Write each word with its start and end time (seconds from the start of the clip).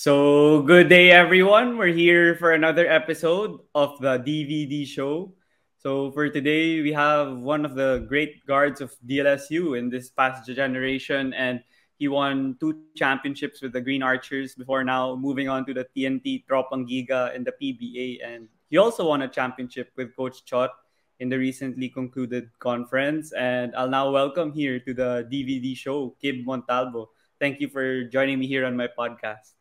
So, 0.00 0.62
good 0.62 0.88
day, 0.88 1.10
everyone. 1.10 1.76
We're 1.76 1.92
here 1.92 2.34
for 2.34 2.52
another 2.52 2.88
episode 2.88 3.60
of 3.74 4.00
the 4.00 4.16
DVD 4.16 4.88
show. 4.88 5.34
So, 5.76 6.10
for 6.12 6.30
today, 6.30 6.80
we 6.80 6.90
have 6.96 7.36
one 7.36 7.66
of 7.66 7.74
the 7.74 8.06
great 8.08 8.46
guards 8.46 8.80
of 8.80 8.96
DLSU 9.04 9.76
in 9.76 9.90
this 9.90 10.08
past 10.08 10.48
generation, 10.48 11.34
and 11.34 11.60
he 11.98 12.08
won 12.08 12.56
two 12.60 12.80
championships 12.96 13.60
with 13.60 13.74
the 13.74 13.80
Green 13.82 14.02
Archers 14.02 14.54
before 14.54 14.84
now 14.84 15.16
moving 15.16 15.50
on 15.50 15.66
to 15.66 15.74
the 15.74 15.84
TNT 15.94 16.48
Tropang 16.48 16.88
Giga 16.88 17.36
in 17.36 17.44
the 17.44 17.52
PBA. 17.52 18.24
And 18.24 18.48
he 18.70 18.78
also 18.78 19.06
won 19.06 19.20
a 19.20 19.28
championship 19.28 19.92
with 19.96 20.16
Coach 20.16 20.46
Chot 20.46 20.70
in 21.18 21.28
the 21.28 21.36
recently 21.36 21.90
concluded 21.90 22.48
conference. 22.58 23.34
And 23.34 23.76
I'll 23.76 23.92
now 23.92 24.10
welcome 24.10 24.50
here 24.50 24.80
to 24.80 24.94
the 24.94 25.28
DVD 25.30 25.76
show, 25.76 26.16
Kib 26.24 26.46
Montalbo. 26.46 27.08
Thank 27.38 27.60
you 27.60 27.68
for 27.68 28.04
joining 28.04 28.38
me 28.38 28.46
here 28.46 28.64
on 28.64 28.78
my 28.78 28.88
podcast. 28.88 29.59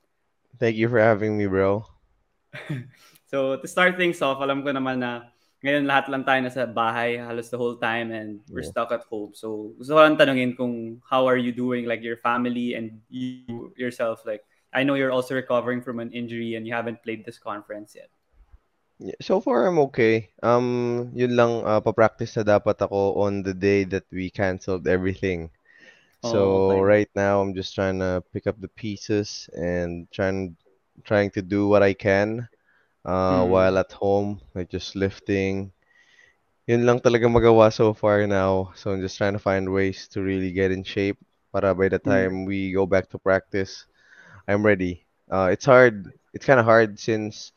Thank 0.60 0.76
you 0.76 0.92
for 0.92 1.00
having 1.00 1.40
me, 1.40 1.48
bro. 1.48 1.88
so, 3.32 3.56
to 3.56 3.68
start 3.68 3.96
things 3.96 4.20
off, 4.20 4.44
alam 4.44 4.60
ko 4.60 4.76
naman 4.76 5.00
na 5.00 5.32
ngayon 5.64 5.88
lahat 5.88 6.08
lang 6.08 6.24
tayo 6.24 6.40
nasa 6.40 6.64
bahay 6.68 7.20
halos 7.20 7.52
the 7.52 7.60
whole 7.60 7.76
time 7.76 8.12
and 8.12 8.40
we're 8.48 8.64
yeah. 8.64 8.72
stuck 8.72 8.92
at 8.92 9.08
home. 9.08 9.32
So, 9.36 9.76
gusto 9.80 9.96
ko 9.96 10.00
lang 10.04 10.20
tanungin 10.20 10.56
kung 10.56 11.00
how 11.08 11.28
are 11.28 11.40
you 11.40 11.56
doing, 11.56 11.88
like 11.88 12.04
your 12.04 12.20
family 12.20 12.76
and 12.76 13.00
you 13.08 13.72
yourself. 13.80 14.24
Like, 14.28 14.44
I 14.72 14.84
know 14.84 15.00
you're 15.00 15.16
also 15.16 15.36
recovering 15.36 15.80
from 15.80 16.00
an 16.00 16.12
injury 16.12 16.56
and 16.56 16.68
you 16.68 16.76
haven't 16.76 17.04
played 17.04 17.24
this 17.24 17.40
conference 17.40 17.96
yet. 17.96 18.12
Yeah, 19.00 19.16
so 19.24 19.40
far, 19.40 19.64
I'm 19.64 19.80
okay. 19.92 20.32
Um, 20.44 21.12
yun 21.16 21.40
lang, 21.40 21.64
uh, 21.64 21.80
pa-practice 21.80 22.36
na 22.36 22.60
dapat 22.60 22.84
ako 22.84 23.16
on 23.24 23.48
the 23.48 23.56
day 23.56 23.88
that 23.88 24.04
we 24.12 24.28
canceled 24.28 24.92
everything. 24.92 25.56
So 26.24 26.76
oh, 26.76 26.82
right 26.82 27.10
now 27.16 27.40
I'm 27.40 27.56
just 27.56 27.76
trying 27.76 28.00
to 28.00 28.24
pick 28.34 28.48
up 28.48 28.60
the 28.60 28.68
pieces 28.68 29.50
and 29.56 30.12
trying 30.12 30.56
trying 31.08 31.32
to 31.32 31.42
do 31.42 31.68
what 31.68 31.84
I 31.84 31.94
can 31.94 32.48
uh, 33.06 33.44
mm. 33.44 33.48
while 33.48 33.78
at 33.78 33.92
home, 33.92 34.42
like 34.54 34.70
just 34.70 34.96
lifting. 34.96 35.72
Yun 36.68 36.86
lang 36.86 37.00
talaga 37.00 37.26
magawa 37.26 37.72
so 37.72 37.96
far 37.96 38.28
now. 38.28 38.76
So 38.76 38.92
I'm 38.92 39.00
just 39.00 39.18
trying 39.18 39.34
to 39.34 39.40
find 39.42 39.72
ways 39.72 40.12
to 40.12 40.22
really 40.22 40.52
get 40.52 40.76
in 40.76 40.84
shape 40.84 41.18
para 41.56 41.74
by 41.74 41.88
the 41.88 42.00
mm. 42.00 42.10
time 42.12 42.46
we 42.46 42.76
go 42.76 42.86
back 42.86 43.10
to 43.10 43.18
practice, 43.18 43.88
I'm 44.48 44.66
ready. 44.66 45.06
Uh, 45.32 45.50
it's 45.52 45.66
hard. 45.66 46.12
It's 46.34 46.46
kind 46.46 46.60
of 46.60 46.66
hard 46.66 47.00
since 47.00 47.52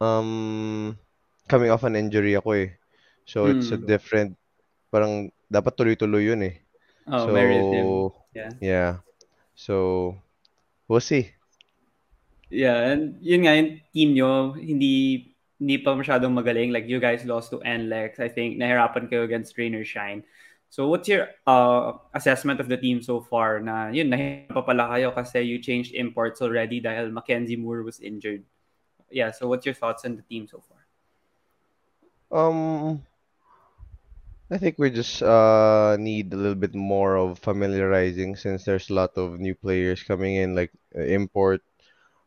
um 0.00 0.98
coming 1.48 1.70
off 1.70 1.88
an 1.88 1.96
injury 1.96 2.36
ako 2.36 2.52
eh. 2.52 2.76
So 3.24 3.48
it's 3.48 3.72
a 3.72 3.80
mm. 3.80 3.88
different 3.88 4.36
parang 4.92 5.32
dapat 5.48 5.72
tuloy-tuloy 5.74 6.28
yun 6.28 6.44
eh. 6.46 6.56
Oh, 7.06 7.26
so, 7.26 7.32
married 7.32 7.68
him. 7.68 7.88
Yeah. 8.34 8.50
Yeah. 8.60 8.92
So, 9.54 10.16
we'll 10.88 11.04
see. 11.04 11.32
Yeah, 12.50 12.94
and 12.94 13.18
yun 13.20 13.44
nga, 13.44 13.54
yung 13.56 13.70
team 13.92 14.10
nyo, 14.14 14.52
hindi 14.54 15.34
hindi 15.60 15.78
pa 15.78 15.94
masyadong 15.94 16.34
magaling. 16.34 16.72
Like, 16.72 16.86
you 16.88 17.00
guys 17.00 17.24
lost 17.24 17.50
to 17.50 17.62
NLEX. 17.62 18.20
I 18.20 18.28
think 18.28 18.58
nahirapan 18.58 19.10
kayo 19.10 19.24
against 19.24 19.54
Trainer 19.54 19.84
Shine. 19.84 20.24
So, 20.70 20.88
what's 20.88 21.06
your 21.06 21.30
uh, 21.46 21.98
assessment 22.14 22.58
of 22.58 22.68
the 22.68 22.76
team 22.76 23.00
so 23.00 23.22
far? 23.22 23.60
Na 23.60 23.88
yun, 23.94 24.10
nahirapan 24.10 24.50
pa 24.50 24.62
pala 24.62 24.90
kayo 24.90 25.14
kasi 25.14 25.46
you 25.46 25.62
changed 25.62 25.94
imports 25.94 26.42
already 26.42 26.82
dahil 26.82 27.14
Mackenzie 27.14 27.58
Moore 27.58 27.86
was 27.86 28.00
injured. 28.02 28.42
Yeah, 29.14 29.30
so 29.30 29.46
what's 29.46 29.64
your 29.64 29.78
thoughts 29.78 30.02
on 30.02 30.18
the 30.18 30.26
team 30.26 30.50
so 30.50 30.58
far? 30.66 30.82
Um, 32.34 33.06
I 34.50 34.58
think 34.58 34.76
we 34.78 34.90
just 34.90 35.22
uh, 35.22 35.96
need 35.98 36.32
a 36.32 36.36
little 36.36 36.54
bit 36.54 36.74
more 36.74 37.16
of 37.16 37.38
familiarizing 37.38 38.36
since 38.36 38.64
there's 38.64 38.90
a 38.90 38.94
lot 38.94 39.16
of 39.16 39.40
new 39.40 39.54
players 39.54 40.02
coming 40.02 40.36
in, 40.36 40.54
like 40.54 40.70
uh, 40.94 41.00
import, 41.00 41.62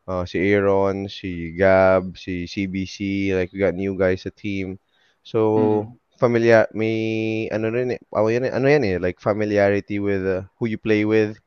uh, 0.08 0.24
si 0.26 0.50
Aaron, 0.50 1.08
si 1.08 1.52
Gab, 1.52 2.18
si 2.18 2.44
CBC, 2.46 3.34
like 3.38 3.52
we 3.52 3.60
got 3.60 3.74
new 3.74 3.96
guys 3.96 4.22
sa 4.22 4.30
team. 4.34 4.80
So, 5.22 5.86
mm. 5.86 6.18
familiar, 6.18 6.66
may 6.74 7.48
ano 7.54 7.70
rin 7.70 7.94
eh, 7.94 8.02
oh, 8.10 8.26
yan, 8.26 8.50
ano 8.50 8.66
yan 8.66 8.84
eh, 8.84 8.98
like 8.98 9.22
familiarity 9.22 10.02
with 10.02 10.26
uh, 10.26 10.42
who 10.58 10.66
you 10.66 10.78
play 10.78 11.04
with. 11.04 11.38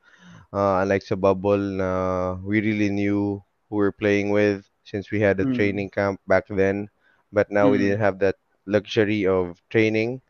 Uh, 0.52 0.84
unlike 0.84 1.04
sa 1.04 1.16
bubble 1.16 1.80
na 1.80 2.36
we 2.44 2.60
really 2.60 2.88
knew 2.88 3.40
who 3.68 3.76
we're 3.76 3.92
playing 3.92 4.28
with 4.28 4.68
since 4.84 5.08
we 5.12 5.20
had 5.20 5.40
a 5.40 5.44
mm. 5.44 5.52
training 5.52 5.92
camp 5.92 6.20
back 6.24 6.48
then. 6.48 6.88
But 7.28 7.52
now 7.52 7.68
mm. 7.68 7.72
we 7.72 7.78
didn't 7.78 8.00
have 8.00 8.20
that 8.24 8.40
luxury 8.64 9.28
of 9.28 9.60
training. 9.68 10.24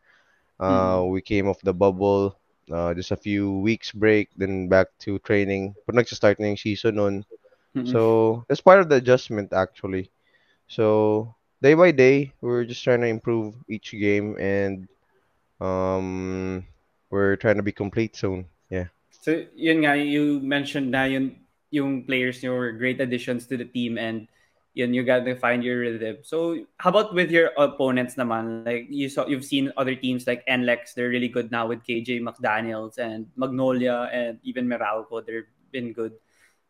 Uh, 0.59 0.99
mm. 0.99 1.11
We 1.11 1.21
came 1.21 1.47
off 1.47 1.61
the 1.61 1.73
bubble, 1.73 2.37
uh, 2.71 2.93
just 2.93 3.11
a 3.11 3.17
few 3.17 3.59
weeks 3.59 3.91
break, 3.91 4.29
then 4.37 4.67
back 4.67 4.87
to 5.07 5.19
training. 5.19 5.75
But 5.85 5.95
nagsa-start 5.95 6.39
na 6.39 6.47
yung 6.53 6.57
season 6.57 6.95
nun. 6.95 7.25
Mm-hmm. 7.75 7.91
So, 7.91 8.45
that's 8.47 8.61
part 8.61 8.79
of 8.79 8.89
the 8.89 9.01
adjustment 9.01 9.51
actually. 9.53 10.11
So, 10.67 11.35
day 11.61 11.73
by 11.73 11.91
day, 11.91 12.33
we're 12.41 12.65
just 12.65 12.83
trying 12.83 13.01
to 13.01 13.07
improve 13.07 13.55
each 13.67 13.91
game 13.91 14.37
and 14.39 14.87
um, 15.59 16.65
we're 17.09 17.35
trying 17.35 17.57
to 17.57 17.63
be 17.63 17.71
complete 17.71 18.15
soon. 18.15 18.45
Yeah. 18.69 18.87
So, 19.09 19.45
yun 19.55 19.85
nga, 19.85 19.97
you 19.97 20.39
mentioned 20.39 20.91
na 20.91 21.05
yun, 21.05 21.39
yung 21.71 22.03
players 22.05 22.43
were 22.43 22.71
great 22.73 23.01
additions 23.01 23.47
to 23.47 23.57
the 23.57 23.65
team 23.65 23.97
and 23.97 24.27
yun, 24.73 24.93
you 24.93 25.03
got 25.03 25.25
to 25.25 25.35
find 25.35 25.63
your 25.63 25.79
rhythm. 25.79 26.17
So, 26.23 26.65
how 26.77 26.89
about 26.89 27.13
with 27.13 27.29
your 27.29 27.51
opponents 27.57 28.15
naman? 28.15 28.65
Like, 28.65 28.87
you 28.89 29.09
saw, 29.09 29.25
you've 29.25 29.45
seen 29.45 29.71
other 29.77 29.95
teams 29.95 30.25
like 30.25 30.45
NLEX, 30.47 30.93
they're 30.93 31.09
really 31.09 31.29
good 31.29 31.51
now 31.51 31.67
with 31.67 31.85
KJ 31.85 32.21
McDaniels 32.21 32.97
and 32.97 33.27
Magnolia 33.35 34.09
and 34.11 34.39
even 34.43 34.67
Meralco, 34.67 35.25
they've 35.25 35.45
been 35.71 35.93
good. 35.93 36.13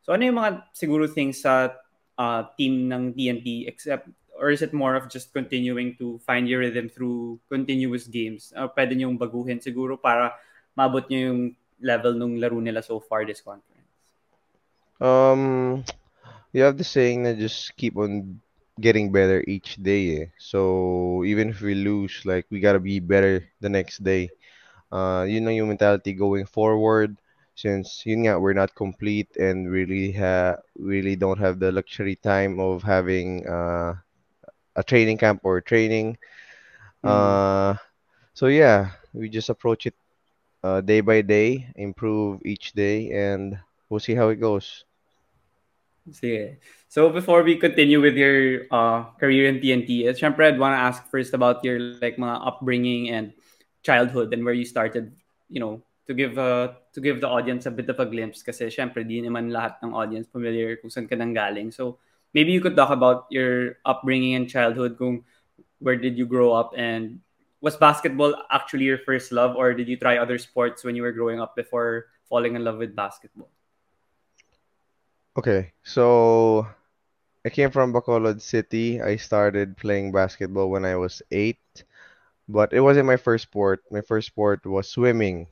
So, 0.03 0.11
ano 0.11 0.27
yung 0.27 0.35
mga 0.35 0.67
siguro 0.75 1.07
things 1.07 1.41
sa 1.41 1.71
uh, 2.19 2.43
team 2.59 2.91
ng 2.91 3.15
TNT 3.15 3.67
except 3.67 4.09
or 4.35 4.49
is 4.49 4.61
it 4.61 4.73
more 4.73 4.95
of 4.95 5.07
just 5.07 5.31
continuing 5.31 5.95
to 5.95 6.19
find 6.25 6.49
your 6.49 6.59
rhythm 6.59 6.89
through 6.89 7.39
continuous 7.47 8.09
games? 8.09 8.51
Uh, 8.57 8.67
pwede 8.75 8.97
niyong 8.97 9.15
baguhin 9.15 9.61
siguro 9.61 9.95
para 9.95 10.35
mabot 10.75 11.05
niyo 11.07 11.31
yung 11.31 11.41
level 11.79 12.17
nung 12.17 12.35
laro 12.41 12.59
nila 12.59 12.81
so 12.81 12.99
far 12.99 13.23
this 13.23 13.39
conference? 13.39 13.87
Um, 14.99 15.85
you 16.53 16.61
have 16.63 16.77
the 16.77 16.83
saying 16.85 17.23
that 17.23 17.37
just 17.37 17.75
keep 17.75 17.97
on 17.97 18.39
getting 18.79 19.11
better 19.11 19.43
each 19.47 19.75
day. 19.81 20.21
Eh? 20.21 20.25
So 20.37 21.23
even 21.25 21.49
if 21.49 21.61
we 21.61 21.75
lose, 21.75 22.21
like 22.25 22.45
we 22.49 22.59
gotta 22.59 22.79
be 22.79 22.99
better 22.99 23.43
the 23.59 23.69
next 23.69 24.03
day. 24.03 24.29
Uh, 24.91 25.25
yun 25.27 25.45
lang 25.45 25.57
yung 25.57 25.69
mentality 25.69 26.13
going 26.13 26.45
forward. 26.45 27.17
Since 27.55 28.05
yun 28.05 28.25
nga, 28.25 28.39
we're 28.39 28.57
not 28.57 28.73
complete 28.73 29.29
and 29.37 29.69
really 29.69 30.13
ha 30.13 30.57
really 30.77 31.17
don't 31.17 31.37
have 31.37 31.57
the 31.59 31.73
luxury 31.73 32.15
time 32.15 32.57
of 32.61 32.81
having 32.81 33.45
uh, 33.45 33.93
a 34.75 34.83
training 34.85 35.17
camp 35.17 35.41
or 35.43 35.61
training. 35.61 36.17
Mm. 37.05 37.09
Uh, 37.09 37.73
so 38.33 38.47
yeah, 38.47 38.93
we 39.13 39.29
just 39.29 39.49
approach 39.49 39.85
it 39.85 39.93
uh, 40.63 40.81
day 40.81 41.01
by 41.01 41.21
day, 41.21 41.69
improve 41.75 42.41
each 42.45 42.73
day, 42.73 43.13
and 43.13 43.57
we'll 43.89 44.01
see 44.01 44.15
how 44.15 44.29
it 44.29 44.41
goes. 44.41 44.85
Sige. 46.11 46.59
So 46.91 47.07
before 47.09 47.43
we 47.43 47.55
continue 47.55 48.03
with 48.03 48.19
your 48.19 48.67
uh, 48.71 49.15
career 49.15 49.47
in 49.47 49.63
TNT, 49.63 50.11
uh, 50.11 50.13
syempre 50.13 50.43
I'd 50.51 50.59
want 50.59 50.75
to 50.75 50.83
ask 50.83 51.07
first 51.07 51.31
about 51.31 51.63
your 51.63 51.79
like 52.03 52.19
mga 52.19 52.43
upbringing 52.43 53.09
and 53.09 53.31
childhood 53.87 54.33
and 54.35 54.43
where 54.43 54.53
you 54.53 54.67
started, 54.67 55.15
you 55.47 55.63
know, 55.63 55.79
to 56.07 56.13
give 56.13 56.35
uh, 56.35 56.75
to 56.91 56.99
give 56.99 57.23
the 57.23 57.31
audience 57.31 57.65
a 57.65 57.71
bit 57.71 57.87
of 57.87 58.03
a 58.03 58.05
glimpse 58.05 58.43
kasi 58.43 58.67
syempre 58.67 59.07
di 59.07 59.23
naman 59.23 59.47
lahat 59.55 59.79
ng 59.79 59.95
audience 59.95 60.27
familiar 60.27 60.75
kung 60.75 60.91
saan 60.91 61.07
ka 61.07 61.15
nang 61.15 61.31
galing. 61.31 61.71
So 61.71 62.03
maybe 62.35 62.51
you 62.51 62.59
could 62.59 62.75
talk 62.75 62.91
about 62.91 63.31
your 63.31 63.79
upbringing 63.87 64.35
and 64.35 64.51
childhood 64.51 64.99
kung 64.99 65.23
where 65.79 65.95
did 65.95 66.19
you 66.19 66.27
grow 66.27 66.51
up 66.51 66.75
and 66.75 67.23
was 67.63 67.79
basketball 67.79 68.35
actually 68.51 68.83
your 68.83 68.99
first 69.07 69.31
love 69.31 69.55
or 69.55 69.71
did 69.71 69.87
you 69.87 69.95
try 69.95 70.19
other 70.19 70.35
sports 70.35 70.83
when 70.83 70.99
you 70.99 71.03
were 71.03 71.15
growing 71.15 71.39
up 71.39 71.55
before 71.55 72.11
falling 72.27 72.59
in 72.59 72.67
love 72.67 72.75
with 72.75 72.91
basketball? 72.91 73.47
Okay, 75.37 75.73
so 75.83 76.67
I 77.45 77.49
came 77.49 77.71
from 77.71 77.93
Bacolod 77.93 78.41
City. 78.41 79.01
I 79.01 79.15
started 79.17 79.77
playing 79.77 80.11
basketball 80.11 80.69
when 80.69 80.85
I 80.85 80.95
was 80.95 81.21
eight, 81.31 81.61
but 82.47 82.73
it 82.73 82.81
wasn't 82.81 83.07
my 83.07 83.17
first 83.17 83.43
sport. 83.49 83.81
My 83.91 84.01
first 84.01 84.27
sport 84.27 84.65
was 84.65 84.89
swimming. 84.89 85.47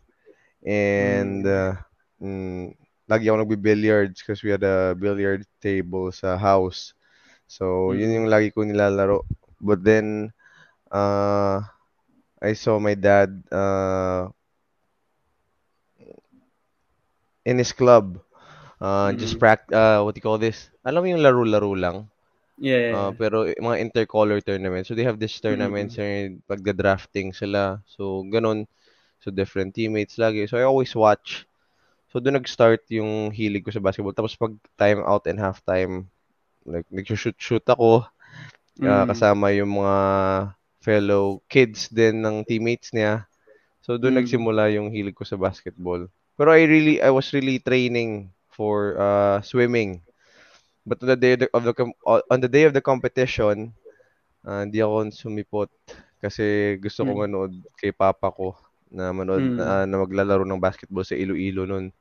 And 0.65 1.45
uh, 1.45 1.75
mm, 2.21 2.75
lagi 3.09 3.27
ako 3.29 3.45
nagbi-billiards 3.45 4.21
because 4.21 4.43
we 4.43 4.51
had 4.51 4.63
a 4.63 4.95
billiard 4.97 5.45
table 5.61 6.11
sa 6.11 6.37
house. 6.37 6.93
So, 7.47 7.93
yun 7.93 8.13
yung 8.13 8.29
lagi 8.31 8.53
ko 8.53 8.63
nilalaro. 8.65 9.25
But 9.61 9.83
then, 9.83 10.31
uh, 10.91 11.61
I 12.41 12.53
saw 12.53 12.79
my 12.79 12.93
dad 12.95 13.43
uh, 13.51 14.29
in 17.45 17.57
his 17.57 17.71
club 17.71 18.19
Uh, 18.81 19.13
just 19.13 19.37
Mm. 19.37 19.41
prac 19.41 19.61
uh, 19.71 20.01
what 20.01 20.15
do 20.15 20.19
you 20.19 20.25
call 20.25 20.41
this? 20.41 20.73
Alam 20.81 21.05
mo 21.05 21.07
yung 21.13 21.21
laro-laro 21.23 21.71
lang. 21.77 21.97
Yeah, 22.57 22.77
yeah, 22.77 22.89
Uh, 22.91 23.11
yeah. 23.11 23.13
pero 23.15 23.45
eh, 23.47 23.55
mga 23.59 23.77
intercolor 23.81 24.41
tournaments. 24.41 24.89
So 24.89 24.95
they 24.97 25.05
have 25.05 25.19
this 25.21 25.37
tournaments 25.39 25.95
Mm. 25.97 26.01
and 26.01 26.29
pagda-drafting 26.49 27.31
sila. 27.33 27.79
So 27.85 28.25
ganun. 28.27 28.65
So 29.21 29.29
different 29.31 29.73
teammates 29.77 30.17
lagi. 30.17 30.49
So 30.49 30.57
I 30.57 30.65
always 30.65 30.91
watch. 30.97 31.45
So 32.11 32.19
doon 32.19 32.41
nag-start 32.41 32.85
yung 32.91 33.31
hilig 33.31 33.63
ko 33.65 33.71
sa 33.71 33.83
basketball. 33.83 34.15
Tapos 34.17 34.35
pag 34.35 34.53
time 34.77 35.01
out 35.05 35.25
and 35.29 35.39
halftime, 35.39 36.07
like 36.65 36.87
nag-shoot-shoot 36.91 37.65
ako. 37.69 38.05
Uh, 38.81 39.05
Mm. 39.05 39.09
kasama 39.09 39.53
yung 39.55 39.71
mga 39.77 39.97
fellow 40.81 41.39
kids 41.51 41.87
din 41.91 42.21
ng 42.23 42.41
teammates 42.47 42.91
niya. 42.95 43.25
So 43.85 43.97
doon 43.97 44.17
Mm. 44.17 44.19
nagsimula 44.23 44.73
yung 44.73 44.89
hilig 44.93 45.15
ko 45.17 45.23
sa 45.27 45.37
basketball. 45.37 46.07
Pero 46.37 46.49
I 46.53 46.65
really 46.65 46.97
I 47.01 47.11
was 47.13 47.29
really 47.35 47.59
training 47.61 48.29
for 48.61 49.01
uh 49.01 49.41
swimming. 49.41 50.05
But 50.85 51.01
on 51.03 51.09
the 51.09 51.17
day 51.19 51.33
of 51.33 51.63
the, 51.65 51.73
the 51.73 51.85
on 52.29 52.39
the 52.41 52.49
day 52.51 52.63
of 52.65 52.73
the 52.73 52.81
competition, 52.81 53.73
ah, 54.45 54.61
hindi 54.65 54.79
ako 54.81 55.09
sumipot 55.13 55.69
kasi 56.21 56.77
gusto 56.81 57.05
ko 57.07 57.11
Mm. 57.11 57.23
manood 57.25 57.53
kay 57.79 57.91
papa 57.93 58.29
ko 58.31 58.55
na 58.91 59.11
manood 59.13 59.45
Mm. 59.45 59.57
na, 59.57 59.85
na 59.89 59.97
maglalaro 60.03 60.45
ng 60.47 60.61
basketball 60.61 61.05
sa 61.05 61.17
Iloilo 61.17 61.65
noon. 61.67 61.91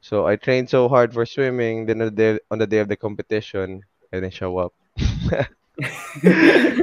So 0.00 0.26
I 0.26 0.36
trained 0.36 0.70
so 0.70 0.88
hard 0.88 1.12
for 1.14 1.24
swimming, 1.26 1.86
then 1.86 2.02
on 2.02 2.10
the 2.10 2.16
day, 2.16 2.32
on 2.50 2.58
the 2.58 2.66
day 2.68 2.80
of 2.82 2.88
the 2.88 2.96
competition, 2.98 3.82
I 4.12 4.20
didn't 4.20 4.34
show 4.36 4.58
up. 4.58 4.72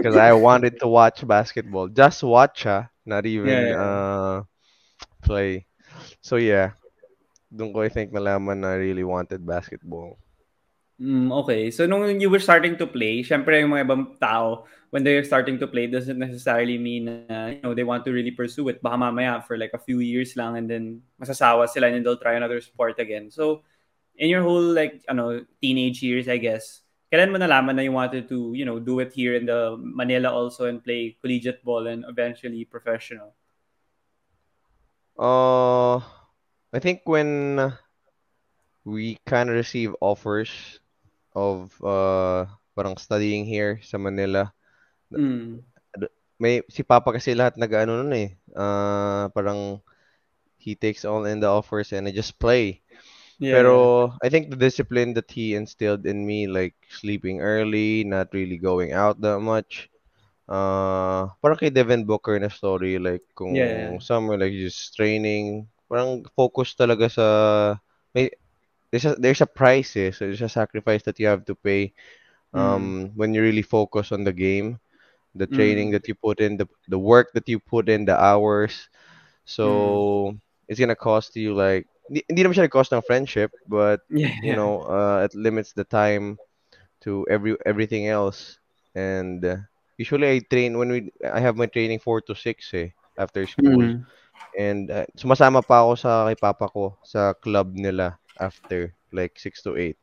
Because 0.02 0.16
I 0.16 0.34
wanted 0.34 0.80
to 0.80 0.88
watch 0.88 1.26
basketball. 1.28 1.88
Just 1.88 2.24
watch, 2.24 2.64
ha? 2.64 2.90
Not 3.06 3.26
Yeah, 3.44 3.60
even 3.60 3.72
yeah. 3.72 3.78
uh, 3.78 4.44
play. 5.24 5.66
So 6.22 6.36
yeah, 6.38 6.72
doon 7.52 7.74
ko 7.74 7.82
I 7.86 7.90
think 7.90 8.12
nalaman 8.12 8.62
na 8.64 8.76
I 8.76 8.82
really 8.82 9.06
wanted 9.06 9.46
basketball. 9.46 10.18
Mm, 10.96 11.28
okay. 11.44 11.72
So 11.76 11.84
nung 11.84 12.08
you 12.24 12.32
were 12.32 12.40
starting 12.40 12.80
to 12.80 12.88
play, 12.88 13.20
syempre 13.20 13.60
yung 13.60 13.76
mga 13.76 13.84
ibang 13.84 14.04
tao, 14.16 14.64
when 14.96 15.04
they're 15.04 15.28
starting 15.28 15.60
to 15.60 15.68
play, 15.68 15.92
doesn't 15.92 16.16
necessarily 16.16 16.80
mean 16.80 17.28
na, 17.28 17.52
you 17.52 17.60
know, 17.60 17.76
they 17.76 17.84
want 17.84 18.08
to 18.08 18.16
really 18.16 18.32
pursue 18.32 18.72
it. 18.72 18.80
Baka 18.80 18.96
mamaya 18.96 19.44
for 19.44 19.60
like 19.60 19.76
a 19.76 19.82
few 19.84 20.00
years 20.00 20.40
lang 20.40 20.56
and 20.56 20.72
then 20.72 21.04
masasawa 21.20 21.68
sila 21.68 21.92
and 21.92 22.00
then 22.00 22.04
they'll 22.04 22.22
try 22.22 22.40
another 22.40 22.64
sport 22.64 22.96
again. 23.00 23.28
So 23.28 23.68
in 24.16 24.32
your 24.32 24.42
whole 24.42 24.64
like, 24.72 25.04
ano, 25.12 25.44
teenage 25.60 26.00
years, 26.00 26.32
I 26.32 26.40
guess, 26.40 26.80
kailan 27.12 27.32
mo 27.32 27.44
nalaman 27.44 27.76
na 27.76 27.84
you 27.84 27.92
wanted 27.92 28.32
to, 28.32 28.56
you 28.56 28.64
know, 28.64 28.80
do 28.80 29.04
it 29.04 29.12
here 29.12 29.36
in 29.36 29.46
the 29.46 29.76
Manila 29.76 30.32
also 30.32 30.72
and 30.72 30.80
play 30.80 31.20
collegiate 31.20 31.60
ball 31.60 31.88
and 31.92 32.08
eventually 32.08 32.64
professional? 32.64 33.36
Uh, 35.20 36.00
I 36.76 36.80
think 36.84 37.08
when 37.08 37.72
we 38.84 39.16
kind 39.24 39.48
of 39.48 39.56
receive 39.56 39.96
offers 40.04 40.52
of 41.32 41.72
uh 41.80 42.44
parang 42.76 43.00
studying 43.00 43.48
here 43.48 43.80
sa 43.80 43.96
Manila, 43.96 44.52
Mm. 45.14 45.62
may 46.42 46.60
si 46.68 46.84
Papa 46.84 47.16
kasi 47.16 47.32
lahat 47.32 47.56
nag-ano 47.56 48.04
nun 48.04 48.12
eh. 48.12 48.30
Uh, 48.52 49.32
parang 49.32 49.80
he 50.60 50.76
takes 50.76 51.06
all 51.06 51.24
in 51.24 51.40
the 51.40 51.48
offers 51.48 51.94
and 51.94 52.10
I 52.10 52.12
just 52.12 52.36
play. 52.42 52.82
Yeah. 53.40 53.62
Pero 53.62 53.76
I 54.24 54.28
think 54.28 54.50
the 54.50 54.60
discipline 54.60 55.14
that 55.16 55.30
he 55.32 55.56
instilled 55.56 56.04
in 56.08 56.26
me, 56.26 56.48
like 56.48 56.76
sleeping 56.90 57.40
early, 57.40 58.04
not 58.04 58.34
really 58.34 58.58
going 58.58 58.92
out 58.92 59.20
that 59.22 59.40
much. 59.40 59.88
Uh, 60.50 61.32
parang 61.40 61.60
kay 61.60 61.70
Devin 61.70 62.04
Booker 62.04 62.36
na 62.40 62.52
story, 62.52 63.00
like 63.00 63.24
kung 63.38 63.56
yeah. 63.56 63.96
summer, 64.00 64.36
like 64.36 64.52
just 64.52 64.96
training, 64.96 65.68
parang 65.90 66.26
focus 66.36 66.76
talaga 66.76 67.10
sa, 67.12 67.26
may, 68.16 68.30
there's 68.92 69.06
a, 69.06 69.16
there's 69.16 69.42
a 69.42 69.48
price 69.50 69.96
eh, 69.98 70.12
so 70.12 70.26
there's 70.26 70.42
a 70.42 70.50
sacrifice 70.50 71.04
that 71.04 71.20
you 71.20 71.28
have 71.28 71.46
to 71.46 71.56
pay 71.56 71.94
Mm. 72.54 72.60
um, 72.60 73.12
when 73.16 73.34
you 73.34 73.42
really 73.42 73.62
focus 73.64 74.12
on 74.12 74.24
the 74.24 74.34
game, 74.34 74.80
the 75.36 75.48
training 75.48 75.92
Mm. 75.92 75.94
that 75.94 76.08
you 76.08 76.16
put 76.16 76.40
in, 76.40 76.58
the, 76.58 76.68
the 76.88 77.00
work 77.00 77.32
that 77.34 77.48
you 77.50 77.60
put 77.60 77.90
in, 77.90 78.06
the 78.06 78.16
hours. 78.18 78.90
Mm. 79.64 80.06
So, 80.06 80.36
it's 80.68 80.80
gonna 80.80 80.96
cost 80.96 81.36
you 81.36 81.54
like, 81.54 81.88
hindi, 82.10 82.24
hindi 82.30 82.44
naman 82.44 82.54
siya 82.56 82.66
nag-cost 82.70 82.94
ng 82.94 83.02
friendship, 83.06 83.52
but, 83.68 84.02
Yeah, 84.10 84.30
you 84.42 84.56
know, 84.56 84.82
uh, 84.86 85.26
it 85.26 85.36
limits 85.36 85.74
the 85.74 85.86
time 85.86 86.40
to 87.02 87.26
every 87.30 87.56
everything 87.66 88.08
else. 88.08 88.60
And 88.96 89.44
uh, 89.46 89.58
usually 89.98 90.30
I 90.30 90.40
train 90.50 90.78
when 90.78 90.90
we 90.92 91.12
I 91.26 91.40
have 91.40 91.58
my 91.58 91.68
training 91.68 92.00
4 92.00 92.22
to 92.28 92.36
6 92.36 92.74
eh 92.74 92.90
after 93.18 93.46
school. 93.48 93.88
Mm. 93.88 94.06
And 94.56 94.88
uh, 94.88 95.08
sumasama 95.20 95.60
pa 95.60 95.84
ako 95.84 95.94
sa 96.00 96.12
kay 96.32 96.38
papa 96.40 96.66
ko 96.72 96.96
sa 97.04 97.36
club 97.36 97.76
nila 97.76 98.16
after 98.40 98.96
like 99.12 99.36
6 99.40 99.64
to 99.68 99.76
8. 99.76 100.00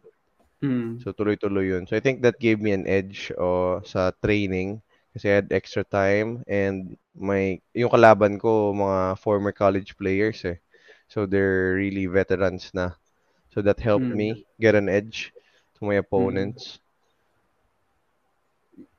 Mm. 0.63 1.01
So 1.03 1.11
tuloy-tuloy 1.17 1.73
yun. 1.73 1.85
So 1.89 1.97
I 1.97 2.05
think 2.05 2.21
that 2.23 2.39
gave 2.39 2.61
me 2.61 2.77
an 2.77 2.87
edge 2.87 3.33
uh, 3.35 3.81
sa 3.83 4.13
training 4.21 4.85
kasi 5.13 5.29
I 5.29 5.35
had 5.41 5.53
extra 5.53 5.85
time 5.85 6.41
and 6.49 6.97
my 7.13 7.61
yung 7.77 7.93
kalaban 7.93 8.41
ko 8.41 8.73
mga 8.73 9.21
former 9.21 9.53
college 9.53 9.97
players 9.97 10.45
eh. 10.45 10.61
So 11.09 11.29
they're 11.29 11.77
really 11.77 12.09
veterans 12.09 12.73
na. 12.73 12.97
So 13.53 13.61
that 13.61 13.81
helped 13.81 14.09
Mm. 14.09 14.17
me 14.17 14.29
get 14.57 14.73
an 14.73 14.89
edge 14.89 15.33
to 15.77 15.85
my 15.85 16.01
opponents. 16.01 16.81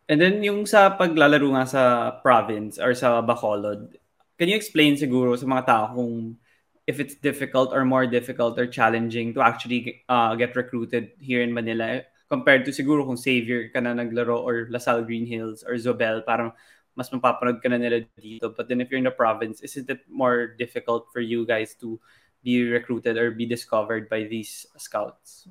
And 0.06 0.22
then 0.22 0.46
yung 0.46 0.70
sa 0.70 0.94
paglalaro 0.94 1.58
nga 1.58 1.66
sa 1.66 1.82
province 2.22 2.78
or 2.78 2.94
sa 2.94 3.24
Bacolod, 3.24 3.98
can 4.44 4.52
you 4.52 4.60
explain 4.60 5.00
siguro 5.00 5.40
sa 5.40 5.48
mga 5.48 5.64
tao 5.64 5.96
kung 5.96 6.36
if 6.84 7.00
it's 7.00 7.16
difficult 7.16 7.72
or 7.72 7.88
more 7.88 8.04
difficult 8.04 8.60
or 8.60 8.68
challenging 8.68 9.32
to 9.32 9.40
actually 9.40 10.04
uh, 10.12 10.36
get 10.36 10.52
recruited 10.60 11.16
here 11.16 11.40
in 11.40 11.56
Manila 11.56 12.04
compared 12.28 12.68
to 12.68 12.76
siguro 12.76 13.08
kung 13.08 13.16
Xavier 13.16 13.72
ka 13.72 13.80
na 13.80 13.96
naglaro 13.96 14.36
or 14.36 14.68
LaSalle 14.68 15.08
Green 15.08 15.24
Hills 15.24 15.64
or 15.64 15.80
Zobel, 15.80 16.28
parang 16.28 16.52
mas 16.92 17.08
mapapanood 17.08 17.64
ka 17.64 17.72
na 17.72 17.80
nila 17.80 18.04
dito. 18.20 18.52
But 18.52 18.68
then 18.68 18.84
if 18.84 18.92
you're 18.92 19.00
in 19.00 19.08
the 19.08 19.16
province, 19.16 19.64
isn't 19.64 19.88
it 19.88 20.04
more 20.12 20.60
difficult 20.60 21.08
for 21.16 21.24
you 21.24 21.48
guys 21.48 21.72
to 21.80 21.96
be 22.44 22.68
recruited 22.68 23.16
or 23.16 23.32
be 23.32 23.48
discovered 23.48 24.12
by 24.12 24.28
these 24.28 24.68
scouts? 24.76 25.48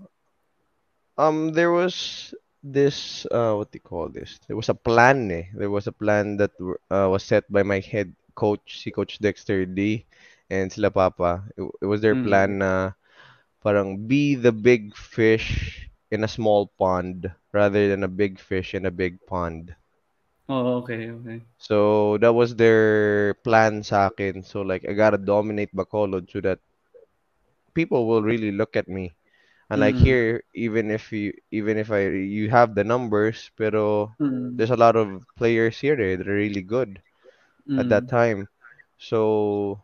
Um, 1.17 1.57
there 1.57 1.73
was 1.73 2.37
this 2.61 3.25
uh, 3.33 3.57
what 3.57 3.73
do 3.73 3.81
you 3.81 3.87
call 3.89 4.13
this? 4.13 4.37
There 4.45 4.57
was 4.61 4.69
a 4.69 4.77
plan 4.77 5.33
eh. 5.33 5.49
There 5.57 5.73
was 5.73 5.89
a 5.89 5.97
plan 5.97 6.37
that 6.37 6.53
uh, 6.93 7.09
was 7.09 7.25
set 7.25 7.49
by 7.49 7.65
my 7.65 7.81
head 7.81 8.13
coach, 8.35 8.81
si 8.81 8.91
Coach 8.91 9.19
Dexter 9.19 9.65
D, 9.67 10.07
and 10.51 10.73
sila 10.73 10.91
Papa. 10.91 11.45
It, 11.57 11.63
it 11.83 11.87
was 11.87 12.01
their 12.01 12.15
Mm. 12.15 12.17
plan 12.17 12.59
na 12.59 12.93
parang 13.63 14.07
be 14.07 14.35
the 14.35 14.53
big 14.53 14.95
fish 14.97 15.89
in 16.11 16.25
a 16.25 16.29
small 16.29 16.69
pond 16.79 17.31
rather 17.53 17.89
than 17.89 18.03
a 18.05 18.09
big 18.09 18.39
fish 18.39 18.75
in 18.75 18.87
a 18.87 18.91
big 18.93 19.19
pond. 19.27 19.75
Oh, 20.49 20.79
okay, 20.83 21.11
okay. 21.11 21.43
So 21.59 22.19
that 22.19 22.33
was 22.35 22.57
their 22.57 23.35
plan 23.45 23.83
sa 23.83 24.07
akin. 24.09 24.43
So 24.43 24.63
like 24.63 24.85
I 24.89 24.93
gotta 24.93 25.19
dominate 25.19 25.75
Bacolod 25.75 26.31
so 26.31 26.41
that 26.41 26.61
people 27.75 28.07
will 28.09 28.23
really 28.23 28.51
look 28.53 28.77
at 28.77 28.89
me. 28.89 29.15
And 29.71 29.81
like 29.81 29.97
Mm. 29.97 29.99
here, 29.99 30.43
even 30.55 30.91
if 30.91 31.13
you 31.13 31.33
even 31.51 31.77
if 31.79 31.91
I 31.91 32.09
you 32.09 32.51
have 32.51 32.75
the 32.75 32.85
numbers, 32.85 33.51
pero 33.57 34.13
Mm. 34.21 34.57
there's 34.57 34.71
a 34.71 34.77
lot 34.81 34.97
of 34.97 35.25
players 35.37 35.79
here 35.81 35.99
eh, 36.01 36.17
that 36.17 36.29
are 36.29 36.35
really 36.35 36.63
good 36.63 37.01
at 37.79 37.89
that 37.89 38.07
Mm. 38.07 38.11
time. 38.11 38.41
So 38.99 39.81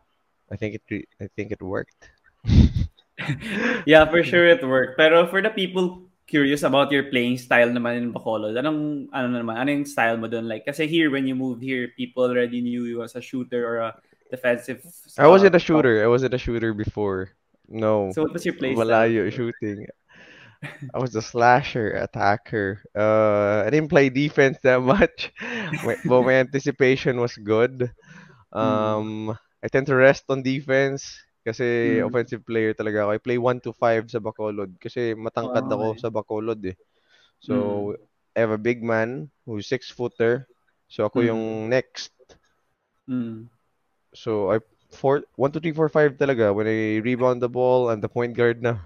I 0.50 0.56
think 0.56 0.76
it 0.76 0.84
re- 0.90 1.10
I 1.20 1.28
think 1.36 1.52
it 1.52 1.62
worked. 1.62 2.10
yeah, 3.86 4.06
for 4.08 4.22
sure 4.22 4.46
it 4.48 4.62
worked. 4.64 4.96
Pero 4.98 5.26
for 5.28 5.42
the 5.42 5.50
people 5.50 6.06
curious 6.28 6.62
about 6.62 6.92
your 6.92 7.08
playing 7.08 7.38
style 7.38 7.68
naman 7.72 7.96
in 7.98 8.06
Bacolod, 8.12 8.54
anong 8.56 9.08
ano 9.12 9.28
naman, 9.32 9.56
ano 9.56 9.70
yung 9.72 9.86
style 9.88 10.16
mo 10.16 10.28
doon? 10.28 10.46
Like, 10.48 10.64
kasi 10.66 10.86
here, 10.86 11.10
when 11.10 11.26
you 11.26 11.34
moved 11.34 11.62
here, 11.62 11.88
people 11.96 12.24
already 12.24 12.60
knew 12.60 12.84
you 12.84 13.02
as 13.02 13.16
a 13.16 13.22
shooter 13.24 13.64
or 13.64 13.76
a 13.80 13.90
defensive 14.30 14.84
I 15.18 15.26
wasn't 15.26 15.54
a 15.56 15.58
shooter. 15.62 16.04
I 16.04 16.08
wasn't 16.08 16.34
a 16.34 16.38
shooter 16.38 16.72
before. 16.74 17.32
No, 17.68 18.12
So 18.12 18.22
what 18.24 18.32
was 18.32 18.44
your 18.44 18.54
play 18.56 18.76
style? 18.76 18.86
malayo 18.86 19.28
shooting. 19.32 19.88
I 20.94 20.98
was 20.98 21.14
a 21.14 21.22
slasher, 21.22 21.90
attacker. 21.96 22.82
Uh, 22.96 23.64
I 23.66 23.70
didn't 23.70 23.88
play 23.90 24.08
defense 24.10 24.58
that 24.62 24.80
much, 24.94 25.32
but 25.82 25.98
my 26.24 26.34
anticipation 26.34 27.20
was 27.20 27.36
good. 27.36 27.90
Mm. 28.60 28.98
Um, 28.98 29.36
I 29.62 29.68
tend 29.68 29.86
to 29.88 29.96
rest 29.96 30.24
on 30.28 30.42
defense 30.42 31.18
kasi 31.46 31.98
Mm. 31.98 32.04
offensive 32.04 32.44
player 32.46 32.72
talaga 32.74 33.04
ako. 33.06 33.10
I 33.12 33.18
play 33.18 33.38
1 33.38 33.60
to 33.64 33.72
5 33.72 34.10
sa 34.10 34.18
Bacolod 34.20 34.76
kasi 34.80 35.14
matangkad 35.14 35.66
Oh, 35.66 35.72
ako 35.72 35.94
okay. 35.94 36.00
sa 36.00 36.08
Bacolod 36.10 36.60
eh. 36.66 36.76
So, 37.40 37.54
Mm. 37.54 37.96
I 38.36 38.40
have 38.40 38.52
a 38.54 38.60
big 38.60 38.82
man 38.82 39.30
who's 39.46 39.66
six 39.68 39.90
footer. 39.90 40.46
So, 40.88 41.06
ako 41.06 41.20
Mm. 41.20 41.28
yung 41.28 41.68
next. 41.68 42.12
Mm. 43.08 43.48
So, 44.14 44.50
I 44.52 44.58
four, 44.90 45.22
1, 45.36 45.52
2, 45.52 45.60
3, 45.60 45.72
4, 45.72 45.88
5 45.88 46.12
talaga. 46.16 46.54
When 46.54 46.66
I 46.66 46.98
rebound 47.04 47.42
the 47.42 47.48
ball, 47.48 47.90
I'm 47.90 48.00
the 48.00 48.08
point 48.08 48.36
guard 48.36 48.62
na. 48.62 48.78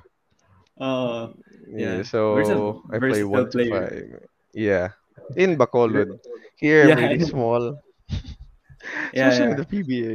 Oh, 0.79 1.35
Yeah, 1.73 2.02
yeah. 2.02 2.02
Versatile, 2.05 2.83
so 2.83 2.93
I 2.93 2.99
play 2.99 3.25
1 3.25 3.50
to 3.50 3.59
5. 3.71 4.29
Yeah. 4.52 4.88
In 5.37 5.57
Bacolod. 5.57 6.19
Here, 6.57 6.88
Yeah. 6.88 7.00
really 7.00 7.25
small. 7.25 7.79
Yeah, 9.14 9.31
Especially 9.31 9.55
yeah. 9.55 9.61
the 9.62 9.69
PBA. 9.71 10.12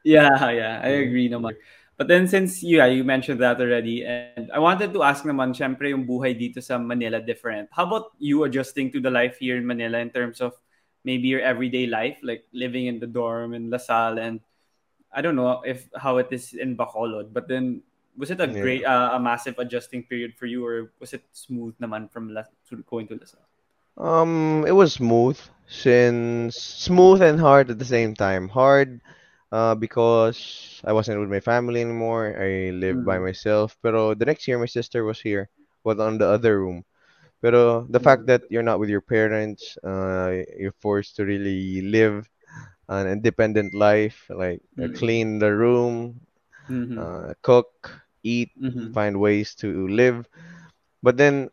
Yeah, 0.00 0.50
yeah. 0.50 0.74
I 0.80 1.04
agree 1.04 1.28
naman. 1.28 1.60
But 2.00 2.08
then 2.08 2.24
since 2.24 2.64
yeah, 2.64 2.88
you 2.88 3.04
mentioned 3.04 3.40
that 3.44 3.60
already, 3.60 4.04
and 4.04 4.48
I 4.48 4.60
wanted 4.60 4.96
to 4.96 5.04
ask 5.04 5.24
naman, 5.28 5.52
syempre 5.52 5.92
yung 5.92 6.08
buhay 6.08 6.32
dito 6.32 6.64
sa 6.64 6.80
Manila 6.80 7.20
different. 7.20 7.68
How 7.72 7.84
about 7.84 8.16
you 8.16 8.44
adjusting 8.48 8.92
to 8.96 9.00
the 9.00 9.12
life 9.12 9.36
here 9.36 9.60
in 9.60 9.68
Manila 9.68 10.00
in 10.00 10.08
terms 10.08 10.40
of 10.40 10.56
maybe 11.04 11.28
your 11.28 11.44
everyday 11.44 11.84
life, 11.84 12.16
like 12.24 12.48
living 12.56 12.88
in 12.88 12.96
the 12.96 13.08
dorm 13.08 13.52
in 13.52 13.68
La 13.68 13.76
Salle, 13.76 14.20
and 14.20 14.40
I 15.12 15.20
don't 15.20 15.36
know 15.36 15.60
if 15.64 15.88
how 15.96 16.16
it 16.16 16.28
is 16.32 16.52
in 16.56 16.76
Bacolod, 16.76 17.32
but 17.32 17.48
then 17.48 17.80
was 18.16 18.30
it 18.30 18.40
a 18.40 18.46
Yeah. 18.46 18.62
great, 18.62 18.84
uh, 18.84 19.10
a 19.14 19.20
massive 19.20 19.58
adjusting 19.58 20.02
period 20.04 20.34
for 20.36 20.46
you, 20.46 20.64
or 20.66 20.92
was 21.00 21.12
it 21.14 21.24
smooth 21.32 21.74
naman 21.80 22.10
from 22.10 22.30
La, 22.34 22.42
to 22.70 22.82
going 22.88 23.08
to 23.08 23.14
La 23.16 23.24
Salle? 23.26 23.46
Um, 23.98 24.64
it 24.66 24.72
was 24.72 24.94
smooth, 24.94 25.38
since 25.66 26.56
smooth 26.56 27.22
and 27.22 27.38
hard 27.40 27.70
at 27.70 27.78
the 27.78 27.84
same 27.84 28.14
time. 28.14 28.48
Hard, 28.48 29.00
uh, 29.52 29.74
because 29.74 30.80
I 30.84 30.92
wasn't 30.92 31.20
with 31.20 31.28
my 31.30 31.40
family 31.40 31.80
anymore. 31.82 32.34
I 32.38 32.70
lived 32.70 33.04
by 33.04 33.18
Mm, 33.18 33.20
myself. 33.20 33.76
Pero 33.82 34.14
the 34.14 34.24
next 34.26 34.46
year, 34.48 34.58
my 34.58 34.66
sister 34.66 35.04
was 35.04 35.20
here, 35.20 35.48
was 35.84 35.98
on 36.00 36.18
the 36.18 36.26
other 36.26 36.60
room. 36.60 36.84
Pero 37.42 37.86
the 37.90 38.00
fact 38.00 38.26
mm, 38.26 38.28
that 38.28 38.42
you're 38.50 38.62
not 38.66 38.80
with 38.80 38.88
your 38.90 39.02
parents, 39.02 39.76
uh, 39.84 40.42
you're 40.58 40.76
forced 40.80 41.16
to 41.16 41.24
really 41.24 41.82
live 41.82 42.28
an 42.88 43.06
independent 43.08 43.74
life, 43.74 44.26
like 44.30 44.62
uh, 44.82 44.88
mm, 44.88 44.94
clean 44.94 45.38
the 45.38 45.52
room, 45.54 46.20
mm, 46.68 47.06
uh, 47.06 47.34
cook, 47.42 47.90
eat, 48.26 48.50
mm, 48.56 48.94
find 48.94 49.20
ways 49.20 49.54
to 49.62 49.88
live. 49.88 50.28
But 51.02 51.16
then 51.16 51.50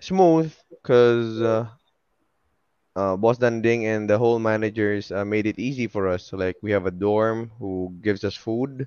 smooth, 0.00 0.52
because 0.82 1.40
uh, 1.42 1.66
uh, 2.96 3.16
Boss 3.16 3.38
Danding 3.38 3.86
and 3.86 4.08
the 4.08 4.18
whole 4.18 4.38
managers 4.38 5.10
uh, 5.12 5.24
made 5.24 5.46
it 5.46 5.58
easy 5.58 5.86
for 5.86 6.08
us. 6.08 6.24
So 6.24 6.36
like 6.36 6.56
we 6.62 6.72
have 6.72 6.86
a 6.86 6.90
dorm 6.92 7.50
who 7.58 7.94
gives 8.02 8.24
us 8.24 8.34
food 8.36 8.86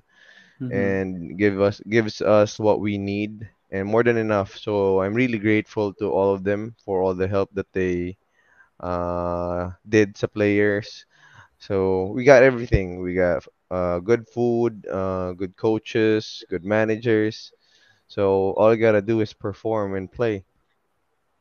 mm, 0.60 0.94
and 0.94 1.38
give 1.38 1.60
us 1.60 1.80
gives 1.88 2.20
us 2.22 2.58
what 2.58 2.80
we 2.80 2.98
need 2.98 3.48
and 3.70 3.86
more 3.88 4.04
than 4.04 4.16
enough. 4.18 4.56
So 4.56 5.00
I'm 5.02 5.14
really 5.14 5.38
grateful 5.38 5.92
to 5.94 6.10
all 6.10 6.34
of 6.34 6.44
them 6.44 6.74
for 6.84 7.02
all 7.02 7.14
the 7.14 7.28
help 7.28 7.50
that 7.54 7.72
they 7.72 8.16
uh, 8.80 9.70
did 9.88 10.14
to 10.16 10.28
players. 10.28 11.06
So 11.58 12.12
we 12.14 12.24
got 12.24 12.42
everything. 12.42 13.00
We 13.02 13.14
got 13.14 13.46
good 13.70 14.28
food, 14.28 14.86
uh, 14.90 15.32
good 15.32 15.56
coaches, 15.56 16.44
good 16.48 16.64
managers. 16.64 17.52
So 18.08 18.52
all 18.58 18.74
you 18.74 18.80
gotta 18.80 19.02
do 19.02 19.20
is 19.20 19.32
perform 19.32 19.94
and 19.94 20.10
play. 20.10 20.44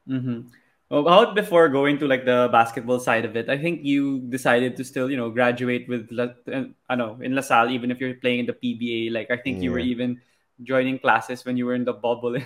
mm. 0.07 0.45
Well, 0.89 1.07
how 1.07 1.33
before 1.33 1.69
going 1.69 2.00
to 2.00 2.07
like 2.07 2.25
the 2.25 2.50
basketball 2.51 3.00
side 3.00 3.24
of 3.25 3.36
it? 3.36 3.48
I 3.50 3.57
think 3.57 3.86
you 3.86 4.21
decided 4.21 4.75
to 4.77 4.83
still, 4.83 5.09
you 5.09 5.17
know, 5.17 5.29
graduate 5.29 5.88
with, 5.88 6.09
La, 6.12 6.33
uh, 6.51 6.63
I 6.89 6.95
know, 6.95 7.19
in 7.21 7.36
La 7.36 7.41
Salle, 7.41 7.69
even 7.69 7.91
if 7.91 8.00
you're 8.01 8.15
playing 8.15 8.39
in 8.39 8.45
the 8.48 8.53
PBA. 8.53 9.12
Like 9.12 9.29
I 9.29 9.38
think 9.38 9.62
you 9.62 9.71
were 9.71 9.79
even 9.79 10.21
joining 10.63 10.98
classes 10.98 11.45
when 11.45 11.57
you 11.57 11.65
were 11.65 11.75
in 11.75 11.86
the 11.86 11.93
bubble 11.93 12.36
in 12.41 12.45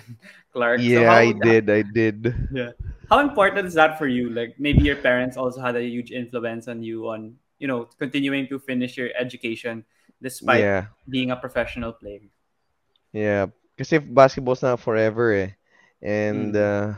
Clark. 0.52 0.88
So 0.88 1.02
Yeah, 1.02 1.10
I 1.10 1.32
how, 1.32 1.32
did. 1.32 1.70
I 1.70 1.82
did. 1.82 2.34
Yeah. 2.50 2.72
How 3.10 3.20
important 3.20 3.66
is 3.66 3.74
that 3.74 3.98
for 3.98 4.06
you? 4.06 4.30
Like 4.30 4.56
maybe 4.58 4.84
your 4.84 4.96
parents 4.96 5.36
also 5.36 5.60
had 5.60 5.76
a 5.76 5.82
huge 5.84 6.10
influence 6.10 6.68
on 6.68 6.82
you 6.82 7.08
on, 7.08 7.38
you 7.58 7.66
know, 7.68 7.88
continuing 7.98 8.46
to 8.48 8.58
finish 8.58 8.96
your 8.96 9.10
education 9.18 9.84
despite 10.22 10.62
Yeah. 10.62 10.86
being 11.08 11.30
a 11.30 11.36
professional 11.36 11.92
player. 11.92 12.28
Yeah. 13.12 13.46
because 13.74 13.92
if 13.92 14.02
basketball's 14.06 14.62
not 14.62 14.78
forever 14.80 15.32
eh. 15.34 15.50
And 16.02 16.54
Mm. 16.54 16.58
uh, 16.58 16.94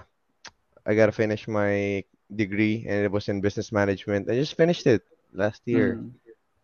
I 0.85 0.95
gotta 0.95 1.13
finish 1.13 1.49
my 1.49 2.05
degree 2.35 2.85
and 2.89 3.05
it 3.05 3.11
was 3.13 3.29
in 3.29 3.41
business 3.41 3.73
management. 3.73 4.29
I 4.31 4.35
just 4.35 4.57
finished 4.57 4.87
it 4.87 5.03
last 5.33 5.63
year. 5.65 5.97
Mm. 6.01 6.13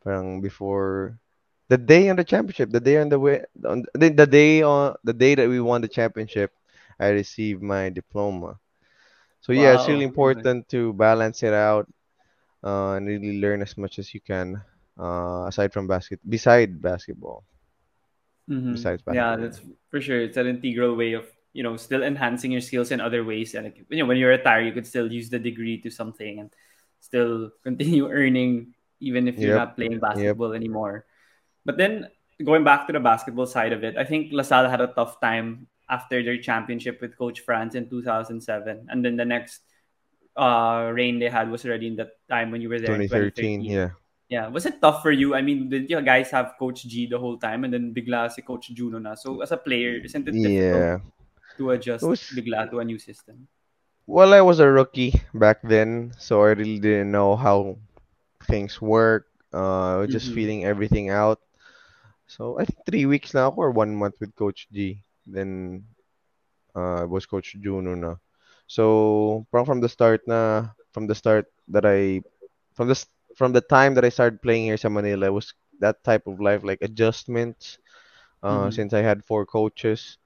Parang 0.05 0.41
before 0.41 1.17
the 1.69 1.79
day 1.79 2.11
on 2.11 2.17
the 2.17 2.25
championship, 2.25 2.71
the 2.71 2.81
day 2.81 2.99
on 2.99 3.09
the 3.09 3.19
way 3.19 3.45
on 3.65 3.85
the, 3.95 4.11
the 4.11 4.27
day 4.27 4.63
on 4.63 4.95
the 5.05 5.15
day 5.15 5.35
that 5.35 5.49
we 5.49 5.61
won 5.61 5.81
the 5.81 5.89
championship, 5.89 6.53
I 7.01 7.09
received 7.17 7.63
my 7.63 7.89
diploma. 7.89 8.59
So 9.41 9.53
yeah, 9.53 9.75
it's 9.75 9.89
really 9.89 10.05
Wow. 10.07 10.13
Important 10.13 10.69
to 10.71 10.93
balance 10.93 11.43
it 11.43 11.55
out 11.55 11.89
uh, 12.65 12.93
and 12.95 13.07
really 13.07 13.41
learn 13.41 13.63
as 13.63 13.77
much 13.77 13.99
as 13.99 14.15
you 14.15 14.21
can 14.21 14.63
uh, 14.99 15.47
aside 15.47 15.73
from 15.73 15.87
basket 15.87 16.21
beside 16.29 16.81
basketball. 16.81 17.45
Mm-hmm. 18.51 18.73
Besides 18.73 19.03
basketball, 19.03 19.15
yeah. 19.15 19.37
that's 19.37 19.61
for 19.91 20.01
sure. 20.01 20.21
It's 20.21 20.37
an 20.37 20.47
integral 20.47 20.97
way 20.97 21.13
of, 21.15 21.27
you 21.53 21.63
know, 21.63 21.77
still 21.77 22.03
enhancing 22.03 22.51
your 22.53 22.61
skills 22.61 22.91
in 22.91 23.01
other 23.01 23.25
ways. 23.25 23.55
And 23.55 23.67
like, 23.67 23.85
you 23.89 23.99
know, 23.99 24.07
when 24.07 24.17
you 24.17 24.27
retire, 24.27 24.63
you 24.63 24.73
could 24.73 24.87
still 24.87 25.11
use 25.11 25.31
the 25.31 25.39
degree 25.39 25.81
to 25.83 25.91
something 25.91 26.41
and 26.41 26.51
still 27.01 27.51
continue 27.63 28.09
earning 28.11 28.75
even 29.01 29.27
if 29.27 29.39
you're 29.39 29.59
Yep. 29.59 29.59
not 29.59 29.77
playing 29.77 29.99
Yep. 29.99 30.01
basketball 30.01 30.53
anymore. 30.53 31.07
But 31.65 31.77
then 31.79 32.09
going 32.45 32.65
back 32.65 32.87
to 32.87 32.93
the 32.93 33.01
basketball 33.01 33.47
side 33.47 33.73
of 33.73 33.85
it, 33.85 33.97
I 33.97 34.05
think 34.05 34.33
LaSalle 34.33 34.71
had 34.71 34.81
a 34.81 34.89
tough 34.95 35.21
time 35.21 35.67
after 35.91 36.23
their 36.23 36.39
championship 36.39 37.01
with 37.01 37.19
Coach 37.19 37.41
Franz 37.41 37.75
in 37.75 37.89
2007. 37.89 38.87
And 38.91 39.05
then 39.05 39.17
the 39.17 39.25
next 39.25 39.63
uh, 40.37 40.91
reign 40.95 41.19
they 41.19 41.29
had 41.29 41.51
was 41.51 41.65
already 41.65 41.89
in 41.89 41.97
that 41.97 42.19
time 42.29 42.51
when 42.51 42.61
you 42.61 42.69
were 42.69 42.81
there 42.81 42.99
2013, 42.99 43.63
2013. 43.63 43.63
yeah. 43.63 43.91
Yeah, 44.29 44.49
was 44.49 44.65
it 44.65 44.81
tough 44.81 45.03
for 45.03 45.13
you? 45.13 45.35
I 45.35 45.43
mean, 45.43 45.69
did 45.69 45.91
you 45.91 46.01
guys 46.01 46.31
have 46.33 46.55
Coach 46.59 46.85
G 46.89 47.07
the 47.07 47.19
whole 47.19 47.37
time 47.37 47.65
and 47.65 47.73
then 47.73 47.93
bigla 47.93 48.33
si 48.33 48.41
Coach 48.43 48.73
Juno 48.73 48.99
na? 48.99 49.15
So 49.15 49.43
as 49.43 49.53
a 49.53 49.59
player, 49.61 50.01
isn't 50.01 50.27
it 50.29 50.41
difficult 50.43 50.89
Yeah. 50.89 50.99
to 51.59 51.71
adjust 51.71 52.05
was 52.05 52.21
bigla 52.33 52.71
to 52.71 52.81
a 52.81 52.85
new 52.85 52.99
system? 52.99 53.49
well, 54.07 54.35
I 54.35 54.41
was 54.41 54.59
a 54.61 54.69
rookie 54.69 55.15
back 55.35 55.61
then, 55.63 56.13
so 56.19 56.43
I 56.43 56.53
really 56.53 56.79
didn't 56.81 57.13
know 57.13 57.37
how 57.37 57.79
things 58.45 58.81
work. 58.81 59.29
Uh, 59.53 59.95
I 59.95 59.97
was 60.05 60.11
just 60.11 60.27
Mm-hmm. 60.27 60.35
feeling 60.35 60.65
everything 60.65 61.11
out. 61.11 61.41
So 62.27 62.59
I 62.59 62.65
think 62.65 62.79
three 62.87 63.07
weeks 63.07 63.35
now 63.35 63.51
or 63.57 63.71
one 63.71 63.95
month 63.95 64.17
with 64.21 64.35
Coach 64.35 64.69
G. 64.73 65.03
Then 65.27 65.85
uh, 66.75 67.07
was 67.09 67.27
Coach 67.27 67.57
Juno 67.61 67.95
na. 67.95 68.17
So 68.73 69.45
from 69.53 69.67
from 69.69 69.81
the 69.85 69.89
start 69.93 70.23
na 70.27 70.73
from 70.97 71.07
the 71.07 71.15
start 71.17 71.47
that 71.69 71.85
I 71.85 72.23
from 72.75 72.89
the 72.89 72.97
from 73.37 73.53
the 73.53 73.61
time 73.61 73.95
that 73.97 74.05
I 74.05 74.11
started 74.13 74.41
playing 74.43 74.65
here 74.73 74.79
sa 74.81 74.89
Manila 74.89 75.27
it 75.29 75.37
was 75.37 75.53
that 75.85 76.03
type 76.05 76.27
of 76.27 76.41
life 76.41 76.65
like 76.65 76.81
adjustments. 76.83 77.79
Uh, 78.43 78.71
Mm-hmm. 78.71 78.79
since 78.79 78.93
I 78.95 79.03
had 79.03 79.25
four 79.25 79.45
coaches, 79.47 80.19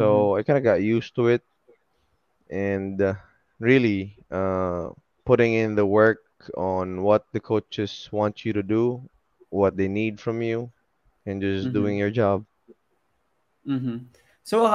Mm-hmm. 0.00 0.24
so 0.24 0.36
I 0.36 0.42
kind 0.42 0.58
of 0.58 0.64
got 0.64 0.82
used 0.82 1.14
to 1.16 1.28
it 1.28 1.42
and 2.50 3.00
uh, 3.00 3.14
really 3.60 4.16
uh, 4.30 4.90
putting 5.24 5.54
in 5.54 5.74
the 5.74 5.86
work 5.86 6.18
on 6.56 7.02
what 7.02 7.24
the 7.32 7.40
coaches 7.40 8.08
want 8.12 8.44
you 8.44 8.52
to 8.52 8.62
do, 8.62 9.00
what 9.50 9.76
they 9.76 9.88
need 9.88 10.20
from 10.20 10.42
you, 10.42 10.70
and 11.26 11.40
just 11.42 11.72
doing 11.72 11.96
Mm-hmm. 11.96 11.98
your 11.98 12.10
job. 12.10 12.44
Mm-hmm. 13.68 13.98
So 14.44 14.66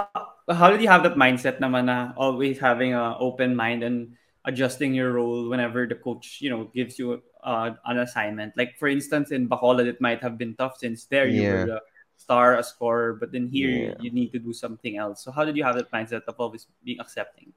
how, 0.50 0.70
did 0.70 0.82
you 0.82 0.88
have 0.88 1.04
that 1.04 1.16
mindset 1.16 1.60
naman 1.60 1.86
na 1.86 2.14
always 2.18 2.60
having 2.60 2.94
an 2.94 3.16
open 3.20 3.56
mind 3.56 3.84
and 3.84 4.16
adjusting 4.46 4.94
your 4.94 5.14
role 5.14 5.50
whenever 5.50 5.86
the 5.86 5.96
coach, 5.96 6.40
you 6.42 6.50
know, 6.50 6.70
gives 6.74 6.98
you 6.98 7.22
uh, 7.44 7.72
an 7.86 8.00
assignment? 8.00 8.54
Like 8.58 8.78
for 8.78 8.88
instance, 8.88 9.32
in 9.32 9.48
Bacolod, 9.48 9.86
it 9.86 10.02
might 10.02 10.22
have 10.22 10.38
been 10.38 10.56
tough 10.56 10.78
since 10.78 11.06
there 11.06 11.28
you 11.28 11.44
were 11.44 11.60
Yeah, 11.60 11.66
the 11.66 11.82
star, 12.18 12.58
a 12.58 12.64
scorer, 12.64 13.14
but 13.14 13.32
then 13.32 13.48
here 13.48 13.70
yeah. 13.70 13.96
you 14.00 14.12
need 14.12 14.32
to 14.34 14.40
do 14.40 14.54
something 14.54 14.98
else. 14.98 15.24
So 15.24 15.32
how 15.32 15.46
did 15.46 15.56
you 15.56 15.64
have 15.64 15.76
that 15.76 15.92
mindset 15.92 16.24
of 16.28 16.36
always 16.38 16.68
being 16.84 17.00
accepting? 17.00 17.54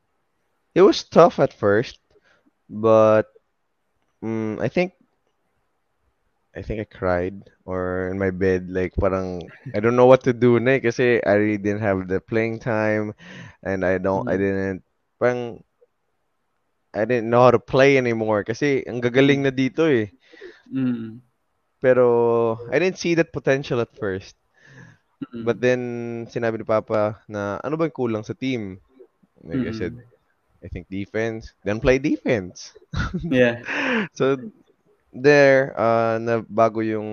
It 0.75 0.83
was 0.83 1.05
tough 1.05 1.39
at 1.39 1.53
first, 1.53 1.99
but 2.71 3.29
mm, 4.23 4.61
I 4.61 4.69
think 4.69 4.95
I 6.57 6.63
think 6.63 6.81
I 6.81 6.85
cried 6.85 7.51
or 7.65 8.09
in 8.11 8.19
my 8.19 8.31
bed 8.31 8.69
like 8.71 8.95
parang 8.97 9.51
I 9.75 9.81
don't 9.81 9.97
know 9.97 10.07
what 10.07 10.23
to 10.25 10.33
do 10.33 10.59
na 10.61 10.77
eh, 10.77 10.81
kasi 10.81 11.21
I 11.25 11.35
really 11.41 11.59
didn't 11.59 11.83
have 11.85 12.09
the 12.09 12.21
playing 12.21 12.61
time 12.61 13.15
and 13.63 13.85
I 13.85 13.99
don't 13.99 14.25
I 14.29 14.37
Mm-hmm. 14.37 14.41
didn't 14.41 14.83
parang 15.21 15.63
I 16.95 17.05
didn't 17.05 17.29
know 17.31 17.43
how 17.43 17.51
to 17.51 17.59
play 17.59 17.97
anymore 17.99 18.45
kasi 18.45 18.83
ang 18.89 19.01
gagaling 19.05 19.41
Mm-hmm. 19.41 19.47
na 19.47 19.51
dito 19.53 19.85
eh. 19.87 20.11
Mm-hmm. 20.75 21.19
Pero 21.81 22.67
I 22.71 22.79
didn't 22.79 22.99
see 22.99 23.15
that 23.15 23.33
potential 23.33 23.81
at 23.81 23.95
first. 23.97 24.37
But 25.43 25.59
Mm-hmm. 25.59 25.65
then 25.65 25.81
sinabi 26.31 26.59
ni 26.61 26.67
Papa 26.67 27.21
na 27.29 27.59
ano 27.65 27.75
ba 27.77 27.87
yung 27.91 27.97
kulang 27.97 28.25
sa 28.27 28.35
team? 28.37 28.79
Like 29.43 29.65
I 29.67 29.73
said, 29.75 29.93
Mm-hmm. 29.93 30.13
I 30.65 30.69
think 30.69 30.89
defense. 30.89 31.53
Then 31.65 31.81
play 31.81 31.99
defense. 31.99 32.73
Yeah. 33.31 33.63
So 34.15 34.37
there, 35.13 35.73
uh, 35.79 36.19
na 36.19 36.41
bago 36.45 36.81
yung 36.85 37.09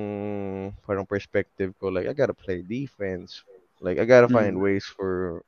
parang 0.86 1.06
perspective 1.06 1.74
ko. 1.80 1.90
Like 1.90 2.08
I 2.08 2.14
gotta 2.14 2.34
play 2.36 2.62
defense. 2.62 3.44
Like 3.82 4.00
I 4.00 4.06
gotta 4.06 4.30
find 4.30 4.60
Mm-hmm. 4.60 4.62
ways 4.62 4.86
for 4.86 5.44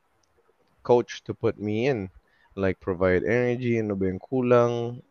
coach 0.83 1.23
to 1.25 1.33
put 1.33 1.59
me 1.59 1.87
in. 1.87 2.09
Like 2.55 2.79
provide 2.79 3.23
energy, 3.23 3.79
ano 3.79 3.95
ba 3.95 4.07
yung 4.11 4.19
kulang. 4.21 5.01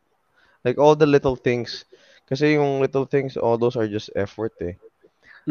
Like 0.65 0.79
all 0.79 0.95
the 0.97 1.07
little 1.07 1.37
things. 1.37 1.85
Kasi 2.29 2.55
yung 2.59 2.81
little 2.81 3.05
things, 3.07 3.37
all 3.37 3.57
those 3.59 3.77
are 3.77 3.89
just 3.89 4.11
effort 4.17 4.53
eh. 4.63 4.77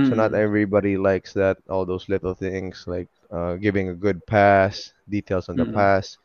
So 0.01 0.15
not 0.15 0.33
everybody 0.33 0.97
likes 0.97 1.33
that, 1.33 1.57
all 1.69 1.85
those 1.85 2.07
little 2.09 2.33
things 2.33 2.85
like 2.87 3.07
uh, 3.31 3.55
giving 3.55 3.89
a 3.89 3.95
good 3.95 4.25
pass, 4.25 4.93
details 5.09 5.49
on 5.49 5.57
the 5.57 5.65
pass, 5.65 6.17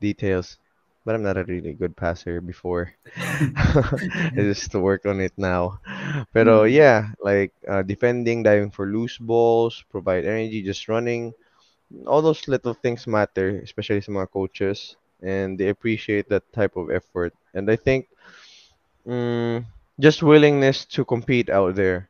details. 0.00 0.58
But 1.04 1.14
I'm 1.14 1.22
not 1.22 1.36
a 1.36 1.44
really 1.44 1.72
good 1.74 1.96
passer 1.96 2.40
before. 2.40 2.92
I 3.56 4.36
just 4.36 4.70
to 4.72 4.80
work 4.80 5.06
on 5.06 5.20
it 5.20 5.32
now. 5.36 5.80
Pero 6.32 6.64
Mm. 6.64 6.68
yeah, 6.68 7.12
like 7.22 7.52
uh, 7.68 7.82
defending, 7.82 8.42
diving 8.42 8.70
for 8.70 8.86
loose 8.86 9.18
balls, 9.18 9.84
provide 9.90 10.24
energy, 10.24 10.62
just 10.62 10.88
running. 10.88 11.32
All 12.06 12.22
those 12.22 12.46
little 12.48 12.74
things 12.74 13.06
matter, 13.06 13.60
especially 13.62 14.00
mga 14.00 14.30
coaches, 14.30 14.96
and 15.22 15.58
they 15.58 15.68
appreciate 15.68 16.28
that 16.28 16.44
type 16.52 16.76
of 16.76 16.90
effort. 16.90 17.32
And 17.54 17.70
I 17.70 17.76
think 17.76 18.06
mm, 19.06 19.64
just 20.00 20.22
willingness 20.22 20.84
to 20.86 21.04
compete 21.04 21.50
out 21.50 21.74
there. 21.74 22.08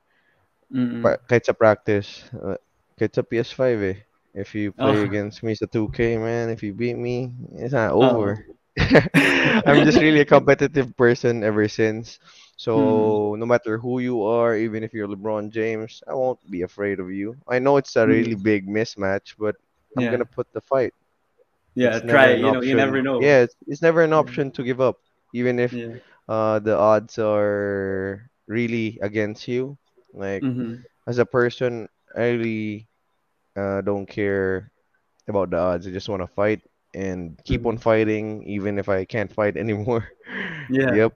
Mm. 0.73 1.03
Pa 1.03 1.17
kahit 1.29 1.45
sa 1.47 1.55
practice, 1.55 2.27
uh, 2.35 2.59
kahit 2.99 3.13
sa 3.15 3.23
PS5 3.23 3.79
eh. 3.83 3.99
If 4.35 4.55
you 4.55 4.71
play 4.73 5.03
Oh. 5.03 5.09
against 5.09 5.43
me 5.43 5.55
sa 5.55 5.67
2K, 5.67 6.19
man, 6.19 6.51
if 6.51 6.63
you 6.63 6.73
beat 6.75 6.99
me, 6.99 7.33
it's 7.59 7.75
not 7.75 7.93
Oo. 8.01 8.13
over. 8.13 8.39
I'm 9.67 9.83
just 9.83 10.01
really 10.01 10.21
a 10.21 10.25
competitive 10.27 10.97
person 10.97 11.43
ever 11.45 11.69
since. 11.69 12.19
So 12.57 13.35
no 13.39 13.47
matter 13.47 13.79
who 13.79 13.99
you 14.01 14.23
are, 14.25 14.57
even 14.57 14.83
if 14.85 14.93
you're 14.93 15.09
LeBron 15.09 15.51
James, 15.51 16.03
I 16.09 16.15
won't 16.15 16.39
be 16.51 16.63
afraid 16.63 17.01
of 17.01 17.11
you. 17.11 17.37
I 17.49 17.59
know 17.59 17.77
it's 17.77 17.97
a 17.97 18.07
really 18.07 18.35
Mm. 18.35 18.37
big 18.37 18.67
mismatch, 18.69 19.35
but 19.39 19.57
I'm 19.97 20.09
Yeah. 20.09 20.11
gonna 20.11 20.27
put 20.27 20.47
the 20.53 20.61
fight. 20.61 20.95
Yeah, 21.75 21.99
It's 21.99 22.03
never 22.03 22.27
try, 22.27 22.33
an 22.33 22.43
you 22.43 22.51
know, 22.51 22.63
you 22.63 22.75
never 22.75 23.01
option. 23.01 23.03
know. 23.03 23.19
Yeah, 23.19 23.43
it's, 23.43 23.55
it's 23.67 23.83
never 23.83 24.03
an 24.03 24.13
option 24.13 24.51
to 24.53 24.63
give 24.65 24.81
up, 24.81 24.97
even 25.33 25.59
if 25.59 25.77
Yeah. 25.77 25.99
uh 26.29 26.59
the 26.61 26.77
odds 26.77 27.19
are 27.19 28.31
really 28.49 28.99
against 29.03 29.49
you. 29.49 29.77
Like 30.13 30.47
Mhm. 30.47 30.87
as 31.09 31.19
a 31.19 31.27
person, 31.27 31.89
I 32.17 32.31
really 32.39 32.89
uh 33.57 33.81
don't 33.83 34.07
care 34.07 34.71
about 35.29 35.51
the 35.51 35.59
odds. 35.59 35.87
I 35.87 35.91
just 35.91 36.09
want 36.09 36.23
to 36.23 36.29
fight 36.29 36.63
and 36.99 37.39
keep 37.47 37.63
on 37.71 37.79
Mhm. 37.79 37.83
fighting, 37.83 38.43
even 38.51 38.79
if 38.83 38.91
I 38.91 39.07
can't 39.07 39.31
fight 39.31 39.55
anymore. 39.55 40.03
Yeah. 40.69 40.93
Yep. 40.93 41.13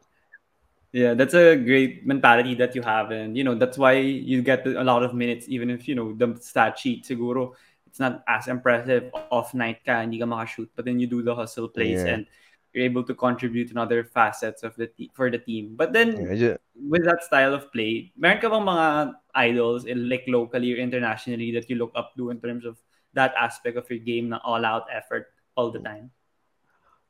Yeah, 0.93 1.17
that's 1.17 1.33
a 1.33 1.57
great 1.57 2.05
mentality 2.07 2.55
that 2.61 2.77
you 2.77 2.85
have, 2.85 3.11
and 3.17 3.33
you 3.37 3.45
know 3.45 3.57
that's 3.57 3.81
why 3.81 3.97
you 3.97 4.45
get 4.45 4.67
a 4.69 4.85
lot 4.85 5.01
of 5.03 5.17
minutes, 5.17 5.49
even 5.49 5.73
if 5.73 5.89
you 5.89 5.97
know 5.97 6.13
the 6.13 6.37
stat 6.41 6.77
sheet 6.77 7.09
siguro 7.09 7.57
it's 7.89 8.01
not 8.01 8.21
as 8.29 8.49
impressive. 8.49 9.09
Off 9.33 9.53
night 9.57 9.81
ka, 9.85 10.01
hindi 10.05 10.21
ka 10.21 10.29
makashoot, 10.29 10.69
but 10.77 10.85
then 10.85 11.01
you 11.01 11.09
do 11.09 11.21
the 11.25 11.33
hustle 11.33 11.69
plays 11.69 12.05
Yeah. 12.05 12.17
and 12.17 12.29
you're 12.73 12.85
able 12.85 13.05
to 13.05 13.13
contribute 13.17 13.73
in 13.73 13.77
other 13.81 14.05
facets 14.05 14.65
of 14.65 14.77
the 14.77 14.89
te- 14.89 15.13
for 15.17 15.29
the 15.33 15.41
team. 15.41 15.77
But 15.77 15.93
then 15.93 16.29
just, 16.37 16.61
with 16.77 17.05
that 17.05 17.25
style 17.25 17.53
of 17.57 17.69
play, 17.73 18.13
meron 18.17 18.41
ka 18.41 18.49
bang 18.53 18.65
mga 18.65 18.89
idols 19.37 19.85
like 19.89 20.25
locally 20.29 20.73
or 20.73 20.81
internationally 20.81 21.53
that 21.57 21.69
you 21.69 21.77
look 21.77 21.93
up 21.97 22.17
to 22.17 22.29
in 22.33 22.41
terms 22.41 22.65
of 22.65 22.81
that 23.13 23.33
aspect 23.37 23.77
of 23.77 23.89
your 23.93 24.01
game, 24.01 24.33
na 24.33 24.41
all 24.45 24.65
out 24.65 24.89
effort 24.93 25.33
all 25.57 25.71
the 25.71 25.81
time? 25.81 26.11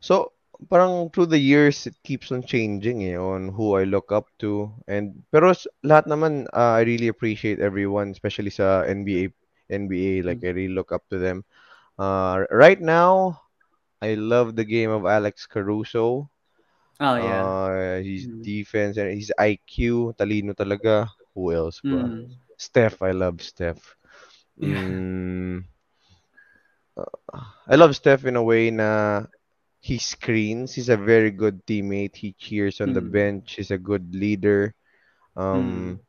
so 0.00 0.32
parang 0.70 1.11
through 1.11 1.26
the 1.26 1.38
years 1.38 1.87
it 1.87 1.94
keeps 2.04 2.30
on 2.32 2.42
changing 2.42 3.02
eh, 3.04 3.16
on 3.16 3.49
who 3.49 3.75
I 3.76 3.84
look 3.84 4.12
up 4.12 4.26
to 4.40 4.70
and 4.87 5.22
pero 5.32 5.52
lahat 5.84 6.06
naman 6.06 6.46
uh, 6.52 6.78
I 6.78 6.82
really 6.87 7.08
appreciate 7.08 7.58
everyone 7.61 8.11
especially 8.12 8.50
sa 8.52 8.82
NBA 8.87 9.22
NBA 9.72 10.12
like 10.26 10.40
I 10.44 10.52
really 10.54 10.72
look 10.75 10.92
up 10.92 11.02
to 11.11 11.18
them. 11.18 11.44
Uh, 11.99 12.44
right 12.50 12.80
now 12.80 13.40
I 14.02 14.14
love 14.14 14.56
the 14.56 14.64
game 14.66 14.90
of 14.90 15.06
Alex 15.06 15.46
Caruso. 15.46 16.28
Oh 17.00 17.16
yeah. 17.16 17.52
Uh, 17.66 18.00
his 18.02 18.28
Mm. 18.28 18.42
defense 18.42 18.96
and 18.96 19.11
his 19.12 19.32
IQ, 19.38 20.12
talino 20.18 20.54
talaga. 20.56 21.08
Who 21.34 21.52
else? 21.52 21.82
Mm. 21.84 22.37
Steph, 22.56 23.02
I 23.02 23.12
love 23.12 23.42
Steph. 23.42 23.96
Yeah. 24.56 24.94
Mm, 25.02 25.64
I 27.68 27.76
love 27.76 27.94
Steph 27.96 28.25
in 28.26 28.37
a 28.37 28.42
way 28.42 28.70
na 28.70 29.25
he 29.80 29.99
screens. 29.99 30.74
He's 30.74 30.88
a 30.88 30.96
very 30.96 31.31
good 31.31 31.64
teammate. 31.66 32.16
He 32.16 32.33
cheers 32.38 32.81
on 32.81 32.92
the 32.92 33.00
Mm. 33.00 33.02
bench. 33.02 33.55
He's 33.57 33.70
a 33.70 33.78
good 33.78 34.14
leader. 34.14 34.74
Mm. 35.52 35.94
Um, 35.94 36.00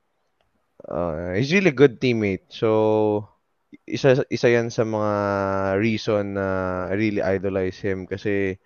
uh, 0.88 1.34
he's 1.34 1.54
really 1.54 1.70
a 1.70 1.80
good 1.84 2.00
teammate. 2.02 2.50
So, 2.50 3.28
isa 3.88 4.24
isa 4.30 4.50
yan 4.50 4.70
sa 4.70 4.84
mga 4.84 5.14
reason 5.80 6.34
na 6.38 6.48
I 6.90 6.94
really 6.96 7.22
idolize 7.24 7.80
him 7.82 8.06
kasi 8.08 8.58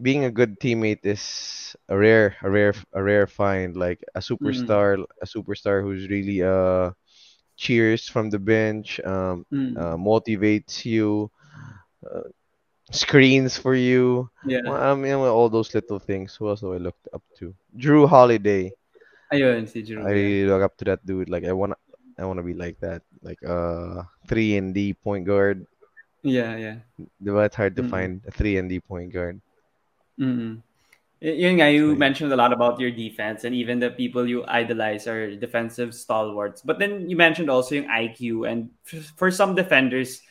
being 0.00 0.24
a 0.24 0.30
good 0.30 0.58
teammate 0.60 1.04
is 1.04 1.76
a 1.88 1.96
rare 1.96 2.36
a 2.42 2.50
rare 2.50 2.74
a 2.92 3.02
rare 3.02 3.26
find 3.26 3.76
like 3.76 4.02
a 4.14 4.20
Mm. 4.40 4.72
superstar 4.72 5.04
a 5.22 5.26
superstar 5.26 5.82
who's 5.82 6.08
really 6.08 6.42
uh 6.42 6.90
cheers 7.58 8.08
from 8.08 8.30
the 8.30 8.38
bench 8.38 9.00
um 9.04 9.44
uh, 9.76 9.96
Mm. 9.96 9.98
motivates 9.98 10.84
you 10.86 11.30
uh, 12.06 12.28
screens 12.92 13.56
for 13.58 13.74
you 13.74 14.28
well, 14.64 14.78
Yeah. 14.78 14.90
I 14.92 14.94
mean 14.94 15.14
all 15.14 15.48
those 15.50 15.74
little 15.74 16.00
things 16.00 16.36
who 16.36 16.48
else 16.48 16.60
do 16.60 16.74
I 16.74 16.78
looked 16.78 17.08
up 17.14 17.22
to 17.38 17.54
Jrue 17.76 18.08
Holiday 18.08 18.72
Ayun, 19.32 19.66
si 19.68 19.82
I 19.96 20.10
Jrue, 20.10 20.12
really 20.12 20.46
look 20.46 20.62
up 20.62 20.76
to 20.78 20.84
that 20.86 21.04
dude 21.06 21.28
like 21.30 21.44
I 21.44 21.52
wanna 21.52 21.76
I 22.18 22.24
wanna 22.24 22.42
be 22.42 22.54
like 22.54 22.78
that 22.80 23.02
like 23.22 23.38
uh 23.46 24.02
3 24.28 24.56
and 24.56 24.74
D 24.74 24.94
point 24.94 25.26
guard 25.26 25.66
Yeah, 26.22 26.56
yeah. 26.56 26.76
Diba 27.22 27.46
it's 27.46 27.56
hard 27.56 27.76
to 27.76 27.82
Mm. 27.82 27.84
find 27.84 28.22
a 28.26 28.30
3 28.32 28.56
and 28.58 28.68
D 28.68 28.80
point 28.80 29.12
guard 29.12 29.40
Mm. 30.18 30.62
Yun 31.20 31.58
nga, 31.58 31.66
you 31.70 31.96
mentioned 31.96 32.32
a 32.32 32.38
lot 32.38 32.52
about 32.52 32.78
your 32.78 32.94
defense 32.94 33.42
and 33.42 33.54
even 33.54 33.82
the 33.82 33.90
people 33.90 34.22
you 34.22 34.46
idolize 34.46 35.10
are 35.10 35.34
defensive 35.34 35.94
stalwarts. 35.94 36.62
But 36.62 36.78
then 36.78 37.10
you 37.10 37.16
mentioned 37.16 37.50
also 37.50 37.74
yung 37.74 37.90
IQ 37.90 38.46
and 38.46 38.70
for 39.18 39.30
some 39.30 39.58
defenders, 39.58 40.22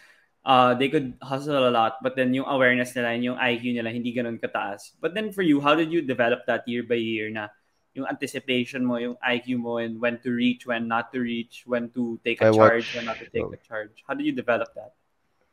uh, 0.48 0.74
they 0.76 0.88
could 0.88 1.20
hustle 1.22 1.68
a 1.68 1.72
lot, 1.76 2.00
but 2.02 2.16
then 2.16 2.34
yung 2.34 2.48
awareness 2.48 2.96
nila 2.96 3.12
and 3.12 3.24
yung 3.24 3.36
IQ 3.36 3.76
nila 3.76 3.92
hindi 3.92 4.16
ganun 4.16 4.40
kataas. 4.40 4.96
But 5.02 5.14
then 5.14 5.36
for 5.36 5.44
you, 5.44 5.60
how 5.60 5.76
did 5.76 5.92
you 5.92 6.02
develop 6.02 6.48
that 6.48 6.64
year 6.68 6.88
by 6.88 6.96
year 6.96 7.30
na 7.30 7.52
yung 7.92 8.08
anticipation 8.08 8.86
mo, 8.86 8.96
yung 8.96 9.18
IQ 9.20 9.60
mo, 9.60 9.78
and 9.84 10.00
when 10.00 10.24
to 10.24 10.32
reach, 10.32 10.66
when 10.66 10.88
not 10.88 11.12
to 11.12 11.20
reach, 11.20 11.68
when 11.68 11.90
to 11.92 12.16
take 12.24 12.40
a 12.40 12.48
I 12.48 12.52
charge, 12.56 12.96
when 12.96 13.06
not 13.12 13.20
to 13.20 13.28
take 13.28 13.52
a 13.52 13.60
charge? 13.68 14.06
How 14.08 14.14
did 14.14 14.24
you 14.24 14.32
develop 14.32 14.72
that? 14.80 14.96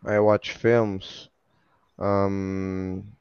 I 0.07 0.21
watch 0.21 0.53
films. 0.53 1.29
Um, 1.99 3.17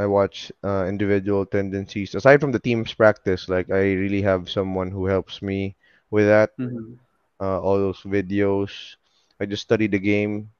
I 0.00 0.06
watch 0.06 0.52
uh, 0.64 0.86
individual 0.88 1.44
tendencies. 1.46 2.14
Aside 2.14 2.40
from 2.40 2.52
the 2.52 2.60
team's 2.60 2.94
practice, 2.94 3.48
like 3.48 3.70
I 3.70 3.92
really 3.94 4.22
have 4.22 4.48
someone 4.50 4.90
who 4.90 5.06
helps 5.06 5.42
me 5.42 5.76
with 6.10 6.26
that. 6.26 6.50
Mm-hmm. 6.58 6.94
Uh, 7.40 7.60
all 7.60 7.78
those 7.78 8.02
videos. 8.02 8.96
I 9.40 9.46
just 9.46 9.62
study 9.62 9.86
the 9.88 9.98
game 9.98 10.50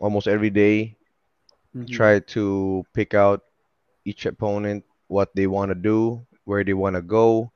almost 0.00 0.28
every 0.28 0.50
day. 0.50 0.96
Mm-hmm. 1.76 2.00
Try 2.00 2.20
to 2.34 2.84
pick 2.94 3.14
out 3.14 3.42
each 4.04 4.26
opponent, 4.26 4.84
what 5.08 5.34
they 5.34 5.46
want 5.46 5.70
to 5.70 5.76
do, 5.76 6.26
where 6.44 6.64
they 6.64 6.74
want 6.74 6.96
to 6.96 7.02
go. 7.02 7.52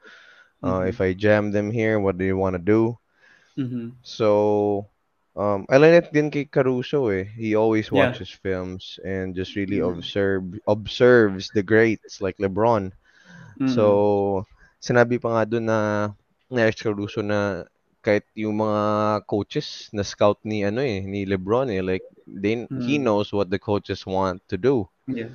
Uh, 0.63 0.81
Mm-hmm. 0.81 0.89
if 0.89 1.01
I 1.01 1.13
jam 1.15 1.51
them 1.53 1.71
here, 1.71 1.99
what 2.01 2.19
do 2.19 2.27
they 2.27 2.33
want 2.33 2.55
to 2.55 2.63
do? 2.63 2.99
Mm-hmm. 3.59 3.89
So, 4.03 4.89
um, 5.37 5.67
I 5.71 5.77
learned 5.79 6.05
it 6.05 6.13
din 6.13 6.31
kay 6.31 6.45
Caruso 6.47 7.09
eh. 7.09 7.25
He 7.25 7.55
always 7.55 7.91
Yeah. 7.91 7.93
watches 7.93 8.31
films 8.31 8.99
and 9.05 9.35
just 9.35 9.57
really 9.57 9.79
Mm-hmm. 9.79 9.93
observe 9.93 10.45
observes 10.67 11.51
the 11.53 11.63
greats 11.63 12.21
like 12.21 12.37
LeBron. 12.39 12.93
Mm-hmm. 13.61 13.95
So, 13.95 14.47
sinabi 14.83 15.21
pa 15.21 15.29
nga 15.41 15.45
doon 15.49 15.67
na 15.69 15.81
Alex 16.53 16.83
Caruso 16.83 17.21
na 17.23 17.65
kahit 18.05 18.25
yung 18.35 18.59
mga 18.61 18.83
coaches 19.27 19.89
na 19.93 20.03
scout 20.05 20.39
ni 20.45 20.63
ano 20.65 20.81
eh 20.83 21.01
ni 21.05 21.25
LeBron 21.27 21.69
eh 21.73 21.81
like 21.83 22.05
they 22.27 22.67
he 22.79 22.97
Mm-hmm. 22.97 23.03
knows 23.03 23.31
what 23.33 23.49
the 23.51 23.59
coaches 23.59 24.05
want 24.07 24.41
to 24.49 24.57
do. 24.57 24.89
Yeah. 25.07 25.29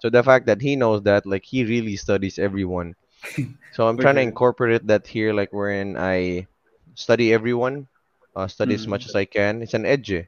So 0.00 0.10
the 0.10 0.22
fact 0.22 0.46
that 0.46 0.60
he 0.62 0.76
knows 0.76 1.02
that 1.02 1.26
like 1.26 1.44
he 1.44 1.64
really 1.64 1.96
studies 1.96 2.38
everyone. 2.38 2.94
So 3.70 3.86
I'm 3.86 3.98
trying 3.98 4.16
to 4.16 4.22
incorporate 4.22 4.86
that 4.86 5.06
here, 5.06 5.32
like 5.32 5.52
wherein 5.52 5.96
I 5.96 6.46
study 6.94 7.32
everyone, 7.32 7.88
uh, 8.36 8.46
study 8.48 8.74
as 8.74 8.86
much 8.86 9.04
Mm. 9.04 9.06
as 9.06 9.14
I 9.14 9.24
can. 9.24 9.62
It's 9.62 9.74
an 9.74 9.86
edge, 9.86 10.12
eh, 10.12 10.24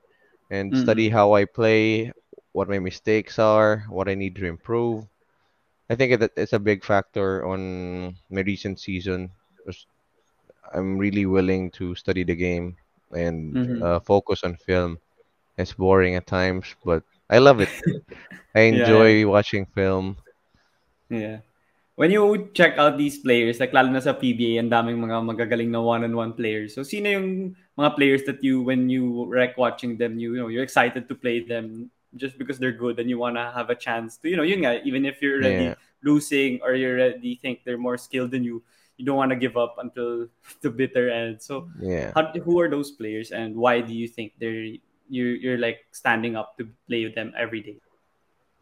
and 0.51 0.77
study 0.77 1.09
Mm. 1.09 1.13
how 1.13 1.35
I 1.35 1.45
play, 1.45 2.13
what 2.53 2.69
my 2.69 2.79
mistakes 2.79 3.39
are, 3.39 3.85
what 3.89 4.09
I 4.09 4.15
need 4.15 4.37
to 4.37 4.47
improve. 4.47 5.05
I 5.91 5.95
think 5.97 6.13
it, 6.13 6.33
it's 6.37 6.53
a 6.53 6.59
big 6.61 6.85
factor 6.85 7.47
on 7.47 8.17
my 8.31 8.41
recent 8.43 8.81
season. 8.81 9.31
I'm 10.75 10.99
really 10.99 11.27
willing 11.27 11.71
to 11.73 11.95
study 11.95 12.23
the 12.25 12.35
game 12.37 12.77
and 13.13 13.57
Mhm. 13.57 13.83
uh, 13.83 14.01
focus 14.01 14.43
on 14.45 14.57
film. 14.57 14.99
It's 15.59 15.73
boring 15.75 16.17
at 16.17 16.27
times, 16.27 16.75
but 16.85 17.03
I 17.31 17.39
love 17.39 17.61
it. 17.61 17.71
I 18.55 18.61
Yeah, 18.71 18.95
yeah. 18.95 19.15
enjoy 19.15 19.27
watching 19.29 19.67
film. 19.67 20.17
Yeah. 21.11 21.41
When 21.97 22.13
you 22.13 22.53
check 22.53 22.77
out 22.77 23.01
these 23.01 23.19
players, 23.19 23.57
like 23.59 23.73
lalo 23.73 23.89
na 23.89 24.05
sa 24.05 24.13
PBA, 24.13 24.61
ang 24.61 24.69
daming 24.69 25.01
mga 25.01 25.17
magagaling 25.25 25.73
na 25.73 25.81
one-on-one 25.81 26.37
players. 26.37 26.77
So 26.77 26.85
sino 26.85 27.09
yung 27.09 27.57
mga 27.79 27.91
players 27.97 28.23
that 28.29 28.45
you 28.45 28.61
when 28.61 28.93
you 28.93 29.25
rec 29.33 29.57
watching 29.57 29.97
them, 29.97 30.21
you, 30.21 30.37
you 30.37 30.41
know, 30.41 30.49
you're 30.53 30.63
excited 30.65 31.09
to 31.09 31.15
play 31.17 31.41
them 31.41 31.89
just 32.17 32.37
because 32.37 32.61
they're 32.61 32.77
good 32.77 33.01
and 33.01 33.09
you 33.09 33.17
wanna 33.17 33.49
have 33.53 33.71
a 33.73 33.75
chance 33.77 34.17
to, 34.21 34.29
you 34.29 34.37
know, 34.37 34.45
yun 34.45 34.61
nga, 34.61 34.85
even 34.85 35.09
if 35.09 35.25
you're 35.25 35.41
Yeah, 35.41 35.41
already 35.41 35.77
losing 36.05 36.61
or 36.61 36.77
you 36.77 36.89
already 36.93 37.41
think 37.41 37.65
they're 37.65 37.81
more 37.81 37.97
skilled 37.97 38.31
than 38.31 38.45
you, 38.45 38.61
you 38.97 39.05
don't 39.05 39.17
want 39.17 39.33
to 39.33 39.37
give 39.41 39.57
up 39.57 39.77
until 39.81 40.29
the 40.63 40.71
bitter 40.71 41.09
end. 41.11 41.41
So 41.41 41.69
yeah. 41.79 42.15
how, 42.15 42.29
who 42.45 42.61
are 42.61 42.69
those 42.69 42.93
players 42.93 43.33
and 43.33 43.57
why 43.57 43.81
do 43.81 43.93
you 43.93 44.09
think 44.09 44.35
they're 44.39 44.77
you're 45.09 45.37
you're 45.39 45.59
like 45.59 45.87
standing 45.93 46.37
up 46.37 46.59
to 46.59 46.69
play 46.89 47.05
with 47.05 47.15
them 47.15 47.33
every 47.39 47.61
day? 47.63 47.81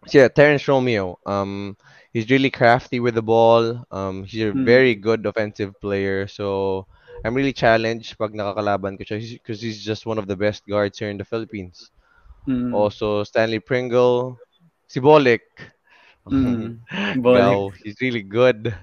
So 0.06 0.18
yeah, 0.18 0.28
Terence 0.28 0.66
Romeo. 0.68 1.18
Um, 1.26 1.76
he's 2.12 2.30
really 2.30 2.50
crafty 2.50 3.00
with 3.00 3.14
the 3.14 3.22
ball. 3.22 3.84
Um, 3.90 4.24
he's 4.24 4.42
a 4.42 4.52
very 4.52 4.94
Mm, 4.94 4.96
good 4.96 5.24
offensive 5.26 5.78
player. 5.80 6.26
So 6.26 6.86
I'm 7.24 7.34
really 7.34 7.52
challenged 7.52 8.16
pag 8.18 8.32
nakakalaban 8.34 8.96
ko 8.98 9.04
siya 9.04 9.18
because 9.40 9.60
he's 9.62 9.82
just 9.84 10.06
one 10.06 10.18
of 10.18 10.26
the 10.28 10.36
best 10.36 10.66
guards 10.68 10.98
here 10.98 11.10
in 11.10 11.18
the 11.18 11.24
Philippines. 11.28 11.90
mm, 12.46 12.64
Also, 12.70 13.24
Stanley 13.24 13.60
Pringle, 13.60 14.40
si 14.88 15.00
mm. 16.30 16.78
Gao, 17.32 17.70
he's 17.82 17.96
really 18.00 18.22
good 18.22 18.74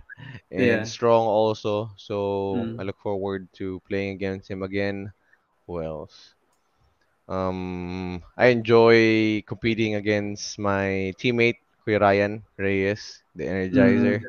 and 0.52 0.86
Yeah. 0.86 0.88
strong 0.88 1.26
also. 1.26 1.92
So 1.98 2.70
I 2.78 2.84
Mm, 2.84 2.84
look 2.84 3.00
forward 3.00 3.48
to 3.58 3.82
playing 3.88 4.12
against 4.16 4.50
him 4.50 4.64
again. 4.64 5.12
Who 5.68 5.82
else? 5.82 6.36
Um, 7.32 8.22
I 8.38 8.48
enjoy 8.48 9.42
competing 9.48 9.96
against 9.96 10.60
my 10.60 11.14
teammate, 11.20 11.60
Kuya 11.86 12.00
Ryan 12.02 12.44
Reyes, 12.58 13.24
the 13.36 13.46
Energizer. 13.46 14.20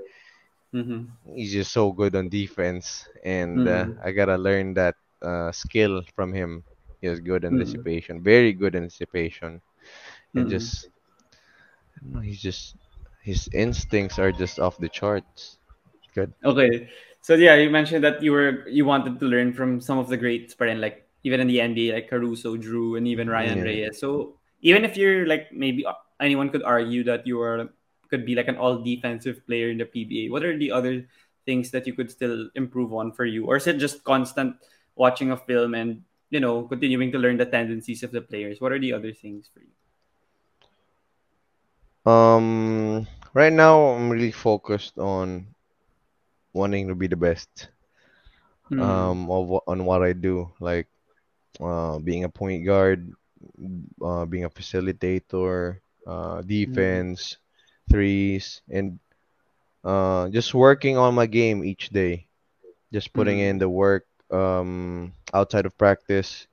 mm, 0.72 0.74
mhm, 0.74 1.08
He's 1.34 1.52
just 1.52 1.72
so 1.72 1.92
good 1.92 2.14
on 2.16 2.28
defense, 2.28 3.08
and 3.24 3.66
uh, 3.66 3.86
mm, 3.86 4.04
I 4.04 4.12
gotta 4.12 4.36
learn 4.36 4.74
that 4.74 4.96
uh, 5.22 5.52
skill 5.52 6.02
from 6.14 6.32
him. 6.32 6.64
He 7.00 7.06
has 7.08 7.20
good 7.20 7.44
mm, 7.50 7.52
anticipation, 7.52 8.22
very 8.22 8.52
good 8.52 8.76
anticipation, 8.76 9.60
and 10.36 10.48
mm. 10.48 10.50
just 10.50 10.88
I 11.96 12.00
don't 12.04 12.14
know, 12.14 12.20
he's 12.20 12.40
just 12.40 12.76
his 13.22 13.48
instincts 13.52 14.18
are 14.18 14.32
just 14.32 14.58
off 14.60 14.78
the 14.78 14.88
charts. 14.88 15.58
Good. 16.14 16.32
Okay. 16.44 16.88
So 17.20 17.34
yeah, 17.34 17.56
you 17.56 17.70
mentioned 17.70 18.04
that 18.04 18.22
you 18.22 18.32
were 18.32 18.68
you 18.68 18.84
wanted 18.84 19.18
to 19.20 19.26
learn 19.26 19.52
from 19.52 19.80
some 19.80 19.98
of 19.98 20.08
the 20.08 20.16
greats, 20.16 20.54
but 20.54 20.66
then 20.66 20.80
like 20.80 21.01
even 21.24 21.40
in 21.40 21.46
the 21.48 21.60
NBA, 21.60 21.94
like 21.94 22.08
Caruso, 22.10 22.56
Jrue, 22.56 22.96
and 22.98 23.06
even 23.08 23.28
Ryan 23.30 23.60
Yeah. 23.60 23.62
Reyes. 23.62 23.98
So 24.00 24.36
even 24.62 24.84
if 24.84 24.96
you're 24.96 25.26
like 25.26 25.52
maybe 25.52 25.84
anyone 26.20 26.50
could 26.50 26.62
argue 26.62 27.04
that 27.04 27.26
you 27.26 27.40
are 27.40 27.68
could 28.08 28.24
be 28.26 28.34
like 28.34 28.48
an 28.48 28.56
all 28.56 28.82
defensive 28.82 29.44
player 29.46 29.70
in 29.70 29.78
the 29.78 29.86
PBA. 29.86 30.30
What 30.30 30.44
are 30.44 30.56
the 30.56 30.70
other 30.72 31.06
things 31.46 31.70
that 31.72 31.86
you 31.86 31.94
could 31.94 32.10
still 32.10 32.48
improve 32.54 32.92
on 32.92 33.12
for 33.12 33.24
you, 33.24 33.46
or 33.46 33.56
is 33.56 33.66
it 33.66 33.78
just 33.78 34.04
constant 34.04 34.56
watching 34.96 35.30
of 35.30 35.44
film 35.46 35.74
and 35.74 36.02
you 36.30 36.40
know 36.40 36.64
continuing 36.68 37.12
to 37.12 37.18
learn 37.18 37.36
the 37.38 37.46
tendencies 37.46 38.02
of 38.02 38.12
the 38.12 38.20
players? 38.22 38.60
What 38.60 38.72
are 38.72 38.80
the 38.80 38.92
other 38.92 39.12
things 39.12 39.48
for 39.52 39.60
you? 39.60 39.72
Um, 42.06 43.06
right 43.34 43.52
now 43.52 43.80
I'm 43.94 44.10
really 44.10 44.30
focused 44.32 44.98
on 44.98 45.54
wanting 46.54 46.88
to 46.88 46.94
be 46.94 47.06
the 47.08 47.16
best. 47.16 47.68
Mm, 48.70 48.80
Um, 48.80 49.30
of 49.30 49.60
on 49.66 49.84
what 49.84 50.02
I 50.02 50.12
do, 50.12 50.52
like 50.60 50.88
uh, 51.60 51.98
being 51.98 52.24
a 52.24 52.28
point 52.28 52.64
guard, 52.64 53.12
uh, 54.02 54.24
being 54.26 54.44
a 54.44 54.50
facilitator, 54.50 55.78
uh, 56.06 56.42
mm, 56.64 57.02
defense, 57.02 57.36
threes, 57.90 58.60
and 58.70 58.98
uh, 59.84 60.28
just 60.30 60.54
working 60.54 60.96
on 60.96 61.14
my 61.14 61.26
game 61.26 61.64
each 61.64 61.90
day. 61.90 62.26
Just 62.92 63.12
putting 63.12 63.38
in 63.38 63.58
mm, 63.58 63.60
the 63.60 63.68
work 63.68 64.06
um, 64.30 65.12
outside 65.34 65.66
of 65.66 65.76
practice 65.78 66.46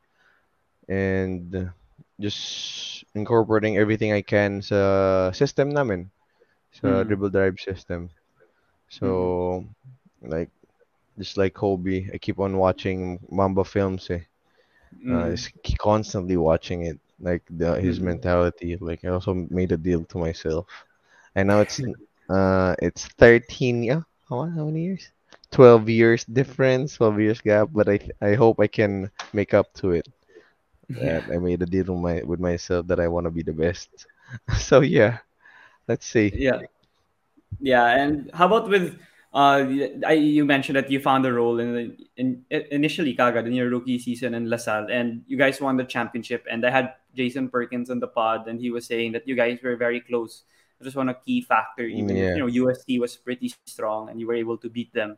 and 0.87 1.71
just 2.19 3.03
incorporating 3.15 3.77
everything 3.77 4.11
I 4.13 4.21
can 4.21 4.61
sa 4.61 5.31
system 5.31 5.69
namin, 5.69 6.09
sa 6.71 7.03
mm, 7.03 7.03
dribble 7.03 7.29
drive 7.29 7.59
system. 7.59 8.09
mm, 9.01 9.29
So, 9.29 9.65
like, 10.21 10.49
just 11.17 11.37
like 11.37 11.53
Kobe, 11.53 12.07
I 12.13 12.17
keep 12.17 12.39
on 12.39 12.57
watching 12.57 13.19
Mamba 13.31 13.63
films 13.63 14.09
eh. 14.09 14.21
Uh, 15.09 15.29
mm, 15.29 15.31
just 15.31 15.51
k- 15.63 15.75
constantly 15.79 16.37
watching 16.37 16.85
it, 16.85 16.99
like 17.19 17.43
the 17.49 17.79
his 17.81 17.99
mm, 17.99 18.01
mentality. 18.01 18.77
Like 18.79 19.03
I 19.05 19.09
also 19.09 19.33
made 19.49 19.71
a 19.71 19.77
deal 19.77 20.03
to 20.05 20.17
myself, 20.17 20.65
and 21.35 21.47
now 21.47 21.61
it's 21.61 21.79
uh 22.29 22.75
it's 22.81 23.05
13 23.19 23.83
yeah 23.83 24.01
how, 24.29 24.45
how 24.45 24.65
many 24.65 24.83
years? 24.85 25.11
12 25.51 25.89
years 25.89 26.25
difference, 26.25 26.95
12 26.95 27.19
years 27.19 27.41
gap. 27.41 27.69
But 27.71 27.89
I 27.89 27.99
I 28.21 28.33
hope 28.35 28.59
I 28.59 28.67
can 28.67 29.09
make 29.33 29.53
up 29.53 29.73
to 29.81 29.91
it. 29.91 30.07
yeah. 30.89 31.19
I 31.33 31.37
made 31.39 31.61
a 31.61 31.65
deal 31.65 31.85
with 31.93 32.01
my 32.01 32.21
with 32.23 32.39
myself 32.39 32.87
that 32.87 32.99
I 32.99 33.07
want 33.07 33.25
to 33.25 33.31
be 33.31 33.43
the 33.43 33.53
best. 33.53 33.89
So 34.57 34.81
yeah, 34.81 35.17
let's 35.87 36.05
see. 36.05 36.33
Yeah. 36.33 36.61
Yeah, 37.59 37.85
and 37.87 38.29
how 38.33 38.47
about 38.47 38.69
with 38.69 38.99
uh 39.33 39.61
I, 40.05 40.13
you 40.13 40.43
mentioned 40.43 40.75
that 40.77 40.89
you 40.89 40.99
found 40.99 41.25
a 41.25 41.33
role 41.33 41.59
in, 41.59 41.97
in 42.17 42.43
initially 42.49 43.15
Kagad 43.15 43.45
in 43.45 43.53
your 43.53 43.69
rookie 43.69 43.99
season 43.99 44.33
in 44.33 44.49
LaSalle 44.49 44.89
and 44.89 45.21
you 45.27 45.37
guys 45.37 45.61
won 45.61 45.77
the 45.77 45.83
championship 45.85 46.45
and 46.49 46.65
I 46.65 46.71
had 46.71 46.93
Jason 47.13 47.49
Perkins 47.49 47.89
on 47.89 47.99
the 47.99 48.07
pod 48.09 48.47
and 48.47 48.59
he 48.59 48.71
was 48.71 48.85
saying 48.89 49.11
that 49.13 49.27
you 49.27 49.35
guys 49.35 49.59
were 49.61 49.75
very 49.77 50.01
close. 50.01 50.43
It 50.81 50.85
was 50.85 50.95
one 50.95 51.09
a 51.09 51.13
key 51.13 51.41
factor 51.45 51.83
even 51.83 52.17
if 52.17 52.17
Yeah. 52.17 52.33
you 52.35 52.41
know 52.41 52.49
UST 52.49 52.97
was 52.97 53.15
pretty 53.17 53.53
strong 53.67 54.09
and 54.09 54.19
you 54.19 54.25
were 54.25 54.33
able 54.37 54.57
to 54.57 54.69
beat 54.69 54.93
them. 54.93 55.17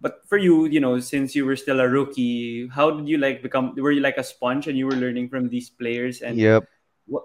But 0.00 0.24
for 0.28 0.36
you, 0.36 0.64
you 0.64 0.80
know, 0.80 1.00
since 1.00 1.36
you 1.36 1.44
were 1.44 1.56
still 1.56 1.80
a 1.80 1.88
rookie, 1.88 2.68
how 2.68 2.90
did 2.90 3.08
you 3.08 3.16
like 3.18 3.40
become 3.42 3.72
were 3.76 3.92
you 3.92 4.00
like 4.00 4.16
a 4.16 4.24
sponge 4.24 4.68
and 4.68 4.76
you 4.76 4.84
were 4.88 4.96
learning 4.96 5.28
from 5.28 5.48
these 5.48 5.68
players 5.68 6.20
and 6.20 6.36
Yep. 6.36 6.64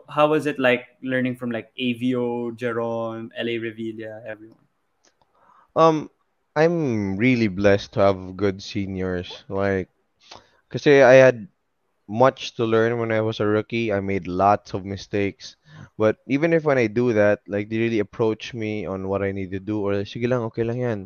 how 0.07 0.27
was 0.31 0.45
it 0.45 0.59
like 0.59 0.87
learning 1.03 1.35
from 1.35 1.51
like 1.51 1.71
AVO, 1.79 2.55
Jeron, 2.55 3.31
LA 3.35 3.59
Revilla, 3.59 4.23
everyone? 4.25 4.64
Um, 5.75 6.09
I'm 6.55 7.17
really 7.17 7.47
blessed 7.47 7.93
to 7.93 7.99
have 8.01 8.37
good 8.37 8.61
seniors. 8.63 9.43
Like, 9.49 9.89
cause 10.69 10.87
I 10.87 11.15
had 11.21 11.47
much 12.07 12.55
to 12.55 12.65
learn 12.65 12.99
when 12.99 13.11
I 13.11 13.21
was 13.21 13.39
a 13.39 13.47
rookie. 13.47 13.91
I 13.93 13.99
made 14.01 14.27
lots 14.27 14.73
of 14.73 14.85
mistakes. 14.85 15.55
But 15.97 16.17
even 16.27 16.53
if 16.53 16.63
when 16.65 16.77
I 16.77 16.87
do 16.87 17.13
that, 17.13 17.39
like 17.47 17.69
they 17.69 17.77
really 17.79 17.99
approach 17.99 18.53
me 18.53 18.85
on 18.85 19.07
what 19.07 19.21
I 19.23 19.31
need 19.31 19.51
to 19.51 19.59
do 19.59 19.81
or 19.81 19.93
sige 20.05 20.27
lang, 20.29 20.41
okay 20.51 20.63
lang 20.63 20.79
yan. 20.79 20.99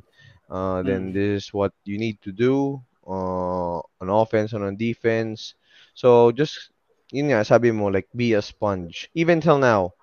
Uh, 0.50 0.84
then 0.84 1.12
Mm. 1.12 1.14
this 1.14 1.46
is 1.46 1.54
what 1.54 1.74
you 1.86 1.98
need 1.98 2.22
to 2.22 2.32
do 2.32 2.82
uh, 3.08 3.78
on 4.02 4.08
offense 4.10 4.54
and 4.54 4.64
on 4.64 4.76
defense. 4.78 5.56
So 5.94 6.32
just, 6.32 6.72
yun 7.12 7.30
nga, 7.32 7.44
sabi 7.46 7.72
mo, 7.72 7.88
like 7.88 8.08
be 8.16 8.34
a 8.34 8.42
sponge. 8.42 9.10
Even 9.16 9.42
till 9.42 9.58
now, 9.60 9.94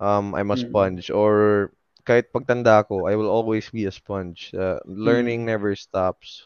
um, 0.00 0.34
I'm 0.34 0.50
a 0.50 0.56
Mm. 0.56 0.58
sponge 0.58 1.10
or 1.10 1.72
kahit 2.04 2.32
pagtanda 2.32 2.86
ko, 2.86 3.06
I 3.08 3.16
will 3.16 3.28
always 3.28 3.68
be 3.70 3.84
a 3.86 3.92
sponge. 3.92 4.52
Uh, 4.54 4.78
learning 4.86 5.42
Mm. 5.42 5.50
never 5.50 5.74
stops. 5.76 6.44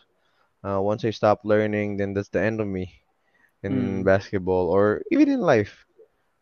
Uh, 0.65 0.81
once 0.83 1.05
I 1.05 1.11
stop 1.11 1.43
learning, 1.45 1.99
then 1.99 2.15
that's 2.15 2.31
the 2.31 2.43
end 2.43 2.61
of 2.61 2.67
me 2.67 2.91
in 3.63 4.03
Mm. 4.03 4.05
basketball 4.05 4.71
or 4.71 5.03
even 5.11 5.29
in 5.29 5.41
life. 5.43 5.87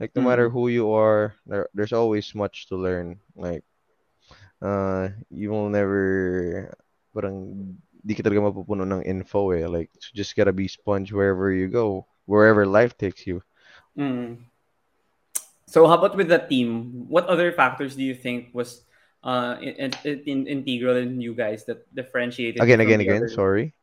Like 0.00 0.12
no 0.16 0.22
matter 0.22 0.48
Mm. 0.48 0.52
who 0.52 0.68
you 0.68 0.92
are, 0.92 1.35
there, 1.46 1.68
there's 1.74 1.92
always 1.96 2.35
much 2.35 2.68
to 2.68 2.76
learn. 2.76 3.20
Like 3.37 3.64
uh, 4.62 5.09
you 5.31 5.50
will 5.50 5.68
never 5.68 6.72
parang 7.12 7.76
di 8.05 8.14
ka 8.14 8.22
talaga 8.22 8.52
mapupuno 8.52 8.85
ng 8.87 9.02
info 9.05 9.50
eh. 9.52 9.66
Like 9.66 9.90
you 9.92 10.12
just 10.14 10.37
gotta 10.37 10.52
be 10.52 10.68
sponge 10.68 11.12
wherever 11.12 11.50
you 11.50 11.68
go, 11.68 12.07
wherever 12.29 12.64
life 12.66 12.96
takes 12.96 13.26
you. 13.26 13.42
Mm. 13.98 14.46
So 15.66 15.87
how 15.87 15.98
about 15.98 16.16
with 16.16 16.29
the 16.29 16.38
team? 16.38 17.07
What 17.09 17.26
other 17.26 17.50
factors 17.52 17.96
do 17.96 18.02
you 18.02 18.14
think 18.14 18.55
was 18.55 18.86
uh 19.26 19.58
in, 19.58 19.90
in, 20.06 20.16
in 20.24 20.38
integral 20.46 20.94
in 20.96 21.18
you 21.20 21.34
guys 21.34 21.66
that 21.66 21.82
differentiated 21.94 22.62
Again, 22.62 22.78
again, 22.78 23.02
again. 23.02 23.26
other 23.26 23.28
Sorry. 23.28 23.74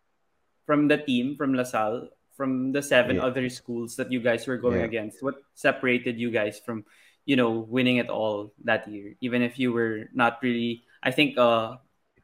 from 0.66 0.88
the 0.88 0.96
team 0.98 1.36
from 1.36 1.52
LaSalle 1.54 2.08
from 2.34 2.72
the 2.72 2.82
seven 2.82 3.20
Yeah, 3.20 3.28
other 3.28 3.46
schools 3.52 4.00
that 4.00 4.10
you 4.12 4.24
guys 4.24 4.48
were 4.48 4.58
going 4.58 4.80
yeah. 4.80 4.90
against? 4.90 5.22
What 5.22 5.44
separated 5.54 6.16
you 6.18 6.32
guys 6.32 6.58
from 6.64 6.88
you 7.28 7.36
know 7.36 7.68
winning 7.68 8.00
it 8.00 8.08
all 8.10 8.56
that 8.64 8.88
year? 8.88 9.14
Even 9.22 9.44
if 9.44 9.60
you 9.60 9.76
were 9.76 10.10
not 10.16 10.40
really, 10.42 10.88
I 11.04 11.12
think 11.12 11.38
uh, 11.38 11.78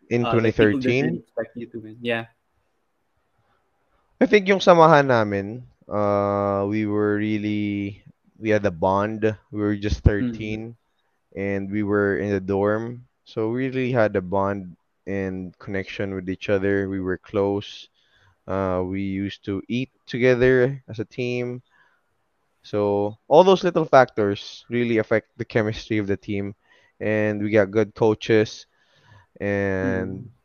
In 0.10 0.26
uh 0.26 0.34
like 0.34 0.56
people 0.56 0.80
didn't 0.80 1.12
really 1.12 1.22
2013, 1.22 1.22
expect 1.22 1.52
you 1.60 1.68
to 1.70 1.78
win. 1.84 1.98
Yeah. 2.02 2.26
I 4.20 4.26
think 4.26 4.48
yung 4.48 4.60
samahan 4.60 5.08
namin, 5.08 5.64
uh, 5.88 6.66
we 6.68 6.86
were 6.86 7.16
really, 7.18 8.04
we 8.40 8.50
had 8.50 8.66
a 8.66 8.72
bond. 8.74 9.24
We 9.52 9.60
were 9.62 9.76
just 9.76 10.04
Mm. 10.04 10.34
13 10.34 10.76
and 11.36 11.72
we 11.72 11.84
were 11.84 12.18
in 12.18 12.32
the 12.32 12.42
dorm. 12.44 13.06
So 13.30 13.50
we 13.52 13.68
really 13.68 13.92
had 13.92 14.16
a 14.16 14.22
bond 14.22 14.76
and 15.08 15.58
connection 15.60 16.14
with 16.16 16.30
each 16.30 16.50
other. 16.50 16.90
We 16.90 17.00
were 17.00 17.18
close. 17.18 17.90
Uh, 18.48 18.84
we 18.86 19.02
used 19.02 19.46
to 19.46 19.62
eat 19.68 19.92
together 20.08 20.84
as 20.90 21.00
a 21.00 21.06
team. 21.06 21.62
So 22.64 23.18
all 23.28 23.44
those 23.44 23.64
little 23.64 23.86
factors 23.86 24.66
really 24.70 24.98
affect 24.98 25.38
the 25.38 25.46
chemistry 25.46 25.98
of 25.98 26.08
the 26.08 26.18
team. 26.18 26.56
And 27.00 27.42
we 27.42 27.52
got 27.52 27.72
good 27.72 27.96
coaches 27.96 28.66
and 29.40 30.26
Mm. 30.26 30.36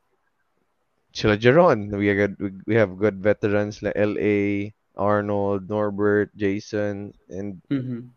Chila 1.14 1.36
Jeron. 1.38 1.90
We 1.96 2.06
have 2.08 2.16
good, 2.16 2.36
we 2.40 2.50
we 2.66 2.74
have 2.76 2.98
good 2.98 3.22
veterans 3.22 3.82
like 3.82 3.94
LA, 3.96 4.74
Arnold, 4.96 5.68
Norbert, 5.70 6.36
Jason, 6.36 7.14
and 7.28 7.62
Mm-hmm. 7.70 8.08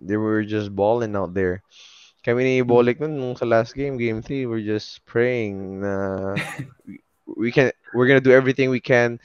they 0.00 0.16
were 0.16 0.42
just 0.44 0.74
balling 0.74 1.16
out 1.16 1.34
there. 1.34 1.62
Kami 2.24 2.44
ni 2.44 2.54
Mm. 2.66 2.66
Bolik 2.66 3.00
nun 3.00 3.16
nung 3.16 3.36
sa 3.36 3.46
last 3.48 3.72
game, 3.74 3.96
game 3.96 4.20
3, 4.20 4.44
we're 4.44 4.60
just 4.64 5.00
praying 5.08 5.80
na 5.80 6.36
we, 7.26 7.50
can 7.50 7.72
we're 7.94 8.06
gonna 8.06 8.20
do 8.20 8.32
everything 8.32 8.68
we 8.70 8.80
can 8.80 9.18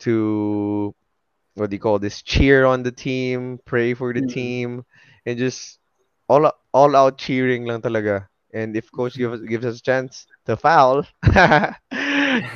to 0.00 0.94
what 1.54 1.70
do 1.70 1.76
you 1.76 1.80
call 1.80 1.98
this? 1.98 2.22
Cheer 2.22 2.64
on 2.66 2.82
the 2.82 2.92
team, 2.92 3.60
pray 3.64 3.94
for 3.94 4.12
the 4.12 4.22
Mm. 4.22 4.28
team, 4.28 4.68
and 5.26 5.38
just 5.38 5.78
all 6.28 6.50
all 6.72 6.92
out 6.96 7.18
cheering 7.18 7.64
lang 7.64 7.80
talaga. 7.82 8.28
And 8.52 8.76
if 8.76 8.90
coach 8.92 9.16
gives 9.16 9.40
gives 9.42 9.64
us 9.64 9.78
a 9.80 9.82
chance 9.84 10.26
to 10.46 10.56
foul, 10.56 11.04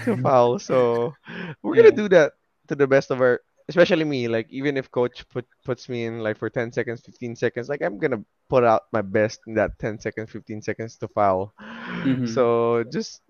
to 0.05 0.17
foul. 0.23 0.59
So 0.59 1.15
we're 1.63 1.77
gonna 1.77 1.93
do 1.95 2.09
that 2.11 2.33
to 2.69 2.75
the 2.77 2.87
best 2.87 3.11
of 3.11 3.21
our, 3.21 3.41
especially 3.69 4.05
me. 4.05 4.29
Like 4.29 4.47
even 4.51 4.77
if 4.77 4.91
coach 4.91 5.29
put 5.29 5.47
puts 5.65 5.89
me 5.89 6.05
in 6.07 6.21
like 6.21 6.37
for 6.39 6.51
10 6.51 6.73
seconds, 6.73 7.03
15 7.03 7.37
seconds, 7.37 7.69
like 7.69 7.83
I'm 7.83 7.99
gonna 7.99 8.23
put 8.49 8.65
out 8.65 8.85
my 8.93 9.03
best 9.03 9.41
in 9.47 9.55
that 9.55 9.79
10 9.79 9.99
seconds, 10.01 10.31
15 10.31 10.63
seconds 10.63 10.97
to 10.99 11.09
foul. 11.09 11.53
Mm-hmm. 12.05 12.35
So 12.35 12.85
just 12.93 13.23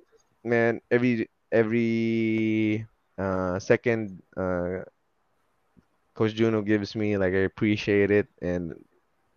man, 0.45 0.81
every 0.91 1.29
every 1.53 2.87
uh 3.19 3.59
second 3.59 4.23
uh 4.37 4.85
Coach 6.15 6.35
Juno 6.35 6.63
gives 6.63 6.95
me 6.97 7.17
like 7.17 7.33
I 7.35 7.45
appreciate 7.49 8.11
it 8.11 8.29
and 8.43 8.75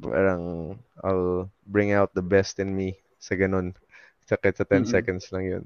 parang 0.02 0.80
I'll 1.04 1.52
bring 1.68 1.92
out 1.92 2.14
the 2.14 2.22
best 2.24 2.60
in 2.60 2.76
me 2.76 2.98
sa 3.20 3.36
ganun. 3.36 3.76
Sa 4.28 4.36
sa 4.42 4.64
10 4.66 4.84
Mm-hmm. 4.84 4.86
seconds 4.86 5.32
lang 5.32 5.46
yun. 5.46 5.66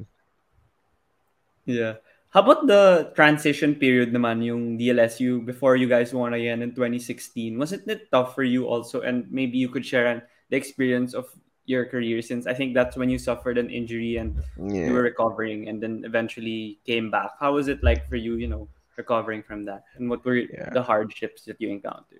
Yeah. 1.65 1.95
How 2.35 2.43
about 2.43 2.67
the 2.67 3.15
transition 3.15 3.79
period 3.79 4.11
naman, 4.11 4.43
yung 4.43 4.75
DLSU 4.75 5.39
before 5.47 5.79
you 5.79 5.87
guys 5.87 6.11
won 6.11 6.35
again 6.35 6.59
in 6.59 6.75
2016? 6.75 7.55
Wasn't 7.55 7.87
it 7.87 8.11
tough 8.11 8.35
for 8.35 8.43
you 8.43 8.67
also? 8.67 8.99
And 9.07 9.23
maybe 9.31 9.55
you 9.55 9.71
could 9.71 9.87
share 9.87 10.03
an, 10.11 10.21
the 10.51 10.59
experience 10.59 11.15
of 11.15 11.31
your 11.63 11.87
career 11.87 12.21
since 12.21 12.43
I 12.45 12.53
think 12.53 12.75
that's 12.75 12.99
when 12.99 13.07
you 13.07 13.23
suffered 13.23 13.57
an 13.57 13.71
injury 13.71 14.19
and 14.19 14.43
you 14.59 14.91
were 14.91 15.07
recovering 15.07 15.71
and 15.71 15.79
then 15.79 16.03
eventually 16.03 16.83
came 16.83 17.09
back. 17.09 17.39
How 17.39 17.55
was 17.55 17.71
it 17.71 17.79
like 17.87 18.03
for 18.11 18.19
you, 18.19 18.35
you 18.35 18.51
know, 18.51 18.67
recovering 18.99 19.41
from 19.41 19.63
that? 19.71 19.87
And 19.95 20.09
what 20.09 20.25
were 20.27 20.43
yeah. 20.43 20.75
the 20.75 20.83
hardships 20.83 21.47
that 21.47 21.55
you 21.63 21.71
encountered? 21.71 22.19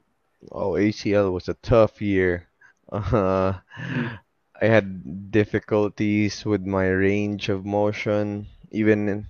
Oh, 0.49 0.79
ACL 0.79 1.33
was 1.33 1.49
a 1.49 1.59
tough 1.59 2.01
year. 2.01 2.47
Uh. 2.87 3.59
I 4.55 4.67
had 4.71 5.31
difficulties 5.31 6.45
with 6.45 6.63
my 6.63 6.87
range 6.87 7.49
of 7.49 7.65
motion. 7.65 8.47
Even 8.71 9.27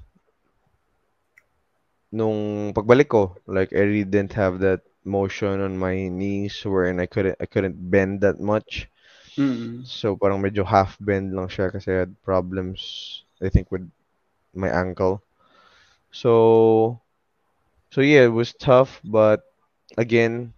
nung 2.16 2.72
pagbalik 2.76 3.10
ko, 3.16 3.24
like 3.48 3.72
I 3.76 3.84
really 3.90 4.08
didn't 4.08 4.34
have 4.40 4.60
that 4.66 4.82
motion 5.06 5.60
on 5.68 5.78
my 5.78 5.96
knees 6.20 6.56
wherein 6.66 7.00
I 7.04 7.08
couldn't 7.14 7.38
I 7.44 7.48
couldn't 7.54 7.78
bend 7.94 8.22
that 8.26 8.40
much. 8.40 8.88
Mm. 9.38 9.86
So 9.86 10.16
parang 10.18 10.42
medyo 10.44 10.64
half 10.66 10.98
bend 11.00 11.36
lang 11.36 11.48
siya 11.52 11.68
kasi 11.74 11.88
I 11.92 11.98
had 12.08 12.14
problems 12.24 12.80
I 13.42 13.50
think 13.50 13.72
with 13.72 13.86
my 14.56 14.70
ankle. 14.72 15.22
So 16.12 17.00
so 17.92 18.02
yeah, 18.02 18.24
it 18.26 18.34
was 18.34 18.54
tough, 18.54 19.02
but 19.06 19.42
again, 19.98 20.54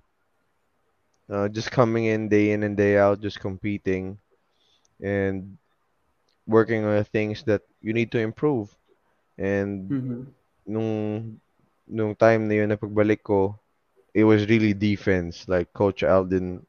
uh, 1.30 1.48
just 1.50 1.72
coming 1.72 2.06
in 2.06 2.30
day 2.30 2.52
in 2.52 2.63
and 2.63 2.78
day 2.78 2.98
out, 2.98 3.22
just 3.22 3.39
competing 3.39 4.17
and 5.02 5.58
working 6.48 6.84
on 6.86 6.96
the 6.96 7.04
things 7.04 7.43
that 7.43 7.62
you 7.82 7.93
need 7.93 8.12
to 8.12 8.20
improve. 8.20 8.70
And 9.38 9.93
Mm-hmm. 9.93 10.22
nung 10.65 11.39
nung 11.88 12.15
time 12.15 12.47
na 12.47 12.56
yun 12.60 12.69
na 12.69 12.78
pagbalik 12.78 13.23
ko, 13.23 13.56
it 14.13 14.23
was 14.23 14.47
really 14.47 14.73
defense. 14.73 15.47
Like 15.47 15.71
Coach 15.73 16.04
Aldin 16.04 16.63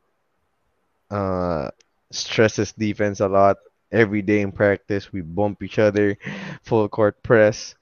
uh 1.11 1.71
stresses 2.11 2.73
defense 2.73 3.21
a 3.21 3.29
lot. 3.29 3.59
Every 3.91 4.21
day 4.21 4.45
in 4.45 4.53
practice, 4.53 5.13
we 5.13 5.23
bump 5.25 5.63
each 5.63 5.79
other, 5.79 6.17
full 6.63 6.89
court 6.89 7.23
press. 7.23 7.75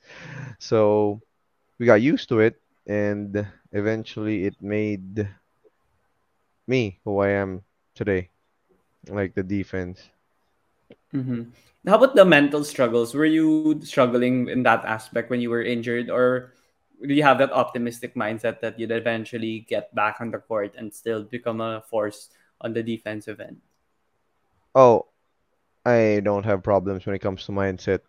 So 0.59 1.21
we 1.79 1.87
got 1.87 2.01
used 2.01 2.29
to 2.31 2.41
it, 2.41 2.63
and 2.87 3.47
eventually 3.73 4.47
it 4.47 4.55
made 4.63 5.27
me 6.67 6.99
who 7.05 7.19
I 7.19 7.35
am 7.43 7.63
today, 7.95 8.31
like 9.09 9.35
the 9.35 9.43
defense. 9.43 9.99
Mm-hmm. 11.13 11.51
How 11.87 11.97
about 11.97 12.15
the 12.15 12.25
mental 12.25 12.65
struggles? 12.65 13.15
Were 13.15 13.27
you 13.27 13.81
struggling 13.83 14.49
in 14.49 14.63
that 14.63 14.85
aspect 14.85 15.31
when 15.31 15.41
you 15.41 15.51
were 15.51 15.63
injured, 15.63 16.11
or 16.11 16.55
you 17.01 17.23
have 17.23 17.39
that 17.39 17.53
optimistic 17.53 18.15
mindset 18.15 18.61
that 18.61 18.79
you'd 18.79 18.91
eventually 18.91 19.67
get 19.69 19.95
back 19.95 20.21
on 20.21 20.31
the 20.31 20.39
court 20.39 20.75
and 20.77 20.93
still 20.93 21.23
become 21.23 21.61
a 21.61 21.83
force 21.89 22.31
on 22.61 22.73
the 22.73 22.83
defensive 22.83 23.41
end? 23.41 23.61
Oh, 24.75 25.07
I 25.85 26.21
don't 26.25 26.45
have 26.45 26.63
problems 26.63 27.07
when 27.07 27.15
it 27.15 27.23
comes 27.25 27.45
to 27.47 27.53
mindset. 27.53 28.01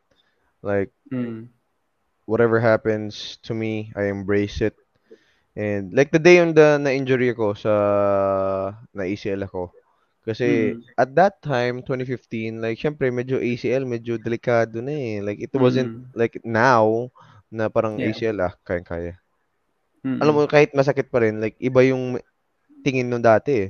Like 0.62 0.91
Mm. 1.12 1.47
whatever 2.26 2.60
happens 2.60 3.38
to 3.47 3.54
me, 3.54 3.91
I 3.95 4.12
embrace 4.12 4.60
it. 4.62 4.76
And 5.56 5.93
like 5.93 6.12
the 6.12 6.19
day 6.21 6.39
on 6.39 6.54
the 6.54 6.78
na-injury 6.78 7.34
ako 7.34 7.58
sa 7.58 7.73
na-ACL 8.93 9.47
ako. 9.47 9.73
Kasi 10.28 10.76
Mm. 10.76 10.84
at 11.00 11.10
that 11.15 11.39
time, 11.39 11.82
2015, 11.82 12.60
like 12.60 12.78
syempre 12.78 13.08
medyo 13.10 13.39
ACL, 13.39 13.88
medyo 13.88 14.19
delikado 14.19 14.84
na 14.84 14.91
eh. 14.91 15.23
Like 15.23 15.39
it 15.39 15.56
wasn't 15.56 16.04
Mm. 16.04 16.12
like 16.19 16.36
now 16.43 17.10
na 17.51 17.69
parang 17.71 17.97
Yeah. 17.97 18.07
ACL 18.07 18.39
ah, 18.43 18.53
kaya-kaya. 18.67 19.17
Alam 20.21 20.33
mo, 20.36 20.41
kahit 20.49 20.71
masakit 20.77 21.07
pa 21.13 21.21
rin, 21.23 21.38
like 21.43 21.55
iba 21.62 21.81
yung 21.86 22.17
tingin 22.86 23.07
nung 23.10 23.23
dati 23.23 23.67
eh, 23.67 23.69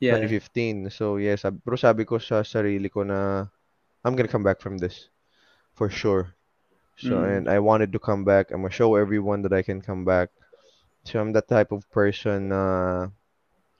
Yeah. 0.00 0.16
2015. 0.16 0.88
So 0.92 1.16
yes, 1.20 1.44
sab 1.46 1.56
pero 1.64 1.76
sabi 1.78 2.02
ko 2.08 2.16
sa 2.20 2.42
sarili 2.44 2.88
ko 2.92 3.02
na 3.06 3.46
I'm 4.04 4.14
gonna 4.16 4.30
come 4.32 4.44
back 4.46 4.60
from 4.60 4.78
this 4.80 5.08
for 5.76 5.88
sure. 5.90 6.34
So 6.96 7.22
Mm. 7.22 7.24
and 7.24 7.44
I 7.48 7.58
wanted 7.60 7.92
to 7.94 8.00
come 8.02 8.24
back. 8.24 8.50
I'm 8.50 8.62
gonna 8.64 8.74
show 8.74 8.96
everyone 8.96 9.42
that 9.44 9.54
I 9.54 9.62
can 9.62 9.80
come 9.80 10.04
back. 10.04 10.30
So 11.06 11.20
I'm 11.20 11.32
that 11.36 11.48
type 11.48 11.72
of 11.72 11.86
person 11.92 12.52
uh 12.52 13.08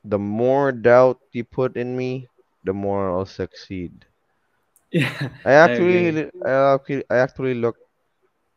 the 0.05 0.19
more 0.21 0.73
doubt 0.73 1.21
you 1.33 1.45
put 1.45 1.77
in 1.77 1.97
me, 1.97 2.29
the 2.65 2.75
more 2.75 3.11
I'll 3.11 3.29
succeed. 3.29 4.07
Yeah. 4.93 5.31
I 5.45 5.53
I 5.55 5.55
actually 5.65 6.31
I 6.45 6.53
actually 6.75 7.05
I 7.11 7.17
actually 7.19 7.55
look 7.55 7.77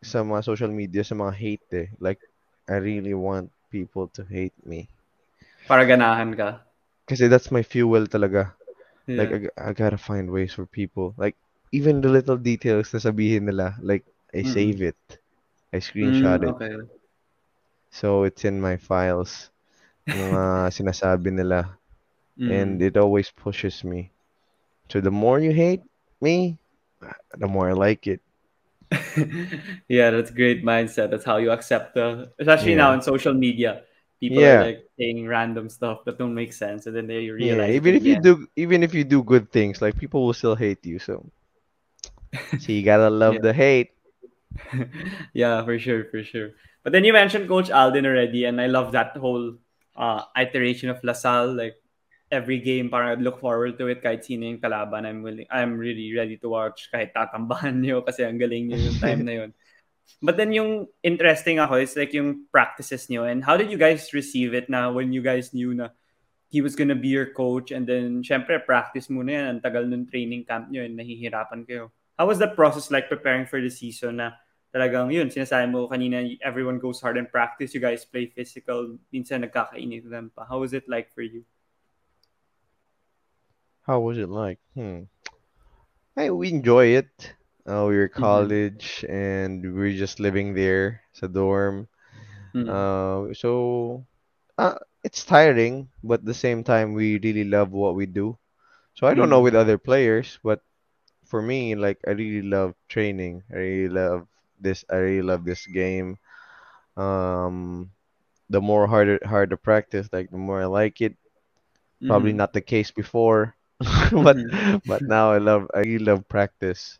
sa 0.03 0.21
mga 0.21 0.43
social 0.43 0.69
media 0.69 1.01
sa 1.01 1.15
mga 1.15 1.33
hate 1.33 1.69
eh. 1.73 1.87
Like 1.97 2.19
I 2.67 2.79
really 2.79 3.15
want 3.15 3.49
people 3.71 4.07
to 4.13 4.23
hate 4.27 4.55
me. 4.67 4.87
Para 5.65 5.87
ganahan 5.87 6.35
ka. 6.35 6.61
Kasi 7.07 7.27
that's 7.27 7.51
my 7.51 7.63
fuel 7.63 8.07
talaga. 8.07 8.53
Like 9.07 9.51
I, 9.57 9.69
I, 9.69 9.73
gotta 9.75 9.99
find 9.99 10.31
ways 10.31 10.53
for 10.55 10.65
people. 10.65 11.13
Like 11.17 11.35
even 11.75 11.99
the 11.99 12.09
little 12.09 12.37
details 12.37 12.93
na 12.95 12.99
sabihin 13.03 13.45
nila, 13.51 13.75
like 13.83 14.07
I 14.31 14.41
Mm. 14.41 14.53
save 14.55 14.79
it. 14.81 15.01
I 15.73 15.77
Mm. 15.77 15.83
screenshot 15.83 16.39
it. 16.47 16.57
So 17.91 18.23
it's 18.23 18.45
in 18.47 18.57
my 18.63 18.79
files. 18.79 19.51
Mga 20.09 20.43
sinasabi 20.77 21.29
nila. 21.35 21.77
And 22.49 22.79
Mm. 22.79 22.87
it 22.87 22.95
always 22.97 23.29
pushes 23.29 23.83
me. 23.83 24.09
So 24.89 24.99
the 24.99 25.11
more 25.13 25.39
you 25.39 25.51
hate 25.51 25.83
me, 26.19 26.57
the 27.37 27.47
more 27.47 27.69
I 27.69 27.73
like 27.73 28.07
it. 28.07 28.21
yeah, 29.89 30.09
that's 30.11 30.31
great 30.31 30.63
mindset. 30.63 31.09
That's 31.11 31.25
how 31.25 31.37
you 31.37 31.51
accept 31.51 31.95
the, 31.95 32.31
especially 32.39 32.75
now 32.75 32.93
in 32.93 33.01
social 33.01 33.33
media, 33.33 33.83
people 34.19 34.45
are 34.45 34.57
like 34.57 34.79
saying 34.99 35.27
random 35.27 35.69
stuff 35.69 36.05
that 36.05 36.17
don't 36.17 36.35
make 36.35 36.53
sense, 36.53 36.85
and 36.85 36.95
then 36.95 37.07
they 37.07 37.29
Yeah. 37.37 37.67
realize 37.69 37.77
it 37.77 37.83
Even 37.83 37.93
if 37.95 38.05
you 38.05 38.15
end. 38.15 38.27
do 38.27 38.47
even 38.55 38.81
if 38.83 38.93
you 38.93 39.03
do 39.03 39.23
good 39.23 39.51
things, 39.51 39.81
like 39.81 39.97
people 39.97 40.25
will 40.25 40.33
still 40.33 40.55
hate 40.55 40.83
you. 40.85 40.97
So 40.99 41.29
so 42.57 42.71
you 42.71 42.83
gotta 42.83 43.09
love 43.09 43.41
Yeah, 43.41 43.41
the 43.41 43.53
hate. 43.53 43.91
yeah, 45.33 45.63
for 45.65 45.77
sure, 45.79 46.05
for 46.11 46.23
sure. 46.23 46.51
But 46.83 46.91
then 46.93 47.03
you 47.03 47.13
mentioned 47.13 47.47
Coach 47.47 47.69
Aldin 47.69 48.05
already, 48.05 48.45
and 48.45 48.59
I 48.59 48.67
love 48.67 48.91
that 48.93 49.15
whole 49.17 49.57
uh, 49.95 50.23
iteration 50.37 50.89
of 50.89 51.03
LaSalle. 51.03 51.53
Like 51.53 51.75
every 52.33 52.57
game, 52.57 52.89
parang 52.89 53.13
I'd 53.13 53.21
look 53.21 53.37
forward 53.37 53.77
to 53.77 53.93
it 53.93 54.01
kahit 54.01 54.25
sino 54.25 54.49
yung 54.49 54.57
kalaban. 54.57 55.05
I'm 55.05 55.21
willing, 55.21 55.45
I'm 55.53 55.77
really 55.77 56.09
ready 56.17 56.41
to 56.41 56.49
watch 56.49 56.89
kahit 56.89 57.13
tatambahan 57.13 57.77
niyo 57.85 58.01
kasi 58.01 58.25
ang 58.25 58.41
galing 58.41 58.73
niyo 58.73 58.89
yung 58.89 58.97
time 58.97 59.21
na 59.21 59.33
yun. 59.37 59.51
But 60.19 60.35
then 60.35 60.51
yung 60.51 60.89
interesting 61.05 61.61
ako 61.61 61.85
is 61.85 61.93
like 61.93 62.11
yung 62.17 62.49
practices 62.49 63.07
niyo 63.07 63.29
and 63.29 63.45
how 63.45 63.55
did 63.55 63.69
you 63.69 63.77
guys 63.79 64.11
receive 64.11 64.57
it 64.57 64.67
na 64.67 64.91
when 64.91 65.13
you 65.13 65.21
guys 65.21 65.53
knew 65.53 65.71
na 65.77 65.95
he 66.51 66.59
was 66.59 66.75
gonna 66.75 66.97
be 66.97 67.13
your 67.13 67.31
coach 67.31 67.71
and 67.71 67.87
then 67.87 68.19
syempre 68.25 68.59
practice 68.59 69.07
muna 69.07 69.31
yan 69.31 69.45
ang 69.47 69.61
tagal 69.63 69.87
ng 69.87 70.09
training 70.11 70.43
camp 70.43 70.67
niyo 70.67 70.83
and 70.83 70.97
nahihirapan 70.99 71.63
kayo. 71.63 71.93
How 72.19 72.27
was 72.27 72.41
the 72.41 72.51
process 72.51 72.91
like 72.91 73.07
preparing 73.07 73.47
for 73.47 73.63
the 73.63 73.71
season 73.71 74.19
na 74.19 74.35
talagang 74.73 75.13
yun, 75.13 75.29
sinasabi 75.29 75.69
mo 75.69 75.85
kanina, 75.85 76.25
everyone 76.41 76.81
goes 76.81 76.97
hard 76.99 77.15
in 77.15 77.29
practice, 77.29 77.77
you 77.77 77.81
guys 77.81 78.03
play 78.03 78.25
physical, 78.25 78.97
minsan 79.13 79.45
nagkakainit 79.45 80.03
lang 80.09 80.33
pa. 80.33 80.49
How 80.49 80.59
was 80.59 80.73
it 80.73 80.89
like 80.89 81.13
for 81.13 81.21
you? 81.21 81.45
How 83.83 83.99
was 84.01 84.17
it 84.17 84.29
like? 84.29 84.59
Hmm. 84.75 85.03
Hey, 86.15 86.29
we 86.31 86.49
enjoy 86.49 86.87
it. 86.97 87.35
Uh, 87.67 87.85
we 87.87 87.97
were 87.97 88.07
Mm-hmm. 88.17 88.47
college 88.47 89.05
and 89.09 89.61
we 89.63 89.71
were 89.71 89.91
just 89.93 90.19
living 90.19 90.53
there 90.53 91.01
It's 91.11 91.23
a 91.23 91.27
dorm. 91.27 91.87
Mm-hmm. 92.55 92.75
Uh, 92.75 93.33
so 93.33 94.05
uh, 94.57 94.77
it's 95.03 95.23
tiring, 95.25 95.89
but 96.03 96.21
at 96.21 96.25
the 96.25 96.33
same 96.33 96.63
time, 96.63 96.93
we 96.93 97.19
really 97.19 97.43
love 97.45 97.71
what 97.71 97.95
we 97.95 98.05
do. 98.05 98.37
So 98.95 99.07
I 99.07 99.13
don't 99.13 99.29
know 99.29 99.41
with 99.41 99.55
Mm-hmm. 99.55 99.55
other 99.55 99.77
players, 99.77 100.39
but 100.43 100.61
for 101.25 101.41
me, 101.41 101.75
like 101.75 101.99
I 102.07 102.11
really 102.11 102.41
love 102.47 102.75
training. 102.89 103.43
I 103.51 103.55
really 103.57 103.89
love 103.89 104.27
this. 104.59 104.83
I 104.91 104.95
really 104.97 105.23
love 105.23 105.45
this 105.45 105.65
game. 105.67 106.17
Um, 106.97 107.91
the 108.49 108.61
more 108.61 108.87
harder 108.87 109.19
harder 109.25 109.57
practice, 109.57 110.09
like 110.13 110.29
the 110.31 110.37
more 110.37 110.61
I 110.61 110.65
like 110.67 111.01
it. 111.01 111.15
Probably 112.07 112.31
Mm-hmm. 112.31 112.37
not 112.37 112.53
the 112.53 112.61
case 112.61 112.91
before. 112.91 113.55
but 114.11 114.37
Mhm. 114.37 114.81
but 114.85 115.03
now 115.05 115.31
I 115.31 115.37
love 115.39 115.67
I 115.73 115.79
really 115.79 116.05
love 116.05 116.27
practice. 116.27 116.99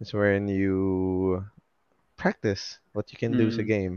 It's 0.00 0.12
when 0.12 0.48
you 0.48 1.44
practice 2.16 2.78
what 2.92 3.12
you 3.12 3.18
can 3.18 3.36
do 3.36 3.50
sa 3.50 3.62
Mm. 3.62 3.66
game. 3.66 3.94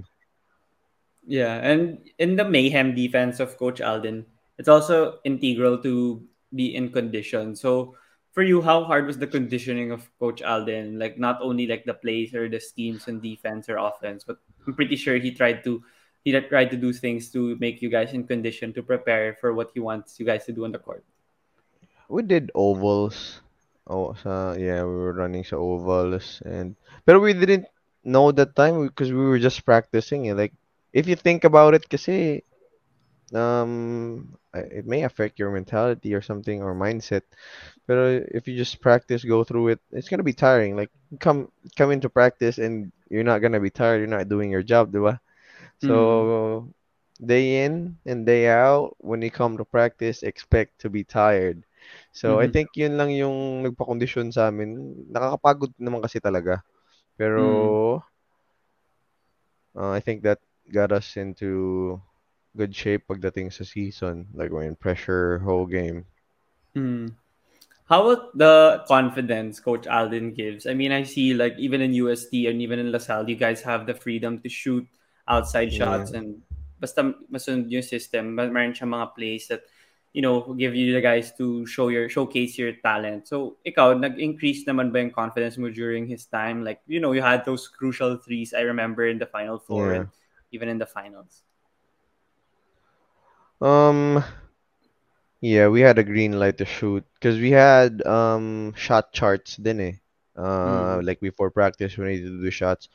Yeah, 1.27 1.59
and 1.59 1.99
in 2.19 2.35
the 2.35 2.45
mayhem 2.47 2.95
defense 2.95 3.39
of 3.39 3.57
Coach 3.57 3.81
Aldin, 3.81 4.25
it's 4.57 4.69
also 4.69 5.19
integral 5.25 5.77
to 5.83 6.23
be 6.55 6.73
in 6.75 6.89
condition. 6.91 7.55
So 7.55 7.95
for 8.31 8.43
you, 8.43 8.61
how 8.61 8.83
hard 8.85 9.05
was 9.05 9.17
the 9.19 9.27
conditioning 9.27 9.91
of 9.91 10.07
Coach 10.19 10.41
Aldin? 10.41 10.97
Like 10.99 11.19
not 11.19 11.41
only 11.41 11.67
like 11.67 11.83
the 11.85 11.93
plays 11.93 12.33
or 12.33 12.47
the 12.47 12.59
schemes 12.61 13.07
and 13.07 13.21
defense 13.21 13.67
or 13.67 13.77
offense, 13.77 14.23
but 14.23 14.39
I'm 14.65 14.73
pretty 14.73 14.95
sure 14.95 15.17
he 15.17 15.31
tried 15.31 15.63
to 15.65 15.83
he 16.23 16.31
tried 16.35 16.71
to 16.71 16.77
do 16.77 16.91
things 16.93 17.31
to 17.31 17.55
make 17.59 17.81
you 17.81 17.89
guys 17.89 18.13
in 18.13 18.27
condition 18.27 18.73
to 18.73 18.83
prepare 18.83 19.35
for 19.39 19.53
what 19.53 19.71
he 19.73 19.79
wants 19.79 20.19
you 20.19 20.25
guys 20.25 20.45
to 20.45 20.51
do 20.53 20.65
on 20.65 20.71
the 20.71 20.79
court. 20.79 21.03
We 22.09 22.23
did 22.23 22.51
ovals. 22.55 23.41
Oh, 23.87 24.13
sa 24.13 24.53
yeah, 24.53 24.83
we 24.83 24.93
were 24.95 25.13
running 25.13 25.43
sa 25.43 25.55
ovals 25.57 26.41
and 26.45 26.75
but 27.05 27.19
we 27.19 27.33
didn't 27.33 27.65
know 28.03 28.31
that 28.31 28.55
time 28.55 28.87
because 28.87 29.11
we 29.11 29.23
were 29.25 29.39
just 29.39 29.65
practicing 29.65 30.25
it. 30.25 30.35
Like 30.35 30.53
if 30.93 31.07
you 31.07 31.15
think 31.15 31.43
about 31.43 31.73
it, 31.73 31.87
kasi 31.89 32.43
um 33.33 34.35
it 34.53 34.85
may 34.87 35.03
affect 35.03 35.39
your 35.39 35.51
mentality 35.51 36.13
or 36.13 36.21
something 36.21 36.61
or 36.63 36.73
mindset. 36.75 37.23
But 37.87 37.97
if 38.33 38.47
you 38.47 38.55
just 38.57 38.81
practice, 38.81 39.23
go 39.23 39.43
through 39.43 39.69
it, 39.77 39.79
it's 39.91 40.09
gonna 40.09 40.23
be 40.27 40.33
tiring. 40.35 40.75
Like 40.75 40.91
come 41.19 41.51
come 41.77 41.91
into 41.91 42.09
practice 42.09 42.57
and 42.59 42.91
you're 43.09 43.27
not 43.27 43.41
gonna 43.41 43.59
be 43.61 43.69
tired. 43.71 43.97
You're 43.99 44.11
not 44.17 44.29
doing 44.29 44.51
your 44.51 44.63
job, 44.63 44.91
diba? 44.91 45.19
So 45.79 46.69
day 47.23 47.65
in 47.65 47.97
and 48.05 48.25
day 48.25 48.47
out, 48.47 48.95
when 48.99 49.21
you 49.21 49.31
come 49.31 49.57
to 49.57 49.65
practice, 49.65 50.23
expect 50.23 50.79
to 50.81 50.89
be 50.89 51.03
tired. 51.03 51.63
So 52.11 52.39
I 52.39 52.47
Mm-hmm. 52.47 52.51
think 52.51 52.73
yun 52.75 52.97
lang 52.97 53.11
yung 53.13 53.63
nagpakondisyon 53.67 54.33
sa 54.33 54.49
amin. 54.49 54.95
Nakakapagod 55.11 55.73
naman 55.79 56.01
kasi 56.03 56.19
talaga. 56.21 56.61
Mm. 57.37 57.79
Pero 57.93 58.01
uh, 59.75 59.91
I 59.91 59.99
think 59.99 60.23
that 60.23 60.39
got 60.71 60.91
us 60.91 61.15
into 61.17 62.01
good 62.57 62.75
shape 62.75 63.07
pagdating 63.07 63.53
sa 63.53 63.63
season. 63.63 64.27
Like 64.33 64.51
we're 64.51 64.63
in 64.67 64.75
pressure 64.75 65.39
whole 65.39 65.65
game. 65.67 66.05
Mm. 66.75 67.13
How 67.89 68.09
about 68.09 68.37
the 68.37 68.83
confidence 68.87 69.59
Coach 69.59 69.85
Aldin 69.87 70.35
gives? 70.35 70.67
I 70.67 70.73
mean, 70.73 70.91
I 70.91 71.03
see 71.03 71.33
like 71.33 71.55
even 71.57 71.81
in 71.81 71.93
USD 71.93 72.47
and 72.47 72.61
even 72.61 72.79
in 72.79 72.91
LaSalle, 72.91 73.29
you 73.29 73.35
guys 73.35 73.61
have 73.63 73.85
the 73.87 73.93
freedom 73.95 74.39
to 74.41 74.49
shoot 74.49 74.87
outside 75.27 75.71
Yeah. 75.71 75.73
shots 75.73 76.11
and 76.11 76.43
basta 76.79 77.15
masunod 77.31 77.71
yung 77.71 77.83
system, 77.83 78.35
meron 78.35 78.75
siya 78.75 78.85
mga 78.87 79.15
plays 79.15 79.47
that 79.47 79.63
you 80.13 80.21
know 80.21 80.53
give 80.55 80.75
you 80.75 80.93
the 80.93 81.01
guys 81.01 81.31
to 81.37 81.65
show 81.65 81.87
your 81.89 82.09
showcase 82.09 82.57
your 82.57 82.73
talent. 82.83 83.27
So 83.27 83.57
ikaw 83.65 83.97
nag-increase 83.99 84.65
naman 84.67 84.91
ba 84.91 84.99
yung 85.03 85.11
confidence 85.13 85.57
mo 85.57 85.69
during 85.69 86.07
his 86.07 86.25
time? 86.25 86.63
Like 86.63 86.81
you 86.87 86.99
know 86.99 87.11
you 87.13 87.21
had 87.21 87.45
those 87.45 87.67
crucial 87.67 88.17
threes. 88.17 88.53
I 88.53 88.61
remember 88.67 89.05
in 89.07 89.19
the 89.19 89.27
final 89.29 89.59
four 89.59 89.91
Yeah. 89.91 89.97
and 89.97 90.07
even 90.51 90.69
in 90.69 90.77
the 90.79 90.87
finals. 90.89 91.43
Um 93.61 94.23
Yeah, 95.41 95.67
we 95.67 95.81
had 95.81 95.97
a 95.99 96.03
green 96.03 96.39
light 96.39 96.57
to 96.59 96.65
shoot 96.65 97.03
because 97.15 97.37
we 97.39 97.51
had 97.51 98.01
um 98.05 98.73
shot 98.75 99.11
charts 99.13 99.57
din 99.57 99.79
eh. 99.81 99.95
Uh, 100.37 100.99
Mm. 100.99 101.03
like 101.03 101.19
before 101.19 101.49
practice, 101.51 101.97
we 101.97 102.05
need 102.05 102.21
to 102.23 102.41
do 102.41 102.49
shots. 102.51 102.89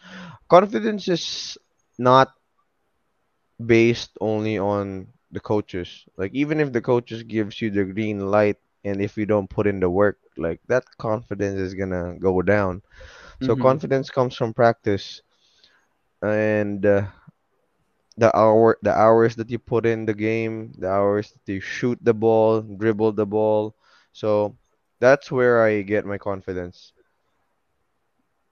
Confidence 0.48 1.08
is 1.08 1.56
not 1.98 2.28
based 3.64 4.10
only 4.20 4.58
on 4.58 5.06
the 5.32 5.40
coaches. 5.40 6.04
Like 6.16 6.32
even 6.34 6.60
if 6.60 6.72
the 6.72 6.82
coaches 6.82 7.22
gives 7.24 7.60
you 7.60 7.70
the 7.70 7.84
green 7.84 8.20
light, 8.30 8.58
and 8.84 9.00
if 9.02 9.16
you 9.16 9.26
don't 9.26 9.50
put 9.50 9.66
in 9.66 9.80
the 9.80 9.90
work, 9.90 10.18
like 10.36 10.60
that 10.68 10.84
confidence 10.98 11.58
is 11.60 11.74
gonna 11.74 12.16
go 12.20 12.42
down. 12.42 12.82
So 13.40 13.56
Mm-hmm. 13.56 13.56
confidence 13.56 14.10
comes 14.10 14.36
from 14.36 14.54
practice 14.54 15.22
and 16.22 16.84
uh, 16.86 17.02
the 18.16 18.34
hour 18.36 18.78
the 18.82 18.92
hours 18.92 19.36
that 19.36 19.50
you 19.50 19.58
put 19.58 19.86
in 19.86 20.04
the 20.06 20.14
game, 20.14 20.72
the 20.78 20.88
hours 20.88 21.32
that 21.32 21.52
you 21.52 21.60
shoot 21.60 21.98
the 22.02 22.14
ball, 22.14 22.60
dribble 22.62 23.12
the 23.12 23.26
ball. 23.26 23.74
So 24.12 24.56
that's 25.00 25.30
where 25.30 25.62
I 25.62 25.82
get 25.82 26.04
my 26.06 26.18
confidence. 26.18 26.92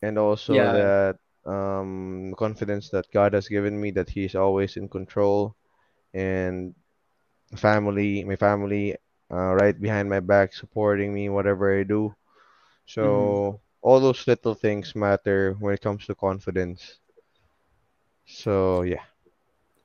And 0.03 0.19
also 0.19 0.69
Yeah. 0.69 0.71
that 0.71 1.19
um 1.47 2.35
confidence 2.37 2.91
that 2.91 3.11
God 3.13 3.33
has 3.35 3.49
given 3.49 3.81
me 3.81 3.91
that 3.93 4.11
He's 4.11 4.35
always 4.35 4.77
in 4.77 4.89
control 4.89 5.57
and 6.15 6.75
family, 7.57 8.25
my 8.25 8.37
family 8.37 8.97
uh, 9.31 9.55
right 9.55 9.81
behind 9.81 10.09
my 10.09 10.21
back 10.21 10.53
supporting 10.53 11.15
me 11.15 11.29
whatever 11.29 11.79
I 11.79 11.83
do. 11.83 12.11
Mm-hmm. 12.11 12.87
So 12.87 13.61
all 13.83 14.01
those 14.01 14.27
little 14.27 14.55
things 14.55 14.95
matter 14.95 15.57
when 15.59 15.75
it 15.75 15.81
comes 15.81 16.07
to 16.07 16.15
confidence. 16.15 16.99
So 18.27 18.83
yeah. 18.83 19.03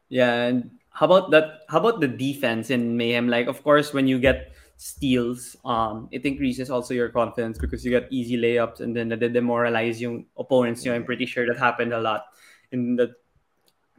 Yeah, 0.09 0.45
and 0.45 0.69
how 0.89 1.07
about 1.07 1.31
that? 1.31 1.65
How 1.67 1.79
about 1.79 1.99
the 1.99 2.07
defense 2.07 2.69
in 2.69 2.95
Mayhem? 2.95 3.27
Like, 3.27 3.47
of 3.47 3.63
course, 3.63 3.91
when 3.93 4.07
you 4.07 4.19
get 4.19 4.53
steals, 4.77 5.57
um, 5.65 6.07
it 6.11 6.25
increases 6.25 6.69
also 6.69 6.93
your 6.93 7.09
confidence 7.09 7.57
because 7.57 7.83
you 7.83 7.91
get 7.91 8.07
easy 8.11 8.37
layups 8.37 8.81
and 8.81 8.95
then 8.95 9.09
they 9.09 9.29
demoralize 9.29 9.99
yung 9.99 10.25
opponents. 10.37 10.85
You 10.85 10.91
know, 10.91 10.97
I'm 10.97 11.05
pretty 11.05 11.25
sure 11.25 11.47
that 11.47 11.57
happened 11.57 11.93
a 11.93 11.99
lot 11.99 12.25
in 12.71 12.95
the 12.95 13.07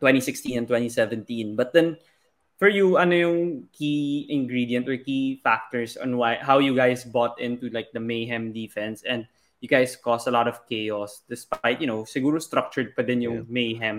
2016 0.01 0.57
and 0.57 0.69
2017. 0.69 1.57
But 1.57 1.73
then, 1.73 1.97
for 2.57 2.69
you, 2.69 2.97
ano 2.97 3.15
yung 3.15 3.41
key 3.73 4.27
ingredient 4.29 4.89
or 4.89 4.97
key 4.97 5.41
factors 5.45 5.97
on 5.97 6.17
why 6.17 6.41
how 6.41 6.59
you 6.59 6.73
guys 6.75 7.05
bought 7.05 7.37
into 7.41 7.69
like 7.71 7.93
the 7.93 8.01
Mayhem 8.01 8.53
defense 8.53 9.05
and 9.05 9.29
you 9.61 9.69
guys 9.69 9.97
caused 9.97 10.29
a 10.29 10.35
lot 10.35 10.49
of 10.49 10.65
chaos 10.69 11.23
despite, 11.29 11.81
you 11.81 11.87
know, 11.87 12.05
siguro 12.05 12.41
structured 12.41 12.97
pa 12.97 13.03
din 13.05 13.21
Yeah. 13.21 13.29
yung 13.29 13.39
Mayhem 13.49 13.99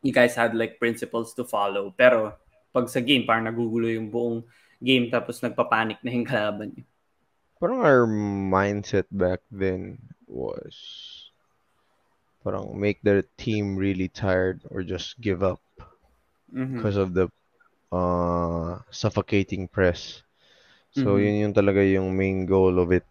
you 0.00 0.16
guys 0.16 0.32
had 0.32 0.56
like 0.56 0.80
principles 0.80 1.34
to 1.36 1.44
follow. 1.44 1.92
Pero 1.92 2.32
pag 2.72 2.88
sa 2.88 3.04
game, 3.04 3.28
parang 3.28 3.44
nagugulo 3.44 3.84
yung 3.92 4.08
buong 4.08 4.40
game 4.80 5.12
tapos 5.12 5.44
nagpapanik 5.44 6.00
na 6.00 6.10
yung 6.14 6.24
kalaban 6.24 6.72
niyo. 6.72 6.84
Parang 7.60 7.84
our 7.84 8.08
mindset 8.08 9.04
back 9.12 9.44
then 9.52 10.00
was 10.24 10.72
parang 12.40 12.72
make 12.72 12.96
the 13.04 13.20
team 13.36 13.76
really 13.76 14.08
tired 14.08 14.64
or 14.72 14.82
just 14.82 15.20
give 15.20 15.44
up 15.44 15.60
Mm-hmm. 16.50 16.82
because 16.82 16.98
of 16.98 17.14
the 17.14 17.30
uh, 17.92 18.78
suffocating 18.90 19.68
press. 19.68 20.22
So 20.92 21.16
Mm-hmm. 21.16 21.24
yun 21.24 21.42
yung 21.50 21.54
talaga 21.54 21.82
yung 21.84 22.16
main 22.16 22.46
goal 22.46 22.78
of 22.80 22.92
it, 22.92 23.06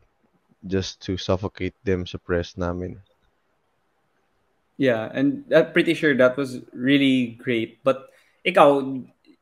just 0.67 1.01
to 1.07 1.17
suffocate 1.17 1.75
them 1.85 2.05
sa 2.07 2.17
press 2.19 2.57
namin. 2.57 2.99
Yeah, 4.77 5.09
and 5.11 5.43
I'm 5.53 5.71
pretty 5.73 5.93
sure 5.93 6.15
that 6.15 6.37
was 6.37 6.61
really 6.71 7.35
great. 7.43 7.83
But 7.83 8.07
ikaw, 8.47 8.79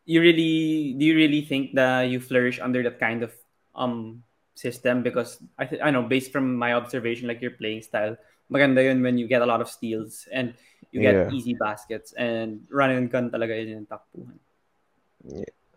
you 0.06 0.19
really 0.21 0.95
do 0.97 1.06
you 1.06 1.15
really 1.15 1.41
think 1.45 1.76
that 1.76 2.10
you 2.10 2.19
flourish 2.19 2.60
under 2.60 2.82
that 2.84 3.00
kind 3.00 3.21
of 3.23 3.32
um 3.76 4.23
system 4.56 5.04
because 5.04 5.38
I 5.60 5.65
th- 5.65 5.82
I 5.84 5.91
know 5.91 6.02
based 6.02 6.32
from 6.32 6.56
my 6.58 6.73
observation 6.73 7.28
like 7.28 7.41
your 7.43 7.54
playing 7.54 7.84
style 7.86 8.17
maganda 8.50 8.82
yun 8.82 9.04
when 9.06 9.19
you 9.21 9.28
get 9.28 9.43
a 9.43 9.45
lot 9.45 9.62
of 9.62 9.69
steals 9.69 10.26
and 10.34 10.56
you 10.89 10.97
get 11.04 11.21
Yeah. 11.21 11.30
easy 11.30 11.54
baskets 11.54 12.15
and 12.17 12.65
run 12.73 12.89
and 12.89 13.12
gun 13.12 13.30
talaga 13.30 13.54
yun 13.54 13.84
yung 13.84 13.88
takbuhan. 13.91 14.39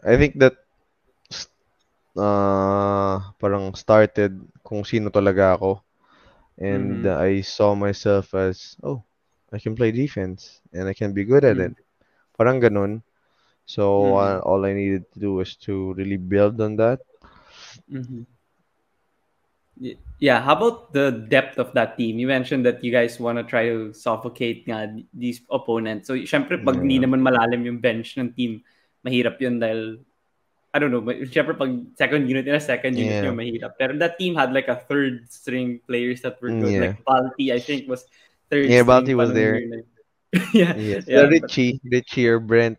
I 0.04 0.16
think 0.16 0.38
that 0.40 0.56
uh, 2.16 3.20
parang 3.38 3.74
started 3.74 4.40
kung 4.64 4.84
sino 4.84 5.10
talaga 5.10 5.56
ako. 5.56 5.82
And 6.60 7.00
Mm-hmm. 7.00 7.06
uh, 7.06 7.16
I 7.16 7.40
saw 7.40 7.74
myself 7.74 8.34
as, 8.34 8.76
oh, 8.84 9.02
I 9.52 9.58
can 9.58 9.74
play 9.74 9.92
defense 9.92 10.60
and 10.72 10.88
I 10.88 10.94
can 10.94 11.12
be 11.12 11.24
good 11.24 11.44
at 11.44 11.58
it. 11.58 11.74
Parang 12.36 12.60
ganun. 12.60 13.02
So 13.66 13.82
Mm-hmm. 13.98 14.20
uh, 14.20 14.40
all 14.44 14.64
I 14.66 14.72
needed 14.74 15.06
to 15.14 15.18
do 15.20 15.34
was 15.34 15.56
to 15.68 15.94
really 15.94 16.18
build 16.18 16.60
on 16.60 16.76
that. 16.76 17.00
Mm-hmm. 17.92 18.22
Yeah, 20.20 20.44
how 20.44 20.52
about 20.56 20.92
the 20.92 21.24
depth 21.32 21.56
of 21.56 21.72
that 21.72 21.96
team? 21.96 22.18
You 22.20 22.26
mentioned 22.28 22.66
that 22.66 22.84
you 22.84 22.92
guys 22.92 23.16
want 23.16 23.40
to 23.40 23.44
try 23.44 23.72
to 23.72 23.94
suffocate 23.96 24.68
nga 24.68 24.92
these 25.16 25.40
opponents. 25.48 26.12
So, 26.12 26.14
syempre, 26.28 26.60
pag 26.60 26.84
Yeah. 26.84 27.00
naman 27.00 27.24
malalim 27.24 27.64
yung 27.64 27.80
bench 27.80 28.20
ng 28.20 28.36
team, 28.36 28.60
mahirap 29.06 29.40
yun 29.40 29.58
dahil, 29.60 29.98
I 30.72 30.78
don't 30.78 30.92
know, 30.94 31.02
syempre 31.26 31.56
pag 31.58 31.96
second 31.98 32.28
unit 32.30 32.46
nila, 32.46 32.60
second 32.60 32.94
unit 32.96 33.24
Yeah. 33.24 33.34
mahirap. 33.34 33.74
Pero 33.78 33.98
that 33.98 34.18
team 34.18 34.34
had 34.34 34.52
like 34.52 34.68
a 34.68 34.76
third 34.76 35.26
string 35.30 35.80
players 35.86 36.22
that 36.22 36.38
were 36.40 36.50
good. 36.54 36.72
Yeah. 36.72 36.80
Like 36.94 37.02
Balti, 37.04 37.50
I 37.52 37.58
think, 37.58 37.88
was 37.88 38.06
third 38.50 38.70
Yeah, 38.70 38.82
string 38.86 38.86
Balti 38.86 39.14
was 39.16 39.32
there. 39.34 39.58
na 39.66 39.82
yeah, 40.54 40.78
Yes. 40.78 41.10
yeah, 41.10 41.26
The 41.26 41.42
Richie, 41.42 41.80
Richie 41.82 42.28
or 42.30 42.38
Brent. 42.38 42.78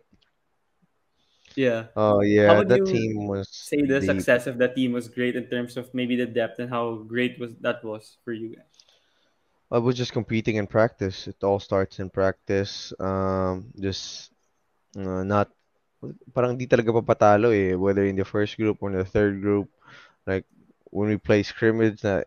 yeah. 1.52 1.92
Oh 1.96 2.20
yeah, 2.24 2.64
you 2.64 2.84
team 2.86 3.28
was 3.28 3.48
say 3.52 3.84
the 3.84 4.00
deep. 4.00 4.08
success 4.08 4.46
of 4.48 4.56
that 4.58 4.72
team 4.74 4.92
was 4.96 5.08
great 5.08 5.36
in 5.36 5.44
terms 5.52 5.76
of 5.76 5.92
maybe 5.92 6.16
the 6.16 6.24
depth 6.24 6.58
and 6.64 6.70
how 6.70 7.04
great 7.04 7.36
was 7.36 7.52
that 7.60 7.84
was 7.84 8.16
for 8.24 8.32
you 8.32 8.56
guys? 8.56 8.64
I 9.72 9.78
was 9.78 9.96
just 9.96 10.12
competing 10.12 10.56
in 10.56 10.66
practice. 10.66 11.28
It 11.28 11.40
all 11.44 11.60
starts 11.60 11.98
in 12.00 12.08
practice. 12.08 12.92
Um, 13.00 13.72
just 13.80 14.32
uh, 14.96 15.24
not 15.24 15.48
parang 16.34 16.56
di 16.58 16.66
talaga 16.68 16.92
papatalo 16.94 17.50
eh, 17.54 17.74
whether 17.76 18.04
in 18.06 18.16
the 18.18 18.26
first 18.26 18.56
group 18.58 18.78
or 18.82 18.90
in 18.92 18.98
the 18.98 19.06
third 19.06 19.40
group. 19.40 19.68
Like 20.26 20.46
when 20.90 21.08
we 21.10 21.18
play 21.18 21.42
scrimmage 21.42 22.02
na 22.04 22.22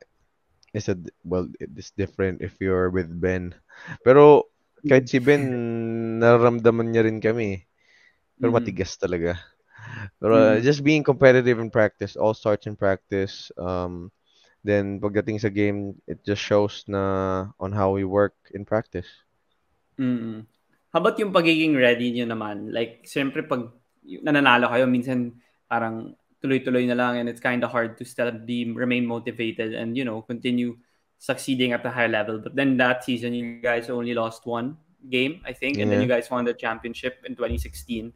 it's 0.74 0.88
a 0.90 0.98
well 1.24 1.48
it's 1.60 1.92
different 1.96 2.42
if 2.42 2.58
you're 2.60 2.90
with 2.90 3.10
Ben. 3.10 3.54
Pero 4.06 4.48
kahit 4.88 5.08
si 5.10 5.20
Ben 5.20 5.44
nararamdaman 6.22 6.92
niya 6.92 7.06
rin 7.08 7.20
kami. 7.22 7.64
Pero 8.40 8.52
Mm-hmm. 8.52 8.56
matigas 8.56 8.96
talaga. 9.00 9.38
Pero 10.20 10.34
uh, 10.36 10.58
Mm-hmm. 10.58 10.62
just 10.62 10.84
being 10.84 11.04
competitive 11.04 11.60
in 11.60 11.70
practice, 11.72 12.16
all 12.16 12.34
starts 12.34 12.68
in 12.68 12.76
practice. 12.76 13.52
Um, 13.58 14.12
then 14.64 15.00
pagdating 15.00 15.40
sa 15.42 15.50
game, 15.50 15.96
it 16.08 16.24
just 16.26 16.42
shows 16.42 16.84
na 16.88 17.50
on 17.60 17.72
how 17.72 17.92
we 17.96 18.04
work 18.04 18.36
in 18.54 18.66
practice. 18.66 19.08
Mm. 20.00 20.46
How 20.96 21.04
about 21.04 21.20
yung 21.20 21.36
pagiging 21.36 21.76
ready 21.76 22.16
nyo 22.16 22.32
naman? 22.32 22.72
Like, 22.72 23.04
siyempre 23.04 23.44
pag 23.44 23.68
nananalo 24.24 24.72
kayo, 24.72 24.88
minsan 24.88 25.36
parang 25.68 26.16
tuloy-tuloy 26.40 26.88
na 26.88 26.96
lang 26.96 27.20
and 27.20 27.28
it's 27.28 27.44
kind 27.44 27.60
of 27.68 27.76
hard 27.76 28.00
to 28.00 28.08
still 28.08 28.32
be 28.32 28.72
remain 28.72 29.04
motivated 29.04 29.76
and, 29.76 30.00
you 30.00 30.08
know, 30.08 30.24
continue 30.24 30.80
succeeding 31.20 31.76
at 31.76 31.84
the 31.84 31.92
high 31.92 32.08
level. 32.08 32.40
But 32.40 32.56
then 32.56 32.80
that 32.80 33.04
season, 33.04 33.36
you 33.36 33.60
guys 33.60 33.92
only 33.92 34.16
lost 34.16 34.48
one 34.48 34.80
game, 35.12 35.44
I 35.44 35.52
think, 35.52 35.84
and 35.84 35.92
then 35.92 36.00
you 36.00 36.08
guys 36.08 36.32
won 36.32 36.48
the 36.48 36.56
championship 36.56 37.20
in 37.28 37.36
2016. 37.36 38.16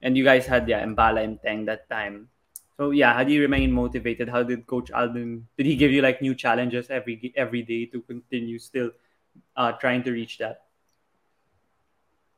And 0.00 0.16
you 0.16 0.24
guys 0.24 0.48
had, 0.48 0.64
yeah, 0.64 0.80
Mbala 0.80 1.20
and 1.20 1.36
Teng 1.44 1.68
that 1.68 1.92
time. 1.92 2.32
So 2.80 2.96
yeah, 2.96 3.12
how 3.12 3.28
do 3.28 3.36
you 3.36 3.44
remain 3.44 3.68
motivated? 3.68 4.32
How 4.32 4.42
did 4.42 4.66
Coach 4.66 4.88
Aldin 4.96 5.44
did 5.60 5.66
he 5.66 5.76
give 5.76 5.92
you 5.92 6.00
like 6.00 6.24
new 6.24 6.34
challenges 6.34 6.88
every 6.88 7.32
every 7.36 7.62
day 7.62 7.84
to 7.92 8.00
continue 8.00 8.58
still 8.58 8.90
uh, 9.56 9.72
trying 9.76 10.02
to 10.08 10.10
reach 10.10 10.38
that? 10.38 10.64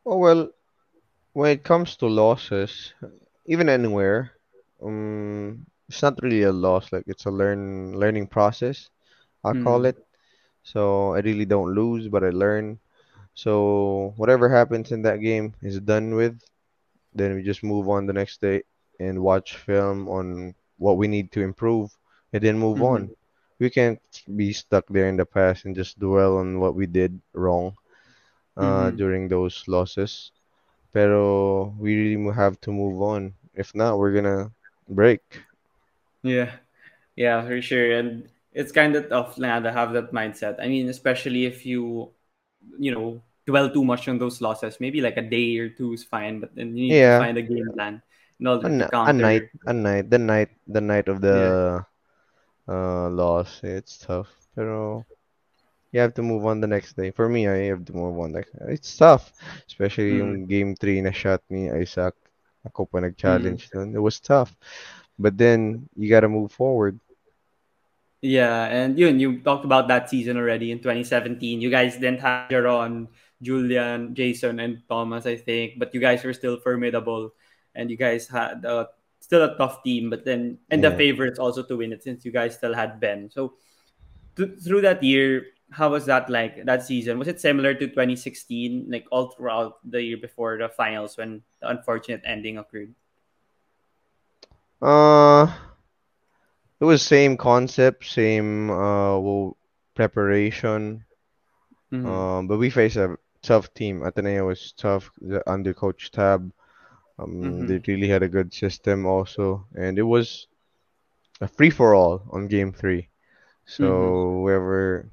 Oh 0.07 0.17
well, 0.19 0.51
when 1.35 1.51
it 1.51 1.65
comes 1.65 1.97
to 1.99 2.07
losses, 2.07 2.95
even 3.47 3.69
anywhere, 3.69 4.33
um, 4.83 5.67
it's 5.89 6.03
not 6.03 6.19
really 6.23 6.43
a 6.43 6.53
loss. 6.53 6.93
Like 6.93 7.05
it's 7.07 7.27
a 7.27 7.31
learn 7.31 7.99
learning 7.99 8.29
process. 8.29 8.91
I 9.45 9.55
call 9.55 9.85
Mm. 9.85 9.87
it. 9.87 9.97
So 10.63 11.15
I 11.15 11.21
really 11.21 11.45
don't 11.47 11.75
lose, 11.75 12.09
but 12.09 12.25
I 12.25 12.31
learn. 12.31 12.79
So 13.35 14.15
whatever 14.17 14.49
happens 14.49 14.93
in 14.93 15.03
that 15.03 15.21
game 15.21 15.55
is 15.63 15.81
done 15.81 16.15
with. 16.15 16.41
Then 17.15 17.35
we 17.35 17.43
just 17.43 17.63
move 17.65 17.89
on 17.89 18.07
the 18.07 18.13
next 18.15 18.41
day 18.41 18.63
and 19.01 19.23
watch 19.23 19.57
film 19.57 20.09
on 20.09 20.55
what 20.79 20.97
we 20.99 21.09
need 21.09 21.33
to 21.33 21.43
improve, 21.43 21.91
and 22.33 22.43
then 22.43 22.59
move 22.59 22.83
on. 22.83 23.11
Mhm. 23.11 23.15
We 23.59 23.71
can't 23.71 24.01
be 24.37 24.53
stuck 24.53 24.87
there 24.89 25.09
in 25.09 25.17
the 25.17 25.27
past 25.27 25.65
and 25.65 25.75
just 25.75 25.99
dwell 25.99 26.39
on 26.39 26.61
what 26.61 26.75
we 26.75 26.87
did 26.87 27.21
wrong 27.35 27.77
uh, 28.57 28.91
Mhm. 28.91 28.97
during 28.97 29.29
those 29.29 29.65
losses. 29.69 30.33
Pero 30.93 31.75
we 31.79 31.97
really 31.97 32.33
have 32.35 32.61
to 32.63 32.73
move 32.73 33.03
on. 33.03 33.35
If 33.55 33.75
not, 33.75 33.99
we're 33.99 34.13
gonna 34.15 34.53
break. 34.89 35.23
Yeah. 36.23 36.53
Yeah, 37.17 37.43
for 37.47 37.61
sure. 37.63 37.93
And 37.99 38.29
it's 38.53 38.73
kind 38.73 38.97
of 38.97 39.09
tough 39.09 39.39
na 39.39 39.61
to 39.61 39.73
have 39.73 39.93
that 39.95 40.13
mindset. 40.13 40.57
I 40.61 40.69
mean, 40.69 40.89
especially 40.89 41.47
if 41.47 41.67
you, 41.67 42.11
you 42.79 42.93
know, 42.93 43.23
dwell 43.47 43.71
too 43.71 43.85
much 43.85 44.09
on 44.09 44.19
those 44.19 44.41
losses. 44.41 44.81
Maybe 44.81 45.01
like 45.01 45.17
a 45.17 45.23
day 45.23 45.59
or 45.59 45.71
two 45.71 45.93
is 45.93 46.05
fine, 46.05 46.41
but 46.41 46.55
then 46.55 46.77
you 46.77 46.89
need 46.95 47.03
to 47.03 47.13
find 47.13 47.39
a 47.39 47.43
game 47.43 47.71
plan 47.75 48.03
order 48.41 48.69
a, 48.81 48.91
a 49.07 49.13
night, 49.13 49.51
a 49.67 49.73
night, 49.73 50.11
the 50.11 50.19
night, 50.19 50.51
the 50.67 50.81
night 50.81 51.09
of 51.09 51.21
Yeah. 51.31 51.57
the 51.57 51.87
uh, 52.69 53.09
loss. 53.11 53.61
It's 53.65 53.99
tough, 53.99 54.29
pero 54.55 55.05
you 55.97 56.05
have 56.05 56.13
to 56.13 56.23
move 56.23 56.45
on 56.45 56.61
the 56.61 56.69
next 56.69 56.93
day. 56.93 57.09
For 57.09 57.25
me, 57.25 57.49
I 57.49 57.73
have 57.73 57.89
to 57.89 57.97
move 57.97 58.21
on. 58.21 58.37
Like 58.37 58.53
it's 58.69 58.93
tough, 59.01 59.33
especially 59.65 60.13
Mm. 60.13 60.21
yung 60.21 60.33
game 60.45 60.71
3 60.77 61.01
na 61.01 61.09
shot 61.11 61.41
ni 61.49 61.73
Isaac. 61.73 62.13
Ako 62.69 62.85
pa 62.85 63.01
Mm. 63.01 63.09
nag-challenge 63.09 63.73
nun. 63.73 63.97
It 63.97 64.03
was 64.05 64.21
tough. 64.21 64.53
But 65.17 65.41
then 65.41 65.89
you 65.97 66.13
gotta 66.13 66.29
move 66.29 66.53
forward. 66.53 67.01
Yeah, 68.21 68.69
and 68.69 68.99
yun, 68.99 69.21
you 69.21 69.41
talked 69.41 69.65
about 69.65 69.89
that 69.89 70.09
season 70.13 70.37
already 70.37 70.73
in 70.73 70.81
2017. 70.85 71.61
You 71.61 71.71
guys 71.71 71.97
didn't 71.97 72.21
have 72.21 72.51
Jeron, 72.53 73.09
Julian, 73.41 74.13
Jason, 74.17 74.59
and 74.61 74.83
Thomas, 74.89 75.25
I 75.25 75.37
think, 75.37 75.79
but 75.79 75.95
you 75.95 76.01
guys 76.01 76.25
were 76.25 76.33
still 76.37 76.57
formidable, 76.61 77.33
and 77.77 77.89
you 77.89 77.97
guys 77.97 78.27
had 78.27 78.65
uh, 78.65 78.89
still 79.21 79.45
a 79.45 79.55
tough 79.57 79.85
team. 79.85 80.09
But 80.11 80.25
then, 80.25 80.59
and 80.73 80.83
the 80.83 80.91
favorites 80.97 81.39
also 81.39 81.63
to 81.65 81.77
win 81.77 81.93
it 81.93 82.03
since 82.03 82.25
you 82.25 82.33
guys 82.33 82.57
still 82.57 82.73
had 82.75 82.99
Ben. 82.99 83.29
So 83.31 83.61
th- 84.35 84.59
through 84.65 84.81
that 84.89 85.05
year, 85.05 85.53
how 85.71 85.91
was 85.91 86.07
that 86.07 86.31
like 86.31 86.65
that 86.65 86.83
season? 86.85 87.19
Was 87.19 87.29
it 87.29 87.41
similar 87.41 87.75
to 87.75 87.89
2016, 87.89 88.87
like 88.89 89.07
all 89.11 89.31
throughout 89.31 89.79
the 89.89 90.03
year 90.03 90.17
before 90.17 90.59
the 90.59 90.69
finals 90.69 91.17
when 91.17 91.43
the 91.61 91.69
unfortunate 91.71 92.23
ending 92.25 92.59
occurred? 92.59 92.95
Uh, 94.83 95.47
it 96.81 96.85
was 96.85 97.03
same 97.03 97.37
concept, 97.37 98.05
same 98.07 98.71
uh 98.71 99.19
well, 99.19 99.57
preparation. 99.95 101.05
Mm-hmm. 101.93 102.07
Um, 102.07 102.47
but 102.49 102.59
we 102.59 102.71
faced 102.71 102.97
a 102.97 103.17
tough 103.43 103.73
team. 103.75 104.03
Ateneo 104.03 104.47
was 104.47 104.73
tough 104.73 105.11
the- 105.21 105.43
under 105.51 105.73
Coach 105.75 106.11
Tab. 106.11 106.51
Um, 107.19 107.67
they 107.67 107.79
Mm-hmm. 107.79 107.91
really 107.91 108.09
had 108.09 108.23
a 108.23 108.29
good 108.29 108.53
system 108.53 109.07
also, 109.07 109.67
and 109.75 109.99
it 109.99 110.03
was 110.03 110.49
a 111.41 111.49
free 111.49 111.71
for 111.71 111.95
all 111.95 112.23
on 112.31 112.49
game 112.49 112.73
three. 112.73 113.09
Mm-hmm. 113.81 113.85
So 113.85 114.43
whoever 114.43 115.11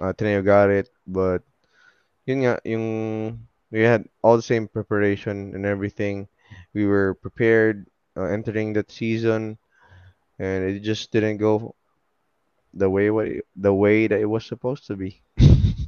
Ateneo 0.00 0.42
got 0.44 0.70
it, 0.70 0.88
but 1.06 1.42
yun 2.26 2.44
nga, 2.44 2.60
yung 2.64 2.86
we 3.70 3.80
had 3.82 4.04
all 4.22 4.36
the 4.36 4.44
same 4.44 4.68
preparation 4.68 5.54
and 5.54 5.64
everything. 5.64 6.28
We 6.74 6.86
were 6.86 7.14
prepared 7.14 7.86
uh, 8.16 8.28
entering 8.28 8.72
that 8.74 8.90
season, 8.90 9.58
and 10.38 10.64
it 10.64 10.80
just 10.80 11.12
didn't 11.12 11.38
go 11.38 11.74
the 12.76 12.90
way 12.90 13.08
what 13.10 13.26
it- 13.28 13.48
the 13.56 13.72
way 13.72 14.06
that 14.06 14.20
it 14.20 14.28
was 14.28 14.44
supposed 14.44 14.86
to 14.88 14.96
be. 14.96 15.22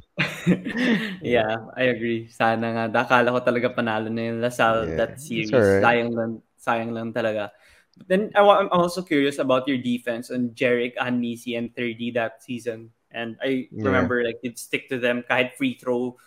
Yeah, 1.21 1.69
I 1.77 1.93
agree. 1.93 2.27
Sana 2.31 2.73
nga. 2.73 2.83
Akala 3.05 3.29
ko 3.31 3.39
talaga 3.43 3.69
panalo 3.71 4.09
na 4.09 4.33
yung 4.33 4.39
La 4.41 4.49
Salle 4.49 4.89
yeah, 4.89 4.97
that 4.97 5.21
series. 5.21 5.53
alright. 5.53 5.83
Sayang 5.83 6.11
lang, 6.15 6.31
sayang 6.57 6.91
lang 6.91 7.09
talaga. 7.13 7.53
But 7.95 8.07
then 8.07 8.21
I, 8.33 8.41
I'm 8.41 8.71
also 8.71 9.03
curious 9.03 9.37
about 9.37 9.67
your 9.67 9.77
defense 9.77 10.31
on 10.31 10.55
Jerick, 10.55 10.95
Anisi, 10.97 11.55
and 11.59 11.69
3D 11.75 12.15
that 12.15 12.41
season. 12.41 12.91
And 13.11 13.37
I 13.41 13.69
Yeah. 13.73 13.89
remember 13.89 14.21
like 14.21 14.39
you'd 14.45 14.61
stick 14.61 14.89
to 14.89 14.97
them 15.01 15.25
kahit 15.25 15.57
free 15.57 15.75
throw, 15.75 16.17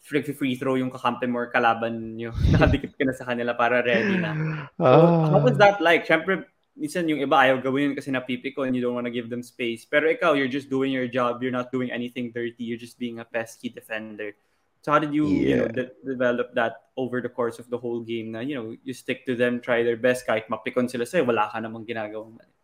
free, 0.00 0.24
free 0.24 0.56
throw 0.56 0.74
yung 0.80 0.90
kakampi 0.90 1.28
mo 1.28 1.44
or 1.44 1.52
kalaban 1.52 2.16
nyo. 2.16 2.32
Nakadikit 2.52 2.96
ka 2.96 3.04
na 3.04 3.14
sa 3.14 3.28
kanila 3.28 3.52
para 3.52 3.84
ready 3.84 4.16
na. 4.16 4.32
So, 4.80 4.84
ah. 4.84 5.36
how 5.36 5.40
was 5.44 5.60
that 5.60 5.84
like? 5.84 6.08
Siyempre, 6.08 6.48
minsan 6.80 7.04
yung 7.12 7.20
iba 7.20 7.36
ayaw 7.44 7.60
gawin 7.60 7.92
yun 7.92 7.96
kasi 7.96 8.08
napipiko 8.08 8.64
and 8.64 8.72
you 8.72 8.80
don't 8.80 8.96
want 8.96 9.04
to 9.04 9.12
give 9.12 9.28
them 9.28 9.44
space. 9.44 9.84
Pero 9.84 10.08
ikaw, 10.08 10.32
you're 10.32 10.50
just 10.50 10.72
doing 10.72 10.90
your 10.90 11.06
job. 11.06 11.44
You're 11.44 11.54
not 11.54 11.68
doing 11.68 11.92
anything 11.92 12.32
dirty. 12.32 12.64
You're 12.64 12.80
just 12.80 12.96
being 12.96 13.20
a 13.20 13.26
pesky 13.28 13.68
defender. 13.68 14.32
So 14.80 14.96
how 14.96 14.98
did 14.98 15.12
you, 15.12 15.28
you 15.28 15.56
know, 15.60 15.68
de- 15.68 15.92
develop 16.00 16.56
that 16.56 16.88
over 16.96 17.20
the 17.20 17.28
course 17.28 17.60
of 17.60 17.68
the 17.68 17.76
whole 17.76 18.00
game 18.00 18.32
na, 18.32 18.40
you 18.40 18.56
know, 18.56 18.72
you 18.80 18.96
stick 18.96 19.28
to 19.28 19.36
them, 19.36 19.60
try 19.60 19.84
their 19.84 20.00
best 20.00 20.24
kahit 20.24 20.48
mapikon 20.48 20.88
sila 20.88 21.04
sa'yo, 21.04 21.28
wala 21.28 21.52
ka 21.52 21.60
namang 21.60 21.84
ginagawang 21.84 22.32
mali. 22.32 22.56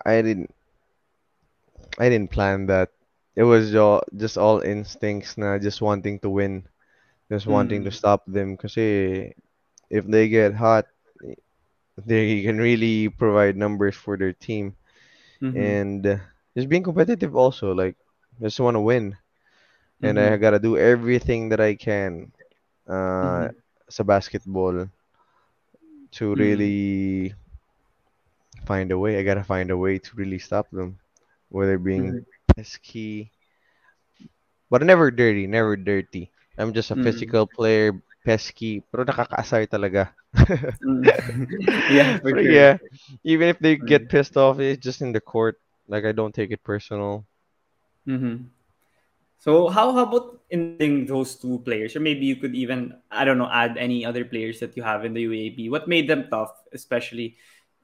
I 0.00 0.24
didn't 0.24 0.55
I 1.98 2.08
didn't 2.08 2.30
plan 2.30 2.66
that. 2.66 2.90
It 3.36 3.44
was 3.44 3.74
all, 3.74 4.02
just 4.16 4.36
all 4.38 4.60
instincts 4.60 5.36
na 5.38 5.58
just 5.58 5.80
wanting 5.80 6.18
to 6.20 6.30
win, 6.30 6.64
just 7.30 7.46
wanting 7.46 7.84
to 7.84 7.90
Mm. 7.90 8.00
stop 8.00 8.24
them. 8.26 8.56
Kasi 8.56 9.32
if 9.90 10.04
they 10.06 10.28
get 10.28 10.54
hot, 10.54 10.86
they 12.06 12.42
can 12.42 12.58
really 12.58 13.08
provide 13.08 13.56
numbers 13.56 13.94
for 13.96 14.16
their 14.16 14.32
team. 14.32 14.74
Mm-hmm. 15.42 15.74
And 15.76 16.06
uh, 16.06 16.16
just 16.56 16.68
being 16.68 16.82
competitive 16.82 17.34
also, 17.36 17.72
like 17.74 17.96
just 18.40 18.60
want 18.60 18.74
to 18.76 18.80
win. 18.80 19.16
And 20.02 20.18
I 20.18 20.36
Mm-hmm. 20.36 20.38
gotta 20.38 20.58
do 20.58 20.76
everything 20.76 21.48
that 21.50 21.60
I 21.60 21.74
can 21.74 22.30
uh, 22.88 23.48
Mm-hmm. 23.48 23.62
sa 23.88 24.02
basketball 24.04 24.88
to 26.12 26.34
Mm-hmm. 26.36 26.36
really 26.36 27.34
find 28.66 28.90
a 28.92 28.98
way. 28.98 29.18
I 29.18 29.22
gotta 29.22 29.42
find 29.44 29.70
a 29.70 29.76
way 29.76 29.98
to 29.98 30.16
really 30.16 30.38
stop 30.38 30.70
them, 30.70 30.98
whether 31.56 31.78
being 31.80 32.12
Mm-hmm. 32.12 32.18
pesky, 32.52 33.32
but 34.70 34.82
never 34.82 35.10
dirty, 35.10 35.46
never 35.46 35.76
dirty. 35.76 36.32
I'm 36.58 36.72
just 36.72 36.90
a 36.90 36.96
Mm-hmm. 36.96 37.30
physical 37.30 37.46
player, 37.46 37.92
pesky, 38.24 38.82
pero 38.90 39.04
nakakaasar 39.04 39.68
talaga. 39.68 40.12
Mm-hmm. 40.82 41.08
yeah, 41.88 42.18
sure. 42.26 42.40
yeah, 42.42 42.78
even 43.24 43.48
if 43.48 43.58
they 43.58 43.76
get 43.76 44.08
pissed 44.08 44.36
off, 44.36 44.58
it's 44.60 44.82
just 44.82 45.00
in 45.02 45.12
the 45.12 45.20
court. 45.20 45.60
Like 45.88 46.04
I 46.04 46.12
don't 46.12 46.34
take 46.34 46.50
it 46.50 46.62
personal. 46.64 47.26
Mm-hmm. 48.08 48.46
So 49.38 49.68
how, 49.68 49.92
how 49.92 50.04
about 50.04 50.40
ending 50.50 51.06
those 51.06 51.36
two 51.36 51.60
players, 51.60 51.96
or 51.96 52.00
maybe 52.00 52.26
you 52.26 52.36
could 52.36 52.54
even 52.54 52.94
I 53.10 53.24
don't 53.24 53.38
know 53.38 53.50
add 53.50 53.78
any 53.78 54.04
other 54.04 54.24
players 54.24 54.60
that 54.60 54.76
you 54.76 54.82
have 54.82 55.04
in 55.04 55.14
the 55.14 55.22
UAAP? 55.22 55.70
What 55.70 55.88
made 55.88 56.08
them 56.08 56.26
tough, 56.30 56.52
especially? 56.72 57.36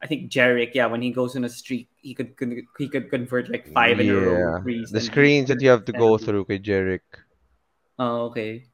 I 0.03 0.07
think 0.07 0.31
Jarek, 0.33 0.75
yeah, 0.75 0.87
when 0.87 1.03
he 1.03 1.13
goes 1.13 1.37
on 1.37 1.45
a 1.45 1.49
streak, 1.49 1.89
he 2.03 2.15
could, 2.15 2.35
he 2.79 2.89
could 2.89 3.11
convert 3.11 3.49
like 3.51 3.67
five 3.73 4.01
in 4.01 4.11
a 4.11 4.17
row 4.19 4.37
Yeah, 4.39 4.59
the 4.91 5.01
screens 5.01 5.49
that 5.49 5.61
you 5.63 5.71
have 5.71 5.85
to 5.87 5.93
go 5.93 6.19
through 6.19 6.45
kay 6.47 6.59
Jerick, 6.59 7.07
Oh, 7.99 8.27
okay. 8.27 8.65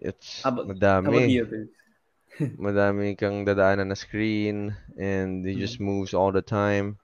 it's 0.00 0.44
How 0.44 0.50
about 0.50 0.66
how 1.04 1.10
about 1.10 1.24
madami. 1.28 1.68
Madami 2.58 3.16
kang 3.18 3.44
dadaanan 3.44 3.88
na 3.88 3.94
screen 3.94 4.74
and 4.98 5.44
he 5.46 5.56
just 5.56 5.80
Mm-hmm. 5.80 5.84
moves 5.84 6.14
all 6.14 6.32
the 6.32 6.42
time. 6.42 6.96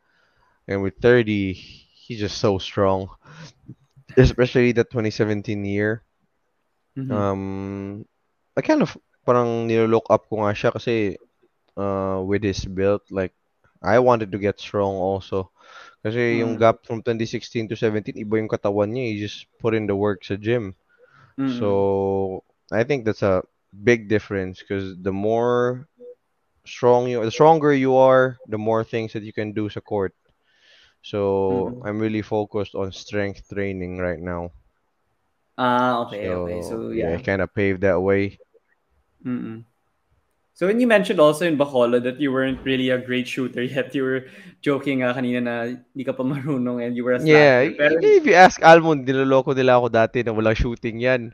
and 0.68 0.82
with 0.82 0.96
Thirdy, 1.00 1.52
he's 1.54 2.20
just 2.20 2.38
so 2.38 2.58
strong. 2.58 3.08
Especially 4.16 4.72
the 4.72 4.84
2017 4.84 5.64
year. 5.64 6.02
Mm-hmm. 6.98 7.12
Um, 7.12 8.04
I 8.56 8.60
kind 8.62 8.82
of 8.82 8.96
parang 9.24 9.66
nilo-look 9.66 10.06
up 10.10 10.28
ko 10.28 10.44
nga 10.44 10.52
siya 10.56 10.70
kasi 10.72 11.16
uh, 11.76 12.20
with 12.24 12.42
his 12.44 12.64
build, 12.64 13.02
like 13.10 13.32
I 13.82 13.98
wanted 13.98 14.32
to 14.32 14.38
get 14.38 14.60
strong 14.60 14.94
also. 14.96 15.50
Kasi 16.04 16.40
yung 16.40 16.56
Mm-hmm. 16.56 16.60
gap 16.60 16.84
from 16.86 17.02
2016 17.02 17.68
to 17.68 17.76
17, 17.76 18.16
iba 18.18 18.38
yung 18.38 18.48
katawan 18.50 18.90
niya. 18.92 19.04
He 19.12 19.20
just 19.20 19.46
put 19.60 19.74
in 19.74 19.86
the 19.86 19.96
work 19.96 20.24
sa 20.24 20.36
gym. 20.36 20.74
Mm-hmm. 21.38 21.72
So 21.72 22.42
I 22.72 22.84
think 22.84 23.04
that's 23.04 23.22
a 23.22 23.42
big 23.72 24.08
difference 24.08 24.60
because 24.60 24.96
the 25.00 25.12
more 25.12 25.88
strong 26.66 27.08
you, 27.08 27.22
the 27.24 27.30
stronger 27.32 27.72
you 27.72 27.96
are, 27.96 28.38
the 28.48 28.58
more 28.58 28.84
things 28.84 29.12
that 29.14 29.22
you 29.24 29.32
can 29.32 29.52
do 29.52 29.68
sa 29.68 29.80
court. 29.80 30.14
So 31.02 31.20
Mm-hmm. 31.50 31.82
I'm 31.84 31.98
really 32.00 32.22
focused 32.22 32.74
on 32.74 32.92
strength 32.92 33.48
training 33.50 33.98
right 33.98 34.20
now. 34.20 34.50
Ah, 35.58 36.00
okay, 36.02 36.32
okay. 36.34 36.60
So 36.62 36.90
So 36.90 36.90
yeah, 36.90 37.12
I 37.14 37.16
yeah. 37.16 37.18
kind 37.18 37.40
of 37.42 37.54
paved 37.54 37.82
that 37.82 38.00
way. 38.00 38.40
Mm-mm. 39.26 39.67
So 40.58 40.66
when 40.66 40.80
you 40.82 40.90
mentioned 40.90 41.20
also 41.22 41.46
in 41.46 41.56
Bacolod 41.56 42.02
that 42.02 42.18
you 42.18 42.32
weren't 42.32 42.58
really 42.66 42.90
a 42.90 42.98
great 42.98 43.28
shooter 43.28 43.62
yet, 43.62 43.94
you 43.94 44.02
were 44.02 44.26
joking 44.58 45.06
nga 45.06 45.14
kanina 45.14 45.38
na 45.38 45.54
hindi 45.70 46.02
ka 46.02 46.10
pa 46.18 46.26
marunong 46.26 46.82
and 46.82 46.98
you 46.98 47.06
were 47.06 47.14
a 47.14 47.22
Yeah. 47.22 47.70
Pero, 47.78 47.94
if 48.02 48.26
you 48.26 48.34
ask 48.34 48.58
Almond, 48.58 49.06
niloloko 49.06 49.54
nila 49.54 49.78
ako 49.78 49.86
dati 49.86 50.26
na 50.26 50.34
walang 50.34 50.58
shooting 50.58 50.98
yan. 50.98 51.30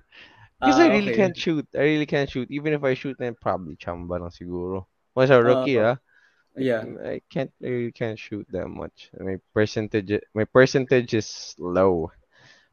Because 0.61 0.77
I 0.77 0.93
ah, 0.93 0.93
really 0.93 1.17
okay. 1.17 1.25
can't 1.25 1.39
shoot. 1.41 1.65
I 1.73 1.89
really 1.97 2.05
can't 2.05 2.29
shoot. 2.29 2.53
Even 2.53 2.77
if 2.77 2.85
I 2.85 2.93
shoot, 2.93 3.17
then 3.17 3.33
probably 3.33 3.81
chamba 3.81 4.21
lang 4.21 4.29
siguro. 4.29 4.85
Was 5.17 5.33
a 5.33 5.41
rookie, 5.41 5.81
Uh, 5.81 5.97
ah, 5.97 6.61
yeah. 6.61 6.85
I 6.85 7.25
can't, 7.33 7.49
I 7.65 7.69
really 7.81 7.97
can't 7.97 8.21
shoot 8.21 8.45
that 8.53 8.69
much. 8.69 9.09
My 9.17 9.41
percentage, 9.57 10.21
my 10.37 10.45
percentage 10.45 11.17
is 11.17 11.57
low, 11.57 12.13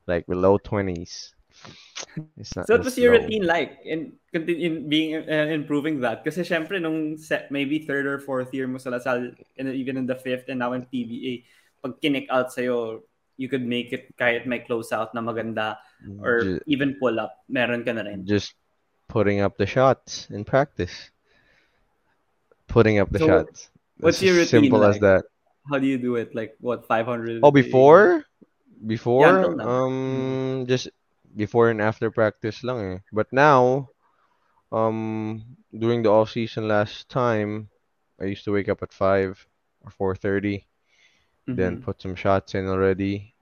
like 0.04 0.28
below 0.28 0.60
20s. 0.60 1.32
It's 2.38 2.55
not, 2.55 2.68
So 2.68 2.76
what 2.76 2.84
was 2.86 2.97
your 2.97 3.12
routine 3.14 3.45
like 3.45 3.80
in 3.86 4.14
continue 4.34 4.82
being 4.88 5.16
uh, 5.16 5.47
improving 5.53 6.01
that? 6.01 6.24
Kasi 6.26 6.41
syempre 6.41 6.82
nung 6.82 7.16
set, 7.18 7.51
maybe 7.51 7.86
third 7.88 8.05
or 8.05 8.20
fourth 8.20 8.51
year 8.53 8.68
mo 8.68 8.78
sa 8.78 8.89
La 8.91 8.99
Salle 8.99 9.32
and 9.57 9.68
even 9.70 9.95
in 9.97 10.05
the 10.05 10.16
fifth 10.16 10.49
and 10.49 10.59
now 10.59 10.74
in 10.74 10.84
PBA, 10.91 11.45
pag 11.84 11.93
kinik 12.01 12.28
out 12.30 12.51
sa'yo, 12.51 13.01
you 13.38 13.47
could 13.47 13.66
make 13.66 13.93
it 13.93 14.12
kahit 14.18 14.45
may 14.45 14.59
close 14.59 14.91
out 14.91 15.14
na 15.16 15.22
maganda 15.22 15.78
or 16.20 16.41
Just, 16.41 16.64
even 16.68 16.97
pull 16.99 17.20
up, 17.20 17.38
meron 17.49 17.84
ka 17.86 17.93
na 17.93 18.03
rin. 18.03 18.26
just 18.26 18.53
putting 19.07 19.39
up 19.41 19.57
the 19.57 19.66
shots 19.66 20.28
in 20.32 20.43
practice. 20.43 21.12
Putting 22.68 22.99
up 22.99 23.09
the 23.12 23.20
So 23.20 23.28
shots. 23.28 23.70
what's 23.99 24.22
your 24.22 24.36
routine 24.36 24.72
simple 24.72 24.84
as 24.84 24.99
that. 24.99 25.26
How 25.70 25.78
do 25.80 25.88
you 25.88 25.97
do 25.97 26.16
it? 26.16 26.34
Like 26.34 26.55
what 26.59 26.88
500 26.88 27.39
Oh, 27.43 27.51
before? 27.51 28.26
Yeah, 28.26 28.28
Before? 28.88 29.28
Mm. 29.53 29.62
Um, 29.62 30.66
just 30.66 30.89
before 31.36 31.70
and 31.70 31.82
after 31.82 32.12
practice 32.12 32.64
lang 32.64 32.80
eh. 32.96 33.00
But 33.12 33.32
now, 33.34 33.90
um, 34.72 35.44
during 35.78 36.04
the 36.04 36.10
off 36.12 36.32
season 36.32 36.68
last 36.68 37.10
time, 37.10 37.70
I 38.20 38.26
used 38.26 38.44
to 38.46 38.52
wake 38.54 38.70
up 38.70 38.84
at 38.84 38.94
5 38.94 39.48
or 39.82 39.92
4:30, 39.92 40.66
then 41.54 41.78
Mm-hmm. 41.78 41.82
put 41.82 42.02
some 42.02 42.16
shots 42.16 42.56
in 42.56 42.68
already. 42.68 43.34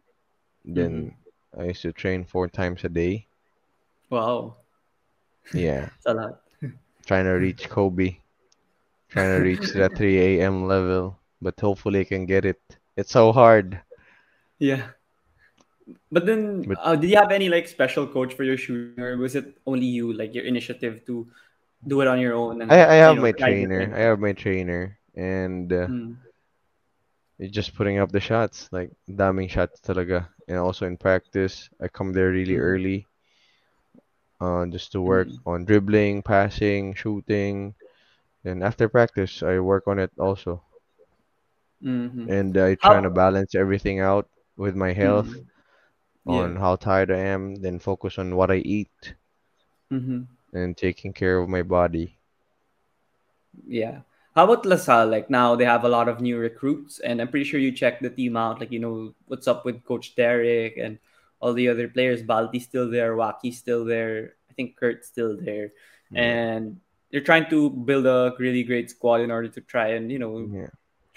Mm-hmm. 0.75 1.05
Then 1.05 1.15
I 1.57 1.65
used 1.65 1.81
to 1.83 1.93
train 1.93 2.25
four 2.25 2.47
times 2.49 2.83
a 2.83 2.89
day. 2.89 3.27
Wow. 4.09 4.57
Yeah, 5.53 5.89
a 6.05 6.13
lot. 6.13 6.41
trying 7.05 7.25
to 7.25 7.31
reach 7.31 7.69
Kobe, 7.69 8.17
trying 9.09 9.31
to 9.31 9.41
reach 9.41 9.73
that 9.73 9.95
3 9.97 10.41
a.m. 10.41 10.65
level, 10.67 11.19
but 11.41 11.59
hopefully 11.59 12.01
I 12.01 12.05
can 12.05 12.25
get 12.25 12.45
it. 12.45 12.61
It's 12.97 13.11
so 13.11 13.31
hard. 13.31 13.81
yeah. 14.59 14.91
But 16.11 16.25
then, 16.25 16.67
But 16.67 16.79
uh, 16.83 16.95
did 16.95 17.09
you 17.09 17.17
have 17.17 17.31
any 17.31 17.49
like 17.49 17.67
special 17.67 18.07
coach 18.07 18.33
for 18.33 18.43
your 18.43 18.57
shooting, 18.57 18.99
or 19.03 19.17
was 19.17 19.35
it 19.35 19.57
only 19.65 19.85
you, 19.87 20.13
like 20.13 20.33
your 20.33 20.45
initiative 20.45 21.05
to 21.07 21.27
do 21.87 22.01
it 22.01 22.07
on 22.07 22.19
your 22.19 22.33
own 22.35 22.61
I 22.69 22.75
and 22.75 22.83
I 22.85 22.95
you 23.03 23.03
have 23.03 23.17
know 23.17 23.19
my 23.19 23.31
trainer. 23.33 23.91
I 23.95 23.99
have 23.99 24.19
my 24.19 24.33
trainer, 24.33 24.97
and 25.15 25.71
uh, 25.73 25.89
Mm, 25.89 26.17
just 27.51 27.75
putting 27.75 27.97
up 27.99 28.11
the 28.11 28.19
shots, 28.19 28.69
like 28.71 28.91
daming 29.09 29.49
shots 29.49 29.79
talaga. 29.81 30.27
And 30.47 30.57
also 30.57 30.85
in 30.85 30.97
practice, 30.97 31.69
I 31.81 31.87
come 31.87 32.13
there 32.13 32.29
really 32.31 32.55
mm, 32.55 32.57
early, 32.57 33.07
uh, 34.41 34.65
just 34.67 34.91
to 34.91 35.01
work 35.01 35.29
mm, 35.29 35.39
on 35.45 35.65
dribbling, 35.65 36.21
passing, 36.23 36.93
shooting. 36.93 37.73
Then 38.43 38.63
after 38.63 38.89
practice, 38.89 39.43
I 39.43 39.59
work 39.59 39.87
on 39.87 39.99
it 39.99 40.11
also. 40.19 40.63
mm-hmm. 41.83 42.27
And 42.27 42.57
I 42.57 42.75
try 42.75 43.01
to 43.01 43.09
balance 43.09 43.55
everything 43.55 43.99
out 43.99 44.29
with 44.57 44.75
my 44.75 44.93
health, 44.93 45.35
Mm, 46.29 46.35
yeah. 46.35 46.41
on 46.43 46.55
how 46.55 46.75
tired 46.75 47.11
I 47.11 47.19
am, 47.33 47.55
then 47.55 47.79
focus 47.79 48.17
on 48.19 48.35
what 48.35 48.51
I 48.51 48.57
eat 48.61 49.15
Mm-hmm. 49.91 50.29
and 50.53 50.77
taking 50.77 51.13
care 51.13 51.39
of 51.39 51.49
my 51.49 51.63
body. 51.63 52.17
Yeah. 53.67 54.01
How 54.35 54.45
about 54.45 54.65
LaSalle? 54.65 55.07
Like 55.09 55.29
now 55.29 55.55
they 55.55 55.65
have 55.65 55.83
a 55.83 55.89
lot 55.89 56.07
of 56.07 56.21
new 56.21 56.37
recruits, 56.37 56.99
and 56.99 57.19
I'm 57.19 57.27
pretty 57.29 57.45
sure 57.45 57.59
you 57.59 57.71
checked 57.71 58.03
the 58.03 58.09
team 58.13 58.37
out. 58.37 58.59
Like 58.59 58.71
you 58.71 58.79
know 58.79 59.13
what's 59.27 59.47
up 59.47 59.65
with 59.65 59.83
Coach 59.83 60.15
Derick 60.15 60.77
and 60.77 60.99
all 61.41 61.53
the 61.53 61.67
other 61.69 61.87
players. 61.89 62.21
Balti's 62.21 62.65
still 62.65 62.89
there, 62.89 63.15
Waki's 63.15 63.57
still 63.57 63.83
there. 63.83 64.35
I 64.49 64.53
think 64.53 64.77
Kurt's 64.77 65.07
still 65.07 65.35
there, 65.35 65.73
Yeah. 66.11 66.21
and 66.21 66.79
they're 67.11 67.25
trying 67.25 67.49
to 67.49 67.69
build 67.71 68.05
a 68.05 68.35
really 68.37 68.63
great 68.63 68.91
squad 68.91 69.21
in 69.21 69.31
order 69.31 69.47
to 69.49 69.61
try 69.61 69.97
and 69.97 70.11
you 70.11 70.19
know 70.19 70.37
Yeah. 70.45 70.69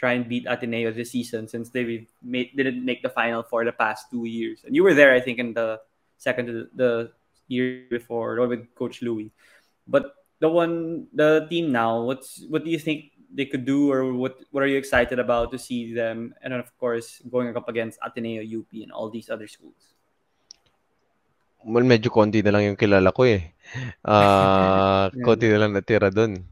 Try 0.02 0.18
and 0.18 0.26
beat 0.26 0.50
Ateneo 0.50 0.90
this 0.90 1.14
season 1.14 1.46
since 1.46 1.70
they 1.70 2.10
made, 2.26 2.50
didn't 2.58 2.82
make 2.82 3.06
the 3.06 3.08
final 3.14 3.46
for 3.46 3.62
the 3.62 3.70
past 3.70 4.10
two 4.10 4.26
years. 4.26 4.66
And 4.66 4.74
you 4.74 4.82
were 4.82 4.98
there, 4.98 5.14
I 5.14 5.22
think, 5.22 5.38
in 5.38 5.54
the 5.54 5.78
second 6.18 6.50
to 6.50 6.66
the 6.74 7.14
year 7.46 7.86
before 7.86 8.34
with 8.50 8.66
Coach 8.74 8.98
Louie. 8.98 9.30
But 9.86 10.18
the 10.42 10.50
one 10.50 11.06
the 11.14 11.46
team 11.46 11.70
now, 11.70 12.02
what's 12.02 12.42
what 12.50 12.66
do 12.66 12.70
you 12.74 12.82
think 12.82 13.14
they 13.30 13.46
could 13.46 13.62
do 13.62 13.94
or 13.94 14.10
what 14.10 14.42
what 14.50 14.66
are 14.66 14.70
you 14.70 14.76
excited 14.76 15.22
about 15.22 15.54
to 15.54 15.58
see 15.58 15.94
them 15.94 16.34
and 16.42 16.50
then 16.50 16.58
of 16.58 16.74
course 16.82 17.22
going 17.30 17.54
up 17.54 17.70
against 17.70 18.02
Ateneo, 18.02 18.42
UP 18.42 18.68
and 18.74 18.90
all 18.90 19.06
these 19.06 19.30
other 19.30 19.46
schools? 19.46 19.94
Well, 21.62 21.86
medyo 21.86 22.10
konti 22.10 22.42
na 22.42 22.50
lang 22.50 22.74
yung 22.74 22.78
kilala 22.78 23.14
ko 23.14 23.22
eh. 23.22 23.54
Ah, 24.02 25.06
Yeah. 25.14 25.22
konti 25.22 25.46
na 25.46 25.62
lang 25.62 25.78
natira 25.78 26.10
dun. 26.10 26.42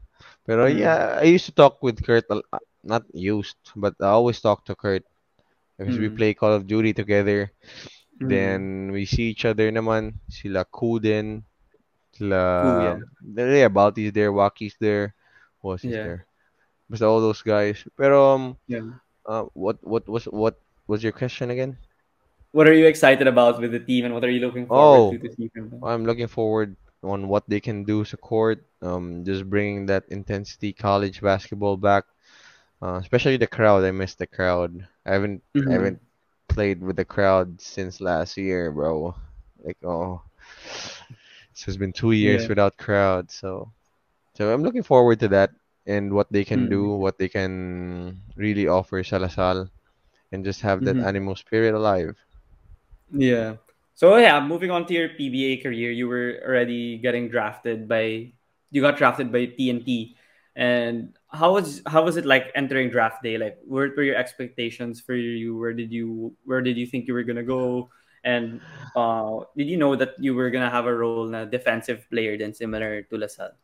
Pero 0.47 0.71
yeah, 0.71 1.19
I 1.19 1.27
used 1.27 1.51
to 1.51 1.55
talk 1.55 1.83
with 1.83 1.99
Kurt, 1.99 2.25
uh, 2.31 2.39
not 2.83 3.03
used, 3.13 3.57
but 3.75 3.95
I 4.01 4.07
always 4.15 4.41
talk 4.41 4.65
to 4.65 4.75
Kurt 4.75 5.03
because 5.77 5.97
we 5.97 6.09
Mm. 6.09 6.17
play 6.17 6.33
Call 6.33 6.53
of 6.53 6.67
Duty 6.67 6.93
together. 6.93 7.51
Mm. 8.21 8.29
Then 8.29 8.59
we 8.91 9.05
see 9.05 9.29
each 9.31 9.45
other 9.45 9.71
naman. 9.71 10.13
Sila 10.29 10.65
Kuden, 10.65 11.43
sila, 12.13 12.97
yeah, 13.35 13.69
Balti's 13.69 14.11
there, 14.13 14.31
Waki's 14.31 14.75
there. 14.79 15.13
Who 15.61 15.71
else 15.71 15.85
is 15.85 15.97
Yeah. 15.97 16.03
there? 16.03 16.25
Basta 16.89 17.05
all 17.05 17.21
those 17.21 17.41
guys. 17.41 17.83
Pero 17.97 18.35
um, 18.35 18.43
Yeah. 18.67 18.81
uh, 19.25 19.45
what 19.53 19.77
what 19.83 20.07
was 20.09 20.25
what 20.25 20.55
was 20.87 21.03
your 21.03 21.13
question 21.13 21.49
again? 21.51 21.77
What 22.51 22.67
are 22.67 22.73
you 22.73 22.85
excited 22.85 23.27
about 23.27 23.59
with 23.61 23.71
the 23.71 23.79
team 23.79 24.05
and 24.05 24.13
what 24.13 24.23
are 24.23 24.29
you 24.29 24.39
looking 24.39 24.65
forward 24.67 25.09
to 25.11 25.17
Oh, 25.17 25.17
to 25.17 25.49
from? 25.53 25.83
I'm 25.83 26.05
looking 26.05 26.27
forward 26.27 26.75
on 27.03 27.27
what 27.27 27.43
they 27.47 27.59
can 27.59 27.83
do 27.83 28.03
to 28.05 28.17
court. 28.17 28.63
Um, 28.81 29.23
just 29.25 29.49
bringing 29.49 29.85
that 29.87 30.05
intensity 30.09 30.73
college 30.73 31.21
basketball 31.21 31.77
back. 31.77 32.05
Uh, 32.81 32.97
especially 33.01 33.37
the 33.37 33.47
crowd. 33.47 33.83
I 33.83 33.91
miss 33.91 34.15
the 34.15 34.27
crowd. 34.27 34.87
I 35.05 35.13
haven't 35.13 35.43
I 35.67 35.73
Mm-hmm. 35.73 35.73
haven't 35.73 36.01
played 36.49 36.81
with 36.81 36.95
the 36.97 37.05
crowd 37.05 37.61
since 37.61 38.01
last 38.01 38.37
year, 38.37 38.71
bro. 38.71 39.15
Like 39.63 39.77
oh, 39.85 40.21
so 41.53 41.69
it's 41.69 41.77
been 41.77 41.93
two 41.93 42.11
years 42.11 42.47
Yeah. 42.47 42.49
without 42.49 42.77
crowd. 42.77 43.31
So 43.31 43.71
so 44.35 44.53
I'm 44.53 44.63
looking 44.63 44.83
forward 44.83 45.19
to 45.21 45.27
that 45.29 45.51
and 45.87 46.13
what 46.13 46.31
they 46.31 46.43
can 46.43 46.67
Mm-hmm. 46.67 46.69
do, 46.69 46.95
what 46.95 47.17
they 47.17 47.29
can 47.29 48.21
really 48.35 48.67
offer 48.67 49.03
Salasal, 49.03 49.69
and 50.31 50.45
just 50.45 50.61
have 50.61 50.83
that 50.85 50.99
Mm-hmm. 50.99 51.03
animal 51.03 51.35
spirit 51.35 51.73
alive. 51.75 52.15
Yeah. 53.13 53.57
So 53.93 54.15
yeah, 54.17 54.39
moving 54.39 54.71
on 54.71 54.85
to 54.87 54.93
your 54.93 55.09
PBA 55.09 55.57
career, 55.63 55.91
you 55.91 56.07
were 56.07 56.41
already 56.45 56.97
getting 56.97 57.29
drafted 57.29 57.87
by 57.87 58.33
you 58.71 58.81
got 58.81 58.97
drafted 58.97 59.31
by 59.31 59.45
TNT. 59.45 60.15
And 60.55 61.15
how 61.31 61.53
was 61.53 61.81
how 61.87 62.03
was 62.03 62.17
it 62.17 62.25
like 62.25 62.51
entering 62.55 62.89
draft 62.89 63.23
day? 63.23 63.37
Like 63.37 63.57
what 63.65 63.95
were 63.95 64.03
your 64.03 64.15
expectations 64.15 65.01
for 65.01 65.15
you? 65.15 65.57
Where 65.57 65.73
did 65.73 65.91
you 65.91 66.35
where 66.45 66.61
did 66.61 66.77
you 66.77 66.85
think 66.85 67.07
you 67.07 67.13
were 67.13 67.23
gonna 67.23 67.43
go? 67.43 67.89
And 68.23 68.61
uh 68.95 69.41
did 69.57 69.67
you 69.67 69.77
know 69.77 69.95
that 69.95 70.15
you 70.19 70.35
were 70.35 70.51
gonna 70.51 70.69
have 70.69 70.85
a 70.85 70.93
role 70.93 71.27
in 71.27 71.35
a 71.35 71.45
defensive 71.45 72.05
player 72.09 72.37
then 72.37 72.53
similar 72.53 73.01
to 73.03 73.17
La 73.17 73.27
Salle? 73.27 73.55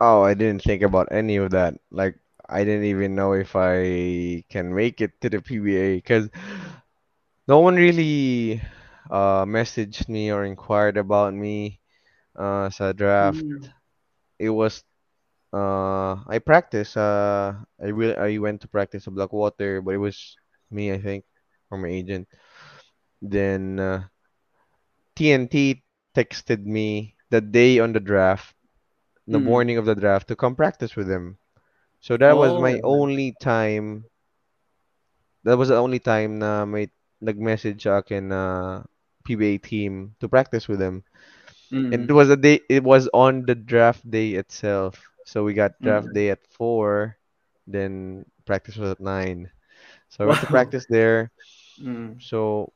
Oh, 0.00 0.22
I 0.22 0.34
didn't 0.34 0.62
think 0.62 0.82
about 0.82 1.08
any 1.10 1.36
of 1.36 1.50
that. 1.52 1.74
Like, 1.90 2.16
I 2.48 2.64
didn't 2.64 2.84
even 2.86 3.14
know 3.14 3.32
if 3.32 3.54
I 3.56 4.44
can 4.48 4.74
make 4.74 5.00
it 5.00 5.20
to 5.20 5.28
the 5.30 5.40
PBA 5.40 5.96
because 5.98 6.28
no 7.48 7.60
one 7.60 7.76
really 7.76 8.60
uh 9.10 9.44
messaged 9.44 10.08
me 10.08 10.30
or 10.32 10.44
inquired 10.44 10.96
about 10.96 11.34
me 11.34 11.80
uh 12.36 12.70
sa 12.70 12.92
draft. 12.92 13.44
Mm. 13.44 13.70
It 14.38 14.50
was 14.50 14.84
uh, 15.52 16.16
I 16.26 16.38
practice. 16.44 16.96
Uh, 16.96 17.54
I 17.82 17.88
really 17.88 18.16
I 18.16 18.38
went 18.38 18.60
to 18.62 18.68
practice 18.68 19.06
a 19.06 19.10
Blackwater, 19.10 19.80
but 19.82 19.94
it 19.94 19.98
was 20.02 20.36
me, 20.70 20.92
I 20.92 20.98
think, 20.98 21.24
or 21.70 21.78
my 21.78 21.88
agent. 21.88 22.28
Then 23.22 23.78
uh, 23.80 24.08
TNT 25.16 25.82
texted 26.14 26.64
me 26.64 27.16
the 27.30 27.40
day 27.40 27.78
on 27.78 27.92
the 27.92 28.00
draft, 28.00 28.54
the 29.26 29.38
Mm. 29.38 29.40
morning 29.40 29.78
of 29.78 29.84
the 29.86 29.94
draft, 29.94 30.28
to 30.28 30.36
come 30.36 30.54
practice 30.56 30.96
with 30.96 31.08
them. 31.08 31.38
So 32.00 32.16
that 32.16 32.36
was 32.36 32.56
my 32.56 32.80
Oh. 32.84 32.84
only 32.84 33.32
time. 33.32 34.06
That 35.44 35.58
was 35.58 35.68
the 35.68 35.76
only 35.76 35.98
time 35.98 36.38
na 36.38 36.64
may 36.64 36.90
nag-message 37.20 37.82
sa 37.82 37.98
akin 37.98 38.28
na 38.28 38.42
PBA 39.24 39.58
team 39.62 40.14
to 40.20 40.28
practice 40.28 40.68
with 40.68 40.78
them. 40.78 41.02
And 41.90 42.08
it 42.08 42.12
Mm. 42.12 42.12
was 42.12 42.30
a 42.30 42.36
day. 42.36 42.60
It 42.68 42.82
was 42.84 43.08
on 43.14 43.44
the 43.46 43.54
draft 43.54 44.08
day 44.10 44.34
itself. 44.34 44.98
So 45.28 45.44
we 45.44 45.52
got 45.54 45.80
draft 45.82 46.08
Mm. 46.08 46.16
day 46.16 46.30
at 46.30 46.40
four, 46.48 47.16
then 47.68 48.24
practice 48.46 48.76
was 48.76 48.90
at 48.92 49.00
nine. 49.00 49.50
So 50.08 50.24
I 50.24 50.28
went 50.28 50.40
to 50.42 50.48
practice 50.48 50.86
there. 50.88 51.30
Mm. 51.80 52.20
So, 52.20 52.72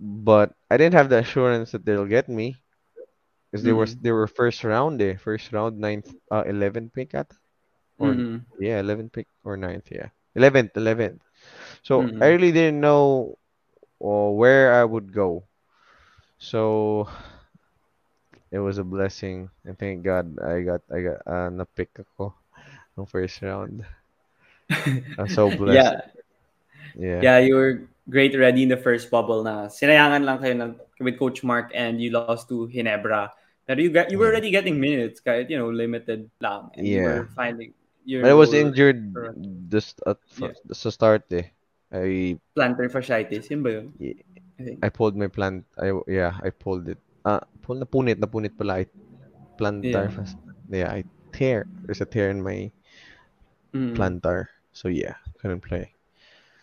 but 0.00 0.54
I 0.70 0.76
didn't 0.78 0.94
have 0.94 1.08
the 1.10 1.18
assurance 1.18 1.72
that 1.72 1.84
they'll 1.84 2.06
get 2.06 2.28
me 2.28 2.62
because 3.50 3.64
they 3.64 3.72
were 3.72 3.86
Mm. 3.86 4.00
they 4.02 4.12
were 4.12 4.26
first 4.28 4.64
round 4.64 5.00
eh, 5.02 5.16
first 5.16 5.52
round 5.52 5.78
ninth, 5.78 6.14
uh, 6.30 6.44
11 6.46 6.90
pick 6.90 7.14
at 7.14 7.32
or 7.98 8.18
Mm. 8.18 8.46
yeah, 8.58 8.80
11 8.80 9.10
pick 9.10 9.26
or 9.44 9.56
ninth, 9.56 9.88
yeah, 9.90 10.08
11th, 10.34 10.76
11th. 10.76 11.22
So 11.82 12.10
I 12.20 12.26
Mm. 12.26 12.34
really 12.34 12.52
didn't 12.52 12.80
know 12.80 13.38
uh, 14.02 14.30
where 14.30 14.74
I 14.74 14.84
would 14.84 15.12
go. 15.12 15.44
So 16.38 17.08
it 18.50 18.58
was 18.58 18.78
a 18.78 18.86
blessing, 18.86 19.50
and 19.64 19.78
thank 19.78 20.02
God 20.02 20.38
I 20.38 20.62
got 20.62 20.82
I 20.90 21.00
got 21.02 21.18
uh, 21.26 21.48
na-pick 21.50 21.90
ako 21.98 22.34
ng 22.98 23.06
first 23.06 23.42
round. 23.42 23.84
I'm 25.18 25.28
so 25.30 25.50
blessed. 25.50 25.76
Yeah. 25.76 26.00
Yeah. 26.96 27.20
Yeah, 27.22 27.38
you 27.44 27.54
were 27.54 27.74
great 28.08 28.34
already 28.34 28.62
in 28.64 28.70
the 28.72 28.80
first 28.80 29.10
bubble 29.10 29.42
na 29.44 29.68
sinayangan 29.68 30.22
lang 30.24 30.38
kayo 30.40 30.54
ng, 30.56 30.72
with 31.02 31.18
Coach 31.18 31.44
Mark 31.44 31.70
and 31.74 32.00
you 32.00 32.10
lost 32.10 32.48
to 32.48 32.66
Ginebra. 32.72 33.30
But 33.66 33.78
you 33.82 33.90
got 33.90 34.10
you 34.14 34.18
were 34.18 34.30
already 34.30 34.54
getting 34.54 34.78
minutes 34.78 35.18
kahit 35.18 35.50
you 35.50 35.58
know 35.58 35.68
limited 35.68 36.30
lang 36.38 36.70
and 36.78 36.86
you 36.86 37.02
Yeah. 37.02 37.26
were 37.26 37.28
finding 37.34 37.74
your 38.06 38.22
But 38.22 38.30
I 38.30 38.38
was 38.38 38.54
injured 38.54 39.10
just 39.68 39.98
at 40.06 40.22
yeah, 40.38 40.54
fir- 40.54 40.90
start 40.94 41.26
eh. 41.34 41.50
I 41.90 42.38
plantar 42.54 42.86
fasciitis. 42.86 43.50
Yun 43.50 43.60
ba 43.66 43.70
yun? 43.82 43.86
I. 44.56 44.86
I 44.86 44.88
pulled 44.88 45.18
my 45.18 45.26
plant. 45.26 45.66
I 45.76 45.90
yeah, 46.06 46.38
I 46.40 46.54
pulled 46.54 46.86
it. 46.88 47.02
Ah, 47.26 47.42
napunit, 47.74 48.22
napunit 48.22 48.54
pala. 48.54 48.84
I 48.84 48.86
plantar 49.58 50.12
Yeah. 50.12 50.30
Yeah, 50.70 50.90
I 50.92 51.04
tear. 51.32 51.66
There's 51.86 52.00
a 52.00 52.06
tear 52.06 52.30
in 52.30 52.42
my 52.42 52.70
Mm. 53.74 53.96
plantar. 53.98 54.48
So 54.72 54.88
yeah, 54.88 55.18
couldn't 55.40 55.60
play. 55.66 55.92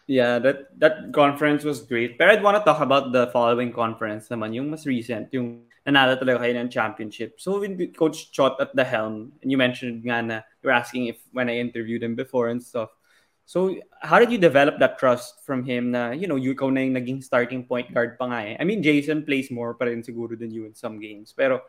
Yeah, 0.08 0.40
that 0.40 0.76
that 0.80 1.14
conference 1.16 1.64
was 1.64 1.82
great. 1.84 2.18
But 2.20 2.28
I'd 2.28 2.44
want 2.44 2.60
to 2.60 2.66
talk 2.66 2.84
about 2.84 3.16
the 3.16 3.32
following 3.32 3.72
conference 3.72 4.28
naman, 4.28 4.52
yung 4.52 4.68
mas 4.68 4.84
recent, 4.84 5.32
yung 5.32 5.64
nanalo 5.88 6.20
talaga 6.20 6.44
kayo 6.44 6.60
ng 6.60 6.72
championship. 6.72 7.40
So 7.40 7.60
with 7.60 7.80
Coach 7.96 8.32
Chot 8.36 8.60
at 8.60 8.76
the 8.76 8.84
helm, 8.84 9.32
and 9.40 9.48
you 9.48 9.56
mentioned 9.56 10.04
nga 10.04 10.20
na 10.20 10.36
you 10.60 10.68
were 10.68 10.76
asking 10.76 11.08
if 11.08 11.24
when 11.32 11.48
I 11.48 11.60
interviewed 11.60 12.04
him 12.04 12.16
before 12.16 12.52
and 12.52 12.60
stuff. 12.60 12.92
So 13.46 13.76
how 14.00 14.20
did 14.20 14.32
you 14.32 14.38
develop 14.38 14.80
that 14.80 14.98
trust 14.98 15.44
from 15.44 15.64
him 15.64 15.92
na, 15.92 16.12
you 16.12 16.28
know, 16.28 16.40
you 16.40 16.56
ikaw 16.56 16.72
na 16.72 16.82
yung 16.82 16.96
naging 16.96 17.24
starting 17.24 17.68
point 17.68 17.92
guard 17.94 18.18
pa 18.18 18.32
nga 18.32 18.40
eh. 18.48 18.56
I 18.60 18.64
mean, 18.64 18.82
Jason 18.82 19.28
plays 19.28 19.52
more 19.52 19.76
pa 19.76 19.86
rin 19.86 20.02
siguro 20.02 20.40
than 20.40 20.52
you 20.52 20.66
in 20.66 20.74
some 20.74 21.00
games. 21.00 21.36
Pero 21.36 21.62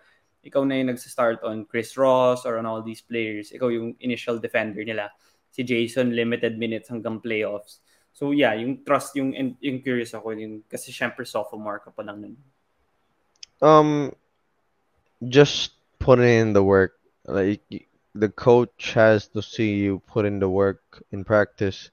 ikaw 0.47 0.63
na 0.63 0.79
yung 0.79 0.95
nagsa-start 0.95 1.43
on 1.43 1.67
Chris 1.67 1.97
Ross 1.99 2.47
or 2.47 2.59
on 2.59 2.67
all 2.67 2.83
these 2.85 3.03
players. 3.03 3.51
Ikaw 3.51 3.69
yung 3.75 3.99
initial 3.99 4.39
defender 4.39 4.85
nila. 4.85 5.11
Si 5.51 5.67
Jason, 5.67 6.15
limited 6.15 6.59
minutes 6.59 6.91
hanggang 6.91 7.19
playoffs. 7.19 7.83
So 8.15 8.31
yeah, 8.31 8.55
yung 8.55 8.87
trust 8.87 9.19
yung 9.19 9.35
yung 9.59 9.83
curious 9.83 10.15
ako 10.15 10.39
yung 10.39 10.63
kasi 10.71 10.95
syempre 10.95 11.27
sophomore 11.27 11.83
ka 11.83 11.91
pa 11.91 12.07
lang 12.07 12.23
nun. 12.23 12.35
Um, 13.59 14.15
just 15.27 15.75
putting 15.99 16.31
in 16.31 16.53
the 16.55 16.63
work. 16.63 16.95
Like 17.27 17.67
the 18.15 18.29
coach 18.29 18.93
has 18.95 19.29
to 19.29 19.43
see 19.43 19.75
you 19.85 20.01
put 20.07 20.25
in 20.27 20.39
the 20.41 20.49
work 20.49 20.81
in 21.13 21.25
practice. 21.25 21.91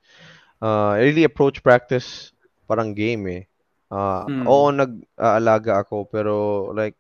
Uh, 0.62 0.96
I 0.98 1.00
really 1.02 1.24
approach 1.26 1.64
practice 1.64 2.32
parang 2.68 2.94
game 2.94 3.28
eh. 3.28 3.44
Uh, 3.92 4.30
oo, 4.46 4.70
Mm. 4.70 4.72
nag-aalaga 4.72 5.84
ako 5.86 6.06
pero 6.08 6.70
like 6.74 6.96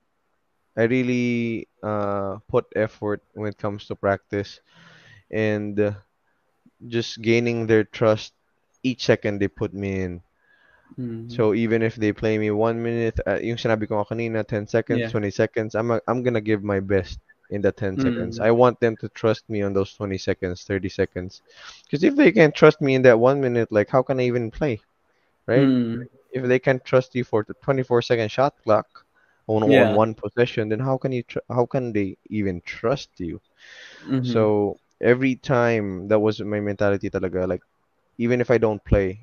I 0.77 0.83
really 0.87 1.67
uh 1.83 2.39
put 2.47 2.65
effort 2.75 3.21
when 3.33 3.49
it 3.51 3.57
comes 3.57 3.87
to 3.87 3.95
practice 3.95 4.59
and 5.31 5.79
uh, 5.79 5.91
just 6.87 7.21
gaining 7.21 7.67
their 7.67 7.83
trust 7.83 8.33
each 8.83 9.05
second 9.05 9.39
they 9.39 9.47
put 9.47 9.73
me 9.73 10.01
in. 10.03 10.21
Mm. 10.97 11.27
So 11.27 11.53
even 11.53 11.81
if 11.81 11.95
they 11.95 12.11
play 12.13 12.37
me 12.37 12.51
one 12.51 12.81
minute, 12.83 13.19
uh, 13.25 13.39
yung 13.41 13.57
sinabi 13.57 13.87
ko 13.87 14.03
kanina, 14.05 14.45
10 14.45 14.67
seconds, 14.67 15.07
Yeah. 15.07 15.09
20 15.09 15.31
seconds, 15.31 15.75
I'm 15.75 15.91
a, 15.91 16.01
I'm 16.07 16.23
gonna 16.23 16.41
give 16.41 16.63
my 16.63 16.79
best 16.79 17.19
in 17.51 17.61
the 17.61 17.71
10 17.71 17.97
seconds. 17.99 18.39
Mm. 18.39 18.41
I 18.41 18.51
want 18.51 18.79
them 18.81 18.97
to 18.97 19.09
trust 19.09 19.49
me 19.49 19.61
on 19.63 19.73
those 19.73 19.93
20 19.95 20.17
seconds, 20.17 20.63
30 20.63 20.89
seconds. 20.89 21.41
Because 21.85 22.03
if 22.03 22.15
they 22.15 22.31
can't 22.31 22.55
trust 22.55 22.81
me 22.81 22.95
in 22.95 23.03
that 23.03 23.19
one 23.19 23.41
minute, 23.41 23.71
like 23.71 23.89
how 23.89 24.03
can 24.03 24.19
I 24.19 24.23
even 24.23 24.51
play, 24.51 24.81
right? 25.47 25.69
Mm. 25.69 26.07
If 26.31 26.43
they 26.45 26.59
can't 26.59 26.83
trust 26.85 27.15
you 27.15 27.23
for 27.23 27.43
the 27.47 27.53
24 27.63 28.01
second 28.01 28.31
shot 28.31 28.55
clock 28.63 28.87
on, 29.47 29.63
on 29.63 29.93
one 29.93 30.15
possession, 30.15 30.69
then 30.69 30.79
how 30.79 30.97
can 30.97 31.11
you 31.11 31.23
tr 31.23 31.39
how 31.49 31.65
can 31.65 31.93
they 31.93 32.17
even 32.29 32.61
trust 32.65 33.09
you? 33.19 33.41
Mhm. 34.07 34.21
So 34.21 34.77
every 35.01 35.35
time 35.35 36.07
that 36.09 36.19
was 36.19 36.41
my 36.41 36.59
mentality 36.59 37.09
talaga, 37.09 37.47
like 37.47 37.61
even 38.17 38.41
if 38.41 38.49
I 38.51 38.57
don't 38.57 38.83
play, 38.85 39.19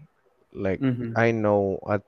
like 0.52 0.82
Mhm. 0.82 1.16
I 1.16 1.30
know 1.32 1.78
at 1.90 2.02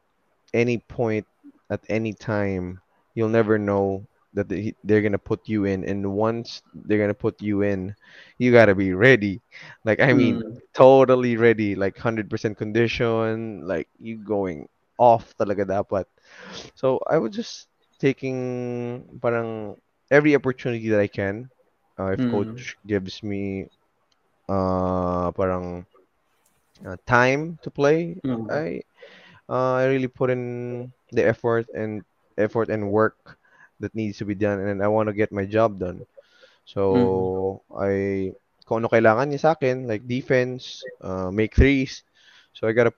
any 0.54 0.78
point, 0.78 1.26
at 1.70 1.80
any 1.88 2.12
time, 2.14 2.80
you'll 3.14 3.28
never 3.32 3.58
know 3.58 4.06
that 4.34 4.48
they, 4.48 4.74
they're 4.84 5.02
gonna 5.02 5.18
put 5.18 5.48
you 5.48 5.64
in, 5.64 5.84
and 5.84 6.12
once 6.12 6.62
they're 6.74 6.98
gonna 6.98 7.14
put 7.14 7.40
you 7.42 7.62
in, 7.62 7.94
you 8.38 8.52
gotta 8.52 8.74
be 8.74 8.92
ready. 8.94 9.40
Like 9.84 10.00
I 10.00 10.12
mean, 10.12 10.42
Mm. 10.42 10.60
totally 10.74 11.36
ready, 11.36 11.74
like 11.74 11.96
100% 11.96 12.56
condition, 12.58 13.66
like 13.66 13.88
you 13.98 14.16
going 14.18 14.68
off 14.98 15.34
talaga 15.38 15.64
dapat. 15.66 16.04
So 16.74 17.00
I 17.08 17.18
was 17.18 17.34
just 17.34 17.68
taking 17.98 19.18
parang 19.20 19.76
every 20.10 20.34
opportunity 20.34 20.88
that 20.90 21.00
I 21.00 21.08
can. 21.08 21.50
Uh, 21.98 22.12
if 22.12 22.26
Mm. 22.26 22.28
coach 22.28 22.76
gives 22.86 23.22
me 23.22 23.66
uh 24.48 25.30
parang 25.32 25.86
uh, 26.86 26.96
time 27.06 27.58
to 27.62 27.70
play, 27.70 28.20
Mm. 28.24 28.50
I 28.50 28.82
uh, 29.48 29.74
I 29.82 29.86
really 29.86 30.08
put 30.08 30.30
in 30.30 30.92
the 31.12 31.24
effort 31.26 31.66
and 31.74 32.02
effort 32.38 32.68
and 32.70 32.90
work 32.90 33.38
that 33.80 33.94
needs 33.94 34.18
to 34.18 34.24
be 34.26 34.34
done, 34.34 34.60
and 34.60 34.82
I 34.82 34.88
want 34.88 35.08
to 35.08 35.14
get 35.16 35.32
my 35.32 35.44
job 35.46 35.78
done. 35.80 36.06
So 36.64 37.62
I 37.72 38.32
kung 38.66 38.84
ano 38.84 38.88
kailangan 38.88 39.30
niya 39.32 39.40
sa 39.42 39.52
akin, 39.56 39.86
like 39.88 40.06
defense, 40.06 40.86
uh, 41.02 41.30
make 41.32 41.54
threes. 41.56 42.04
So 42.54 42.68
I 42.68 42.72
gotta 42.72 42.92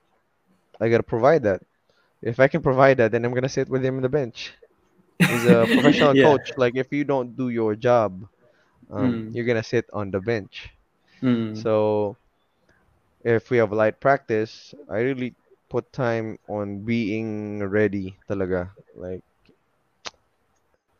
I 0.81 0.89
gotta 0.89 1.05
provide 1.05 1.43
that. 1.43 1.61
If 2.21 2.39
I 2.39 2.47
can 2.47 2.61
provide 2.61 2.97
that, 2.97 3.11
then 3.11 3.25
I'm 3.25 3.33
gonna 3.33 3.51
sit 3.51 3.69
with 3.69 3.83
him 3.85 3.97
on 3.97 4.03
the 4.05 4.11
bench. 4.11 4.53
He's 5.27 5.45
a 5.45 5.67
professional 5.71 6.15
yeah. 6.15 6.15
coach. 6.15 6.53
Like 6.57 6.75
if 6.75 6.91
you 6.91 7.03
don't 7.05 7.35
do 7.35 7.49
your 7.49 7.75
job, 7.75 8.25
um, 8.91 9.23
Mm. 9.23 9.33
you're 9.33 9.45
gonna 9.47 9.63
sit 9.65 9.85
on 9.93 10.11
the 10.11 10.19
bench. 10.21 10.69
Mm. 11.21 11.63
So 11.63 12.17
if 13.23 13.49
we 13.49 13.57
have 13.57 13.71
light 13.71 13.99
practice, 13.99 14.73
I 14.89 14.99
really 14.99 15.35
put 15.69 15.91
time 15.93 16.37
on 16.47 16.83
being 16.85 17.59
ready 17.67 18.17
talaga. 18.29 18.71
Like 18.95 19.23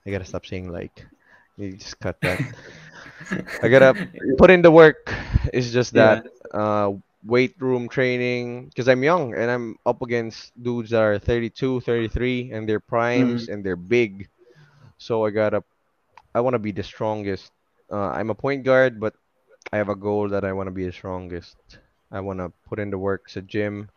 I 0.05 0.11
gotta 0.11 0.25
stop 0.25 0.45
saying 0.45 0.71
like. 0.71 1.05
You 1.57 1.73
just 1.77 1.99
cut 1.99 2.19
that. 2.21 2.41
I 3.61 3.67
gotta 3.67 4.09
put 4.37 4.49
in 4.49 4.61
the 4.61 4.71
work. 4.71 5.13
It's 5.53 5.69
just 5.69 5.93
yeah. 5.93 6.21
that 6.21 6.57
uh 6.57 6.93
weight 7.25 7.55
room 7.59 7.87
training 7.87 8.67
because 8.67 8.89
I'm 8.89 9.03
young 9.03 9.33
and 9.33 9.49
I'm 9.49 9.77
up 9.85 10.01
against 10.01 10.51
dudes 10.61 10.89
that 10.89 11.01
are 11.01 11.19
32, 11.19 11.81
33 11.81 12.51
and 12.51 12.67
they're 12.67 12.81
primes 12.81 13.47
and 13.47 13.63
they're 13.63 13.77
big. 13.77 14.27
So 14.97 15.25
I 15.25 15.29
gotta 15.29 15.63
I 16.35 16.41
want 16.41 16.55
to 16.55 16.59
be 16.59 16.71
the 16.71 16.83
strongest. 16.83 17.51
Uh, 17.91 18.09
I'm 18.09 18.29
a 18.29 18.35
point 18.35 18.63
guard, 18.63 18.99
but 18.99 19.13
I 19.71 19.77
have 19.77 19.89
a 19.89 19.95
goal 19.95 20.29
that 20.29 20.43
I 20.43 20.53
want 20.53 20.67
to 20.67 20.71
be 20.71 20.85
the 20.85 20.91
strongest. 20.91 21.55
I 22.11 22.19
want 22.19 22.39
to 22.39 22.51
put 22.67 22.79
in 22.79 22.89
the 22.89 22.97
work 22.97 23.29
at 23.35 23.47
gym 23.47 23.89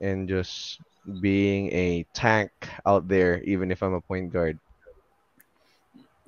and 0.00 0.28
just 0.28 0.80
being 1.20 1.72
a 1.72 2.04
tank 2.12 2.50
out 2.84 3.08
there, 3.08 3.40
even 3.42 3.70
if 3.70 3.82
I'm 3.82 3.94
a 3.94 4.00
point 4.00 4.32
guard. 4.32 4.58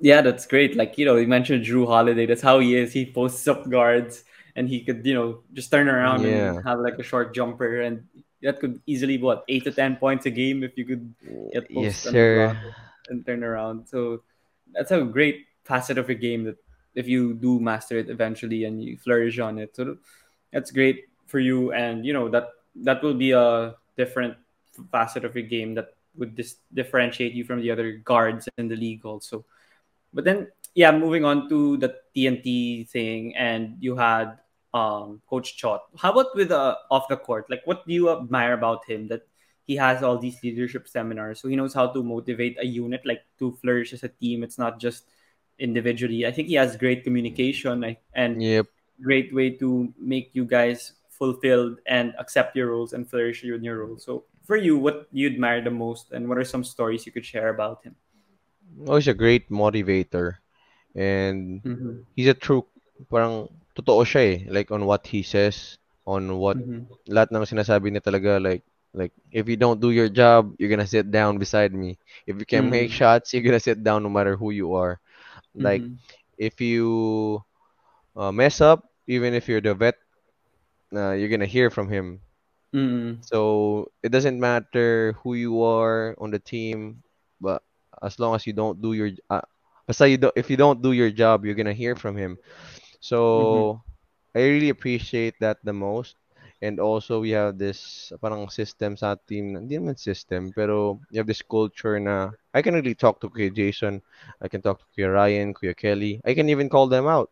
Yeah, 0.01 0.21
that's 0.21 0.47
great. 0.47 0.75
Like, 0.75 0.97
you 0.97 1.05
know, 1.05 1.15
you 1.15 1.27
mentioned 1.27 1.63
Jrue 1.63 1.85
Holiday. 1.85 2.25
That's 2.25 2.41
how 2.41 2.59
he 2.59 2.75
is. 2.75 2.91
He 2.91 3.05
posts 3.05 3.47
up 3.47 3.69
guards 3.69 4.23
and 4.55 4.67
he 4.67 4.83
could, 4.83 5.05
you 5.05 5.13
know, 5.13 5.43
just 5.53 5.71
turn 5.71 5.87
around 5.87 6.25
and 6.25 6.65
have 6.65 6.79
like 6.79 6.97
a 6.97 7.03
short 7.03 7.33
jumper 7.33 7.81
and 7.81 8.03
that 8.41 8.59
could 8.59 8.81
easily 8.87 9.17
be 9.17 9.23
what 9.23 9.45
eight 9.47 9.63
to 9.65 9.71
ten 9.71 9.95
points 9.95 10.25
a 10.25 10.31
game 10.31 10.63
if 10.63 10.75
you 10.75 10.85
could 10.85 11.13
get 11.53 11.69
Yes, 11.69 11.97
sir. 12.01 12.57
and 13.09 13.25
turn 13.25 13.43
around. 13.43 13.87
So 13.87 14.23
that's 14.73 14.91
a 14.91 15.01
great 15.05 15.45
facet 15.63 15.97
of 15.97 16.09
your 16.09 16.17
game 16.17 16.43
that 16.45 16.57
if 16.95 17.07
you 17.07 17.33
do 17.35 17.59
master 17.59 17.99
it 17.99 18.09
eventually 18.09 18.65
and 18.65 18.83
you 18.83 18.97
flourish 18.97 19.37
on 19.39 19.59
it. 19.59 19.75
So 19.75 19.97
that's 20.51 20.71
great 20.71 21.05
for 21.27 21.39
you, 21.39 21.71
and 21.71 22.05
you 22.05 22.11
know 22.11 22.27
that 22.29 22.49
that 22.83 23.03
will 23.03 23.13
be 23.13 23.31
a 23.31 23.75
different 23.95 24.35
facet 24.91 25.23
of 25.23 25.35
your 25.35 25.45
game 25.45 25.75
that 25.75 25.93
would 26.17 26.35
dis- 26.35 26.57
differentiate 26.73 27.33
you 27.33 27.45
from 27.45 27.61
the 27.61 27.71
other 27.71 27.93
guards 28.03 28.49
in 28.57 28.67
the 28.67 28.75
league 28.75 29.05
also. 29.05 29.45
But 30.13 30.23
then, 30.25 30.47
yeah, 30.75 30.91
moving 30.91 31.25
on 31.25 31.49
to 31.49 31.77
the 31.77 31.95
TNT 32.15 32.89
thing, 32.89 33.35
and 33.35 33.77
you 33.79 33.95
had 33.95 34.37
um, 34.73 35.21
Coach 35.29 35.57
Chot. 35.57 35.83
How 35.97 36.11
about 36.11 36.35
with 36.35 36.51
uh, 36.51 36.75
off 36.89 37.07
the 37.07 37.17
court? 37.17 37.49
Like, 37.49 37.61
what 37.65 37.85
do 37.87 37.93
you 37.93 38.09
admire 38.11 38.53
about 38.53 38.85
him 38.87 39.07
that 39.07 39.27
he 39.67 39.75
has 39.75 40.03
all 40.03 40.17
these 40.17 40.41
leadership 40.43 40.87
seminars, 40.87 41.39
so 41.39 41.47
he 41.47 41.55
knows 41.55 41.73
how 41.73 41.87
to 41.87 42.03
motivate 42.03 42.57
a 42.59 42.65
unit, 42.65 43.01
like 43.05 43.23
to 43.39 43.53
flourish 43.61 43.93
as 43.93 44.03
a 44.03 44.09
team. 44.09 44.43
It's 44.43 44.57
not 44.57 44.79
just 44.79 45.05
individually. 45.59 46.25
I 46.25 46.31
think 46.31 46.47
he 46.49 46.55
has 46.55 46.75
great 46.75 47.03
communication 47.03 47.95
and 48.13 48.41
Yep. 48.41 48.67
great 49.01 49.33
way 49.33 49.51
to 49.61 49.93
make 49.97 50.31
you 50.33 50.45
guys 50.45 50.93
fulfilled 51.09 51.79
and 51.85 52.13
accept 52.17 52.55
your 52.55 52.71
roles 52.71 52.93
and 52.93 53.07
flourish 53.09 53.43
in 53.43 53.63
your 53.63 53.85
roles. 53.85 54.03
So 54.03 54.25
for 54.43 54.57
you, 54.57 54.77
what 54.77 55.07
you 55.11 55.27
admire 55.27 55.61
the 55.61 55.71
most, 55.71 56.11
and 56.11 56.27
what 56.27 56.37
are 56.37 56.43
some 56.43 56.63
stories 56.63 57.05
you 57.05 57.11
could 57.11 57.25
share 57.25 57.49
about 57.49 57.83
him? 57.83 57.95
Oh, 58.87 58.95
he's 58.95 59.07
a 59.07 59.13
great 59.13 59.49
motivator. 59.49 60.37
And 60.95 61.61
Mm-hmm. 61.65 62.01
he's 62.15 62.27
a 62.27 62.33
true, 62.35 62.65
parang 63.09 63.47
totoo 63.75 64.03
siya 64.05 64.21
eh. 64.23 64.37
Like 64.49 64.71
on 64.71 64.85
what 64.85 65.07
he 65.07 65.23
says, 65.23 65.77
on 66.05 66.37
what, 66.37 66.57
Mm-hmm. 66.57 66.85
lahat 67.09 67.31
ng 67.33 67.45
sinasabi 67.47 67.91
niya 67.91 68.03
talaga, 68.05 68.41
like, 68.41 68.63
like, 68.93 69.13
if 69.31 69.47
you 69.49 69.55
don't 69.57 69.79
do 69.81 69.91
your 69.91 70.09
job, 70.09 70.53
you're 70.57 70.69
gonna 70.71 70.87
sit 70.87 71.11
down 71.11 71.37
beside 71.37 71.73
me. 71.73 71.97
If 72.27 72.37
you 72.39 72.45
can 72.47 72.69
make 72.69 72.89
Mm-hmm. 72.89 72.93
shots, 72.93 73.33
you're 73.33 73.45
gonna 73.45 73.61
sit 73.63 73.83
down 73.83 74.03
no 74.03 74.09
matter 74.11 74.35
who 74.35 74.51
you 74.51 74.73
are. 74.75 74.99
Like, 75.55 75.83
Mm-hmm. 75.83 76.15
if 76.37 76.59
you 76.61 77.41
uh, 78.15 78.31
mess 78.31 78.61
up, 78.61 78.89
even 79.07 79.33
if 79.33 79.47
you're 79.47 79.61
the 79.63 79.73
vet, 79.75 79.95
uh, 80.95 81.11
you're 81.13 81.29
gonna 81.29 81.45
hear 81.49 81.69
from 81.69 81.89
him. 81.89 82.21
Mm-hmm. 82.73 83.21
So 83.21 83.91
it 84.03 84.11
doesn't 84.11 84.39
matter 84.39 85.13
who 85.23 85.33
you 85.35 85.61
are 85.63 86.15
on 86.19 86.31
the 86.31 86.39
team, 86.39 87.03
but 87.39 87.63
as 88.03 88.19
long 88.19 88.35
as 88.35 88.45
you 88.47 88.53
don't 88.53 88.81
do 88.81 88.93
your 88.93 89.11
uh, 89.29 89.41
basta 89.87 90.07
you 90.09 90.17
don't, 90.17 90.33
if 90.35 90.49
you 90.49 90.57
don't 90.57 90.81
do 90.81 90.91
your 90.93 91.11
job, 91.11 91.45
you're 91.45 91.55
gonna 91.57 91.73
hear 91.75 91.95
from 91.95 92.17
him. 92.17 92.37
Mm-hmm. 93.37 93.63
So 93.63 93.81
I 94.35 94.39
really 94.41 94.69
appreciate 94.69 95.35
that 95.39 95.57
the 95.63 95.73
most. 95.73 96.15
And 96.61 96.79
also 96.79 97.19
we 97.21 97.31
have 97.31 97.57
this 97.57 98.11
parang 98.21 98.49
system 98.49 98.95
sa 98.97 99.15
team, 99.27 99.55
hindi 99.55 99.77
naman 99.77 99.97
system, 99.99 100.51
pero 100.55 100.99
you 101.11 101.19
have 101.19 101.27
this 101.29 101.41
culture 101.43 101.99
na 101.99 102.31
I 102.53 102.61
can 102.61 102.73
really 102.73 102.95
talk 102.95 103.19
to 103.21 103.29
Kuya 103.29 103.51
Jason, 103.53 104.01
I 104.41 104.47
can 104.47 104.61
talk 104.61 104.79
to 104.79 104.87
Kuya 104.95 105.11
Ryan, 105.13 105.53
Kuya 105.53 105.75
Kelly. 105.75 106.21
I 106.25 106.33
can 106.33 106.49
even 106.49 106.69
call 106.69 106.87
them 106.87 107.07
out 107.07 107.29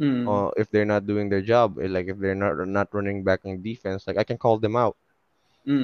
Mm-hmm. 0.00 0.26
uh, 0.26 0.50
if 0.56 0.70
they're 0.70 0.84
not 0.88 1.06
doing 1.06 1.28
their 1.28 1.42
job, 1.42 1.78
eh, 1.80 1.88
like 1.88 2.06
if 2.08 2.18
they're 2.18 2.34
not 2.38 2.56
not 2.68 2.88
running 2.94 3.22
back 3.24 3.40
in 3.44 3.62
defense, 3.62 4.06
like 4.06 4.16
I 4.18 4.24
can 4.24 4.38
call 4.38 4.58
them 4.58 4.76
out. 4.76 4.96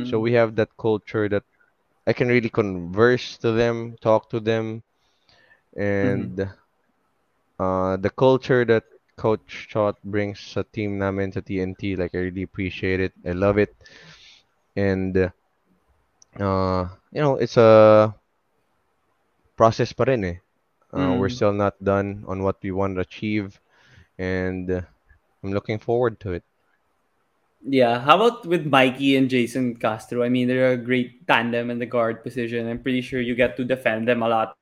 So 0.02 0.18
Mm-hmm. 0.18 0.22
we 0.22 0.32
have 0.34 0.56
that 0.56 0.76
culture 0.78 1.28
that 1.28 1.44
I 2.10 2.12
can 2.12 2.28
really 2.28 2.50
converse 2.50 3.38
to 3.38 3.52
them, 3.52 3.96
talk 4.02 4.28
to 4.30 4.40
them, 4.40 4.82
Mm-hmm. 6.02 6.26
and 6.26 6.50
uh, 7.58 7.96
the 7.96 8.10
culture 8.10 8.64
that 8.64 8.84
Coach 9.16 9.68
Chot 9.70 9.96
brings 10.04 10.40
sa 10.40 10.62
team 10.72 10.98
namin 10.98 11.32
sa 11.32 11.40
TNT, 11.40 11.96
like 11.96 12.14
I 12.14 12.18
really 12.30 12.42
appreciate 12.42 13.00
it. 13.00 13.12
I 13.26 13.32
love 13.32 13.58
it, 13.58 13.74
and 14.76 15.16
uh, 16.40 16.86
you 17.12 17.20
know, 17.20 17.36
it's 17.36 17.56
a 17.56 18.14
process 19.58 19.92
pa 19.92 20.04
rin 20.08 20.24
eh. 20.24 20.38
Uh, 20.92 21.12
we're 21.16 21.28
Mm-hmm. 21.28 21.38
still 21.38 21.52
not 21.52 21.74
done 21.82 22.24
on 22.26 22.42
what 22.42 22.56
we 22.62 22.70
want 22.70 22.94
to 22.96 23.00
achieve, 23.00 23.60
and 24.18 24.70
uh, 24.70 24.82
I'm 25.42 25.52
looking 25.52 25.78
forward 25.78 26.20
to 26.20 26.32
it. 26.32 26.44
Yeah. 27.62 28.00
How 28.00 28.16
about 28.16 28.46
with 28.46 28.66
Mikey 28.66 29.16
and 29.16 29.28
Jason 29.28 29.76
Castro? 29.76 30.22
I 30.22 30.28
mean, 30.28 30.48
they're 30.48 30.72
a 30.72 30.76
great 30.76 31.26
tandem 31.26 31.70
in 31.70 31.78
the 31.78 31.86
guard 31.86 32.22
position. 32.22 32.68
I'm 32.68 32.82
pretty 32.82 33.02
sure 33.02 33.20
you 33.20 33.34
get 33.34 33.56
to 33.58 33.64
defend 33.64 34.08
them 34.08 34.22
a 34.22 34.28
lot 34.28 34.56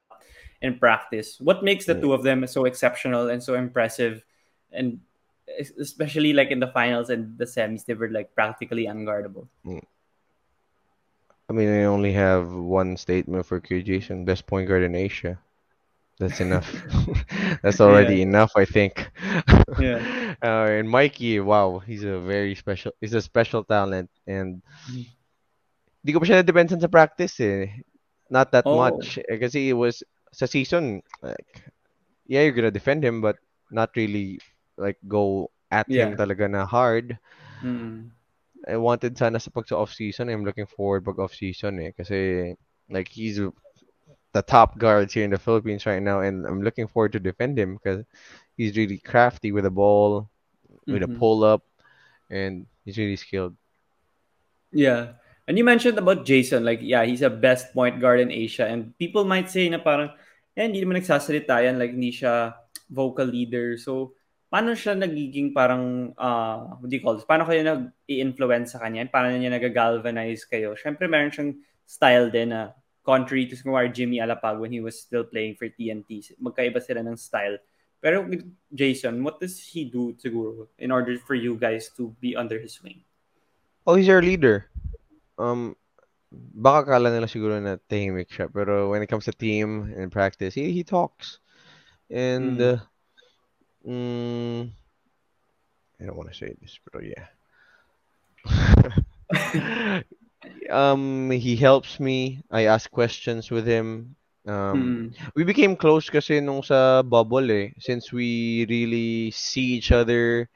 in 0.62 0.78
practice. 0.78 1.40
What 1.40 1.62
makes 1.62 1.86
the 1.86 1.94
Mm, 1.94 2.00
two 2.00 2.12
of 2.12 2.22
them 2.22 2.46
so 2.46 2.64
exceptional 2.64 3.28
and 3.30 3.42
so 3.42 3.54
impressive? 3.54 4.24
And 4.72 5.00
especially 5.78 6.32
like 6.32 6.50
in 6.50 6.60
the 6.60 6.68
finals 6.68 7.10
and 7.10 7.38
the 7.38 7.44
semis, 7.44 7.84
they 7.84 7.94
were 7.94 8.10
like 8.10 8.34
practically 8.34 8.86
unguardable. 8.86 9.46
mm. 9.64 9.80
I 11.48 11.52
mean, 11.52 11.68
I 11.68 11.84
only 11.84 12.12
have 12.12 12.52
one 12.52 12.96
statement 12.96 13.46
for 13.46 13.60
Q 13.60 13.82
Jason, 13.82 14.24
best 14.24 14.46
point 14.46 14.68
guard 14.68 14.82
in 14.82 14.94
Asia. 14.94 15.38
That's 16.18 16.40
enough. 16.40 16.68
That's 17.62 17.80
yeah. 17.84 17.86
already 17.86 18.22
enough, 18.22 18.52
I 18.56 18.64
think. 18.64 19.10
Yeah. 19.78 20.02
Uh, 20.42 20.70
and 20.70 20.88
Mikey, 20.88 21.40
wow, 21.40 21.78
he's 21.80 22.04
a 22.04 22.20
very 22.20 22.54
special, 22.54 22.92
he's 23.00 23.14
a 23.14 23.22
special 23.22 23.64
talent. 23.64 24.08
And 24.26 24.62
di 26.04 26.12
ko 26.12 26.20
pa 26.22 26.26
siya 26.26 26.40
na-depensan 26.42 26.80
sa 26.80 26.86
practice 26.90 27.40
eh. 27.42 27.68
Not 28.30 28.52
that 28.52 28.66
Oh. 28.66 28.76
much. 28.76 29.18
Eh, 29.28 29.38
kasi 29.38 29.70
it 29.70 29.76
was, 29.78 30.02
sa 30.32 30.46
season, 30.46 31.02
like, 31.22 31.64
yeah, 32.28 32.42
you're 32.44 32.54
gonna 32.54 32.70
defend 32.70 33.02
him, 33.04 33.20
but 33.20 33.36
not 33.72 33.90
really, 33.96 34.38
like, 34.76 34.98
go 35.08 35.50
at 35.72 35.88
him 35.92 36.14
Yeah. 36.14 36.14
talaga 36.14 36.46
na 36.50 36.66
hard. 36.66 37.18
Mm. 37.62 38.10
I 38.68 38.76
wanted 38.76 39.16
sana 39.18 39.40
sa 39.40 39.50
pag 39.50 39.68
sa 39.68 39.78
off-season, 39.80 40.28
I'm 40.28 40.44
looking 40.44 40.66
forward 40.68 41.04
pag 41.04 41.18
off-season 41.18 41.80
eh. 41.80 41.90
Kasi, 41.96 42.54
like, 42.90 43.08
he's 43.08 43.40
the 44.38 44.46
top 44.46 44.78
guards 44.78 45.10
here 45.10 45.26
in 45.26 45.34
the 45.34 45.42
Philippines 45.42 45.82
right 45.82 45.98
now, 45.98 46.22
and 46.22 46.46
I'm 46.46 46.62
looking 46.62 46.86
forward 46.86 47.18
to 47.18 47.20
defend 47.20 47.58
him 47.58 47.74
because 47.74 48.06
he's 48.54 48.78
really 48.78 49.02
crafty 49.02 49.50
with 49.50 49.66
the 49.66 49.74
ball, 49.74 50.30
with 50.86 51.02
a 51.02 51.10
Mm-hmm. 51.10 51.18
pull-up, 51.18 51.66
and 52.30 52.70
he's 52.86 52.94
really 52.94 53.18
skilled. 53.18 53.58
Yeah. 54.70 55.18
And 55.48 55.58
you 55.58 55.64
mentioned 55.66 55.98
about 55.98 56.22
Jason, 56.22 56.62
like, 56.62 56.78
yeah, 56.84 57.02
he's 57.02 57.26
a 57.26 57.32
best 57.32 57.74
point 57.74 57.98
guard 57.98 58.22
in 58.22 58.30
Asia. 58.30 58.68
And 58.68 58.94
people 58.94 59.26
might 59.26 59.50
say 59.50 59.66
na 59.66 59.82
parang, 59.82 60.14
eh, 60.54 60.62
hindi 60.62 60.84
naman 60.84 61.02
nagsasalita 61.02 61.64
yan, 61.64 61.80
like, 61.80 61.90
hindi 61.90 62.14
siya 62.14 62.54
vocal 62.86 63.26
leader. 63.26 63.74
So, 63.80 64.14
paano 64.52 64.76
siya 64.76 64.94
nagiging 64.94 65.56
parang, 65.56 66.14
uh, 66.14 66.78
what 66.78 66.88
do 66.88 66.94
you 66.94 67.02
call 67.02 67.16
this? 67.16 67.26
Paano 67.26 67.48
kayo 67.48 67.64
nag-i-influence 67.64 68.76
sa 68.76 68.84
kanya? 68.84 69.08
Paano 69.08 69.32
niya 69.34 69.50
nag-galvanize 69.50 70.44
kayo? 70.46 70.76
Siyempre, 70.76 71.08
meron 71.08 71.32
siyang 71.32 71.56
style 71.88 72.28
din 72.28 72.52
na 72.52 72.76
contrary 73.08 73.48
to 73.48 73.56
kumar 73.56 73.88
Jimmy 73.88 74.20
Alapag 74.20 74.60
when 74.60 74.68
he 74.68 74.84
was 74.84 75.00
still 75.00 75.24
playing 75.24 75.56
for 75.56 75.72
TNT. 75.72 76.36
Magkaiba 76.36 76.84
sila 76.84 77.00
ng 77.00 77.16
style. 77.16 77.56
Pero 78.04 78.28
Jason, 78.68 79.24
what 79.24 79.40
does 79.40 79.56
he 79.56 79.88
do 79.88 80.12
siguro 80.20 80.68
in 80.76 80.92
order 80.92 81.16
for 81.16 81.32
you 81.32 81.56
guys 81.56 81.88
to 81.96 82.12
be 82.20 82.36
under 82.36 82.60
his 82.60 82.76
wing? 82.84 83.00
Oh, 83.88 83.96
he's 83.96 84.12
our 84.12 84.20
leader. 84.20 84.68
Um, 85.40 85.72
baka 86.30 86.92
kala 86.92 87.08
nila 87.08 87.24
siguro 87.24 87.56
na 87.56 87.80
tahimik 87.88 88.28
siya, 88.28 88.52
pero 88.52 88.92
when 88.92 89.00
it 89.00 89.08
comes 89.08 89.24
to 89.24 89.32
team 89.32 89.88
and 89.96 90.12
practice, 90.12 90.52
he, 90.52 90.70
he 90.70 90.84
talks. 90.84 91.40
And, 92.12 92.60
Mm. 92.60 92.76
uh, 92.76 92.78
mm, 93.88 94.60
I 95.98 96.04
don't 96.04 96.16
want 96.16 96.28
to 96.28 96.36
say 96.36 96.52
this, 96.60 96.76
but 96.92 97.02
yeah. 97.08 97.32
Um, 100.70 101.30
he 101.30 101.56
helps 101.56 101.98
me. 102.00 102.42
I 102.50 102.64
ask 102.66 102.90
questions 102.90 103.50
with 103.50 103.66
him. 103.66 104.16
Um, 104.46 104.98
Mm. 104.98 105.14
we 105.34 105.44
became 105.44 105.76
close 105.76 106.08
kasi 106.10 106.40
nung 106.40 106.62
sa 106.62 107.02
bubble 107.02 107.50
eh, 107.50 107.72
since 107.78 108.12
we 108.12 108.64
really 108.68 109.30
see 109.30 109.76
each 109.76 109.92
other 109.92 110.48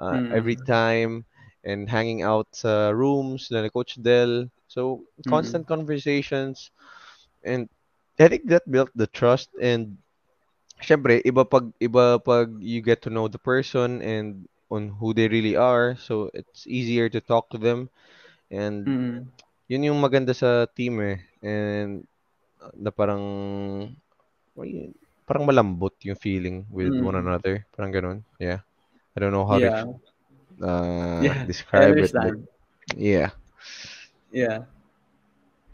uh, 0.00 0.18
every 0.30 0.56
Mm. 0.56 0.68
time 0.68 1.24
and 1.64 1.88
hanging 1.88 2.22
out 2.22 2.48
sa 2.52 2.90
rooms 2.90 3.48
na 3.50 3.68
Coach 3.68 3.96
Del. 4.02 4.48
So, 4.68 5.04
Mm. 5.26 5.26
constant 5.26 5.66
conversations 5.66 6.70
and 7.44 7.68
I 8.18 8.28
think 8.28 8.48
that 8.50 8.68
built 8.70 8.90
the 8.94 9.06
trust 9.06 9.50
and 9.60 9.98
syempre, 10.82 11.20
iba 11.24 11.44
pag 11.48 11.64
iba 11.80 12.18
pag 12.22 12.48
you 12.60 12.80
get 12.82 13.00
to 13.02 13.10
know 13.10 13.28
the 13.28 13.38
person 13.40 14.00
and 14.02 14.46
on 14.70 14.88
who 15.00 15.12
they 15.14 15.28
really 15.28 15.56
are. 15.56 15.96
So, 15.96 16.30
it's 16.34 16.66
easier 16.66 17.08
to 17.10 17.20
talk 17.20 17.50
to 17.50 17.58
them 17.58 17.88
and 18.50 18.84
Mm. 18.84 19.16
yun 19.68 19.86
yung 19.92 20.00
maganda 20.00 20.32
sa 20.32 20.66
team 20.66 21.00
eh. 21.00 21.20
And 21.44 22.04
uh, 22.58 22.72
na 22.74 22.90
parang 22.90 23.22
parang 25.28 25.44
malambot 25.46 25.94
yung 26.02 26.16
feeling 26.18 26.64
with 26.72 26.90
one 26.98 27.14
Mm. 27.14 27.22
another. 27.28 27.62
Parang 27.76 27.92
ganun. 27.92 28.18
Yeah. 28.40 28.64
I 29.14 29.20
don't 29.20 29.32
know 29.34 29.44
how 29.46 29.58
to 29.60 29.64
Yeah. 29.68 29.84
ex- 29.84 30.62
uh, 30.62 31.20
Yeah. 31.22 31.38
Describe 31.44 31.96
it, 32.00 32.10
but 32.12 32.34
yeah. 32.96 33.30
Yeah. 34.32 34.64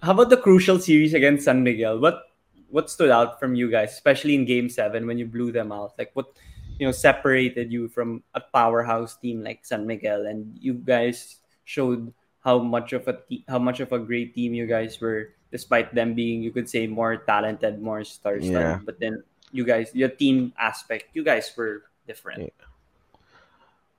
How 0.02 0.12
about 0.12 0.28
the 0.28 0.36
crucial 0.40 0.76
series 0.82 1.14
against 1.14 1.46
San 1.48 1.62
Miguel? 1.64 1.96
What 2.02 2.28
what 2.74 2.90
stood 2.90 3.08
out 3.14 3.38
from 3.38 3.54
you 3.54 3.70
guys, 3.70 3.94
especially 3.94 4.34
in 4.34 4.44
Game 4.44 4.66
Seven 4.68 5.06
when 5.06 5.16
you 5.16 5.24
blew 5.30 5.54
them 5.54 5.70
out? 5.70 5.94
Like 5.96 6.10
what 6.18 6.34
you 6.76 6.84
know 6.84 6.92
separated 6.92 7.70
you 7.70 7.86
from 7.88 8.20
a 8.34 8.42
powerhouse 8.42 9.14
team 9.16 9.46
like 9.46 9.62
San 9.62 9.86
Miguel, 9.86 10.26
and 10.26 10.58
you 10.58 10.74
guys 10.74 11.38
showed 11.62 12.10
how 12.44 12.58
much 12.60 12.92
of 12.92 13.08
a 13.08 13.14
te- 13.28 13.44
how 13.48 13.58
much 13.58 13.80
of 13.80 13.92
a 13.92 13.98
great 13.98 14.34
team 14.34 14.54
you 14.54 14.66
guys 14.66 15.00
were, 15.00 15.32
despite 15.50 15.94
them 15.94 16.14
being 16.14 16.42
you 16.42 16.52
could 16.52 16.68
say 16.68 16.86
more 16.86 17.16
talented, 17.16 17.80
more 17.82 18.04
Yeah. 18.38 18.80
star-studded. 18.80 18.84
But 18.84 19.00
then 19.00 19.24
you 19.52 19.64
guys, 19.64 19.90
your 19.94 20.10
team 20.10 20.52
aspect, 20.58 21.14
you 21.14 21.24
guys 21.24 21.50
were 21.56 21.84
different. 22.06 22.44
Yeah. 22.44 22.50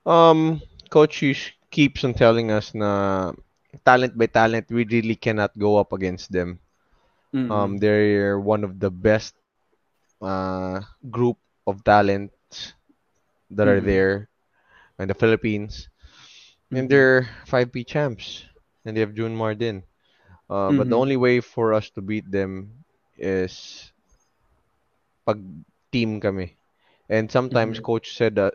Um, 0.06 0.60
coach 0.90 1.22
keeps 1.70 2.04
on 2.04 2.14
telling 2.14 2.50
us 2.50 2.74
na 2.74 3.32
talent 3.84 4.16
by 4.16 4.26
talent, 4.26 4.66
we 4.70 4.84
really 4.84 5.16
cannot 5.16 5.56
go 5.58 5.76
up 5.76 5.92
against 5.92 6.32
them. 6.32 6.58
Um, 7.48 7.76
Mm-hmm. 7.76 7.78
they're 7.78 8.38
one 8.40 8.64
of 8.64 8.78
the 8.80 8.90
best 8.90 9.34
uh, 10.22 10.80
group 11.10 11.38
of 11.66 11.84
talents 11.84 12.72
that 13.50 13.68
are 13.68 13.80
Mm-hmm. 13.80 13.80
there 13.80 14.28
in 14.98 15.08
the 15.08 15.14
Philippines, 15.14 15.88
and 16.72 16.88
Mm-hmm. 16.90 16.90
they're 16.90 17.28
5P 17.46 17.84
champs, 17.84 18.44
and 18.84 18.96
they 18.96 19.00
have 19.00 19.14
June 19.14 19.36
Mardin. 19.36 19.82
Uh, 20.50 20.72
but 20.72 20.88
the 20.88 20.96
Mm-hmm. 20.96 20.98
only 20.98 21.16
way 21.16 21.40
for 21.40 21.72
us 21.72 21.90
to 21.90 22.02
beat 22.02 22.30
them 22.30 22.84
is 23.16 23.92
pag 25.26 25.40
team 25.92 26.20
kami. 26.20 26.56
And 27.08 27.30
sometimes 27.30 27.78
Mm-hmm. 27.78 27.80
coach 27.80 28.14
said 28.16 28.34
that 28.36 28.54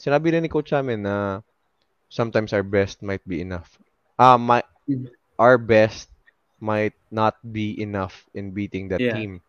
sinabi 0.00 0.32
rin 0.32 0.42
ni 0.44 0.50
coach 0.52 0.72
namin 0.72 1.02
na 1.04 1.40
sometimes 2.08 2.52
our 2.52 2.64
best 2.64 3.02
might 3.02 3.22
be 3.26 3.40
enough. 3.40 3.78
Ah, 4.18 4.36
my 4.38 4.62
Mm-hmm. 4.88 5.06
our 5.38 5.58
best 5.58 6.08
might 6.60 6.94
not 7.10 7.36
be 7.52 7.74
enough 7.80 8.26
in 8.34 8.52
beating 8.52 8.88
that 8.90 9.04
Yeah. 9.04 9.12
team, 9.12 9.40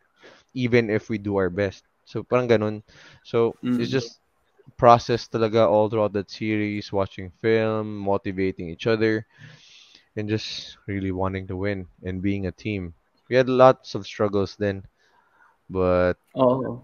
even 0.53 0.89
if 0.89 1.09
we 1.09 1.17
do 1.17 1.37
our 1.37 1.49
best. 1.49 1.83
So 2.05 2.23
parang 2.23 2.47
ganun. 2.49 2.83
So 3.23 3.55
it's 3.77 3.91
Mm-hmm. 3.91 3.93
just 3.93 4.19
process 4.77 5.27
talaga 5.27 5.67
all 5.67 5.89
throughout 5.89 6.13
that 6.13 6.29
series, 6.31 6.91
watching 6.91 7.31
film, 7.41 7.97
motivating 7.97 8.69
each 8.69 8.87
other, 8.87 9.25
and 10.15 10.29
just 10.29 10.77
really 10.87 11.11
wanting 11.11 11.47
to 11.47 11.55
win 11.57 11.87
and 12.03 12.21
being 12.21 12.47
a 12.47 12.51
team. 12.51 12.93
We 13.29 13.35
had 13.35 13.49
lots 13.49 13.95
of 13.95 14.05
struggles 14.05 14.55
then, 14.57 14.83
but 15.69 16.17
Oh, 16.35 16.81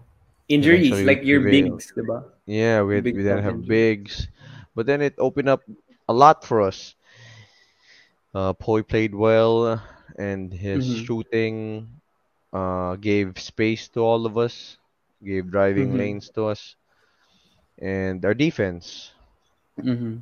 injuries 0.48 1.04
we 1.04 1.04
like 1.04 1.24
your 1.24 1.40
prevailed. 1.40 1.82
bigs, 1.82 1.92
diba? 1.96 2.24
Yeah, 2.46 2.82
we 2.82 3.00
we 3.02 3.22
bigs 3.22 3.22
didn't 3.22 3.42
have 3.44 3.66
bigs, 3.66 4.28
but 4.74 4.86
then 4.86 5.00
it 5.02 5.14
opened 5.18 5.48
up 5.48 5.62
a 6.08 6.12
lot 6.14 6.44
for 6.44 6.60
us. 6.62 6.94
Uh, 8.34 8.52
Poy 8.54 8.82
played 8.82 9.14
well, 9.14 9.82
and 10.18 10.52
his 10.52 10.84
Mm-hmm. 10.84 11.04
shooting 11.06 11.88
uh, 12.52 12.96
gave 12.96 13.38
space 13.38 13.88
to 13.90 14.00
all 14.00 14.26
of 14.26 14.36
us, 14.38 14.78
gave 15.24 15.50
driving 15.50 15.92
Mm-hmm. 15.92 15.98
lanes 15.98 16.30
to 16.30 16.46
us, 16.46 16.76
and 17.78 18.24
our 18.24 18.34
defense. 18.34 19.12
Mm-hmm. 19.80 20.18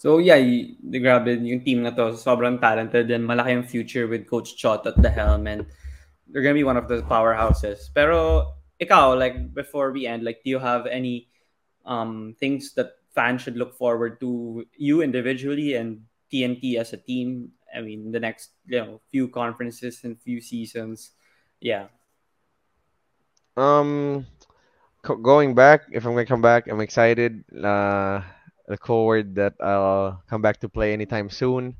So 0.00 0.16
yeah, 0.16 0.40
y- 0.40 0.80
the 0.80 1.00
grabe 1.00 1.28
yung 1.44 1.60
team 1.60 1.82
na 1.82 1.90
to, 1.92 2.16
sobrang 2.16 2.60
talented 2.60 3.10
and 3.10 3.28
malaki 3.28 3.52
yung 3.52 3.68
future 3.68 4.08
with 4.08 4.24
Coach 4.24 4.56
Chot 4.56 4.86
at 4.86 4.96
the 4.96 5.10
helm 5.10 5.46
and 5.46 5.66
they're 6.32 6.42
gonna 6.42 6.56
be 6.56 6.64
one 6.64 6.78
of 6.78 6.88
the 6.88 7.02
powerhouses. 7.04 7.92
Pero 7.92 8.48
ikaw, 8.80 9.12
like 9.18 9.52
before 9.52 9.92
we 9.92 10.06
end, 10.06 10.24
like 10.24 10.40
do 10.42 10.48
you 10.48 10.58
have 10.58 10.86
any 10.86 11.28
um 11.84 12.32
things 12.40 12.72
that 12.80 12.96
fans 13.12 13.42
should 13.42 13.60
look 13.60 13.76
forward 13.76 14.16
to 14.24 14.64
you 14.78 15.02
individually 15.02 15.74
and 15.74 16.00
TNT 16.32 16.80
as 16.80 16.94
a 16.94 17.00
team? 17.00 17.52
I 17.68 17.82
mean, 17.82 18.10
the 18.10 18.20
next 18.24 18.56
you 18.64 18.80
know 18.80 19.04
few 19.12 19.28
conferences 19.28 20.00
and 20.00 20.16
few 20.16 20.40
seasons. 20.40 21.12
Yeah. 21.60 21.92
Um, 23.52 24.24
co 25.02 25.16
going 25.16 25.54
back, 25.54 25.82
if 25.92 26.04
I'm 26.04 26.12
gonna 26.12 26.26
come 26.26 26.42
back, 26.42 26.66
I'm 26.68 26.80
excited. 26.80 27.44
Uh, 27.54 28.22
look 28.68 28.84
forward 28.86 29.34
that 29.36 29.54
I'll 29.60 30.22
come 30.28 30.42
back 30.42 30.60
to 30.60 30.68
play 30.68 30.92
anytime 30.92 31.28
soon 31.30 31.76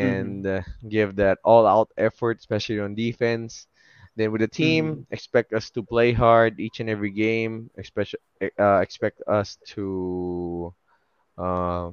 Mm-hmm. 0.00 0.40
and 0.40 0.46
uh, 0.46 0.62
give 0.88 1.16
that 1.16 1.38
all-out 1.44 1.90
effort, 1.96 2.38
especially 2.38 2.80
on 2.80 2.94
defense. 2.94 3.66
Then 4.16 4.32
with 4.32 4.40
the 4.42 4.48
Mm-hmm. 4.60 4.62
team, 4.62 5.06
expect 5.10 5.52
us 5.52 5.70
to 5.70 5.82
play 5.82 6.12
hard 6.12 6.60
each 6.60 6.80
and 6.80 6.88
every 6.90 7.10
game. 7.10 7.70
Expect 7.76 8.14
uh, 8.58 8.80
expect 8.80 9.22
us 9.28 9.56
to 9.76 10.74
uh, 11.38 11.90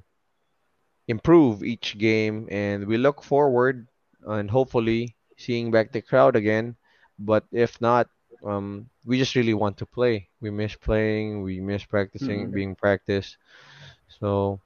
improve 1.07 1.63
each 1.63 1.97
game, 1.97 2.47
and 2.51 2.85
we 2.87 2.97
look 2.97 3.23
forward 3.23 3.87
and 4.25 4.49
hopefully 4.49 5.15
seeing 5.37 5.71
back 5.71 5.91
the 5.91 6.01
crowd 6.01 6.35
again. 6.35 6.75
But 7.19 7.45
if 7.51 7.79
not, 7.81 8.07
um, 8.45 8.89
we 9.05 9.17
just 9.17 9.35
really 9.35 9.53
want 9.53 9.77
to 9.77 9.85
play. 9.85 10.27
We 10.41 10.49
miss 10.51 10.75
playing. 10.75 11.41
We 11.41 11.59
miss 11.59 11.85
practicing, 11.85 12.47
Mm-hmm. 12.47 12.53
being 12.55 12.75
practiced. 12.75 13.37
So 14.19 14.59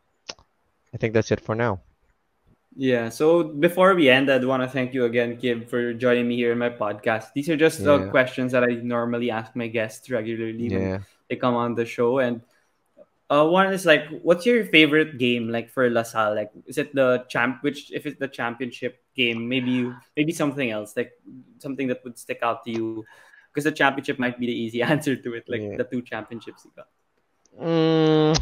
I 0.94 0.98
think 0.98 1.14
that's 1.14 1.32
it 1.32 1.40
for 1.42 1.56
now. 1.56 1.82
Yeah. 2.76 3.10
So 3.10 3.44
before 3.44 3.96
we 3.96 4.08
end, 4.10 4.32
I'd 4.32 4.46
want 4.46 4.64
to 4.64 4.70
thank 4.70 4.94
you 4.94 5.04
again, 5.06 5.36
Kib, 5.36 5.68
for 5.68 5.94
joining 5.94 6.28
me 6.28 6.36
here 6.38 6.52
in 6.54 6.58
my 6.58 6.70
podcast. 6.70 7.34
These 7.36 7.50
are 7.50 7.58
just 7.58 7.84
the 7.84 8.08
questions 8.10 8.52
that 8.54 8.64
I 8.64 8.80
normally 8.80 9.30
ask 9.30 9.56
my 9.56 9.68
guests 9.68 10.10
regularly 10.10 10.70
when 10.72 11.06
they 11.28 11.36
come 11.36 11.56
on 11.56 11.76
the 11.76 11.84
show. 11.84 12.20
And 12.20 12.40
uh, 13.30 13.48
one 13.48 13.72
is 13.74 13.86
like, 13.86 14.08
what's 14.24 14.46
your 14.46 14.64
favorite 14.64 15.18
game 15.18 15.50
like 15.52 15.70
for 15.70 15.90
LaSalle? 15.90 16.36
Like, 16.36 16.52
is 16.66 16.78
it 16.78 16.96
the 16.96 17.26
champ? 17.28 17.60
Which 17.60 17.92
if 17.92 18.06
it's 18.06 18.20
the 18.20 18.28
championship 18.28 19.04
game, 19.16 19.48
maybe 19.48 19.72
you, 19.72 19.96
maybe 20.16 20.32
something 20.32 20.72
else, 20.72 20.96
like 20.96 21.12
something 21.60 21.88
that 21.88 22.04
would 22.04 22.18
stick 22.20 22.40
out 22.42 22.64
to 22.66 22.72
you, 22.72 23.06
because 23.52 23.66
the 23.66 23.72
championship 23.76 24.20
might 24.20 24.40
be 24.40 24.48
the 24.48 24.54
easy 24.56 24.82
answer 24.94 25.16
to 25.16 25.34
it, 25.36 25.46
like 25.50 25.62
Yeah. 25.62 25.78
the 25.78 25.84
two 25.86 26.02
championships 26.02 26.66
you 26.66 26.72
got. 26.76 26.88
Mm, 27.60 28.34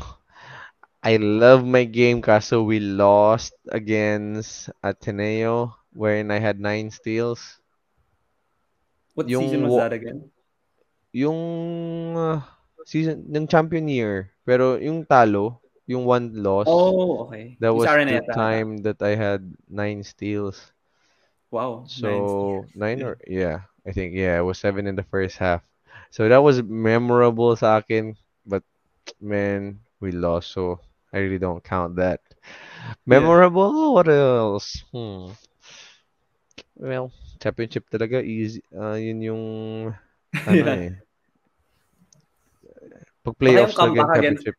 I 1.04 1.18
love 1.18 1.66
my 1.66 1.84
game 1.86 2.22
kaso 2.22 2.64
we 2.64 2.80
lost 2.80 3.54
against 3.70 4.70
Ateneo 4.84 5.76
wherein 5.94 6.32
I 6.32 6.40
had 6.40 6.60
nine 6.60 6.92
steals. 6.92 7.60
What 9.16 9.30
season 9.30 9.64
was 9.64 9.76
that 9.76 9.94
again? 9.94 10.32
yung 11.14 11.40
uh, 12.18 12.42
season 12.86 13.26
ng 13.30 13.48
champion 13.50 13.88
year 13.90 14.32
pero 14.46 14.78
yung 14.78 15.06
talo, 15.06 15.62
yung 15.90 16.06
one 16.06 16.34
loss, 16.42 16.70
Oh, 16.70 17.26
okay. 17.28 17.58
that 17.60 17.74
Yung 17.74 17.78
was 17.78 17.90
the 18.08 18.20
Araneta 18.20 18.30
ata. 18.34 18.34
time 18.38 18.78
that 18.86 19.02
I 19.02 19.16
had 19.16 19.42
nine 19.70 20.04
steals. 20.04 20.74
Wow, 21.52 21.90
nine 21.98 22.28
So 22.28 22.30
steals. 22.30 22.70
nine 22.76 23.02
or 23.04 23.18
yeah, 23.28 23.66
I 23.90 23.92
think 23.92 24.14
yeah, 24.14 24.38
it 24.38 24.46
was 24.46 24.62
seven 24.62 24.86
in 24.86 24.94
the 24.96 25.04
first 25.10 25.38
half. 25.42 25.66
So 26.14 26.30
that 26.30 26.42
was 26.46 26.62
memorable 26.62 27.56
sa 27.58 27.82
akin, 27.82 28.14
but 28.46 28.62
man, 29.22 29.82
we 30.00 30.14
lost, 30.14 30.54
so 30.54 30.80
I 31.14 31.26
really 31.26 31.42
don't 31.42 31.64
count 31.64 31.98
that. 31.98 32.22
Yeah. 33.10 33.18
Memorable? 33.20 33.94
What 33.98 34.08
else? 34.10 34.86
Hmm. 34.94 35.34
Well, 36.80 37.12
championship 37.42 37.90
talaga 37.90 38.24
easy. 38.24 38.64
Ah, 38.72 38.96
yun 38.96 39.20
yung 39.22 39.44
ano 40.48 40.56
yeah. 40.56 40.94
eh. 40.94 40.94
Pag 43.26 43.36
playoffs 43.36 43.76
yung 43.76 43.98
against 44.00 44.46
championship. 44.46 44.56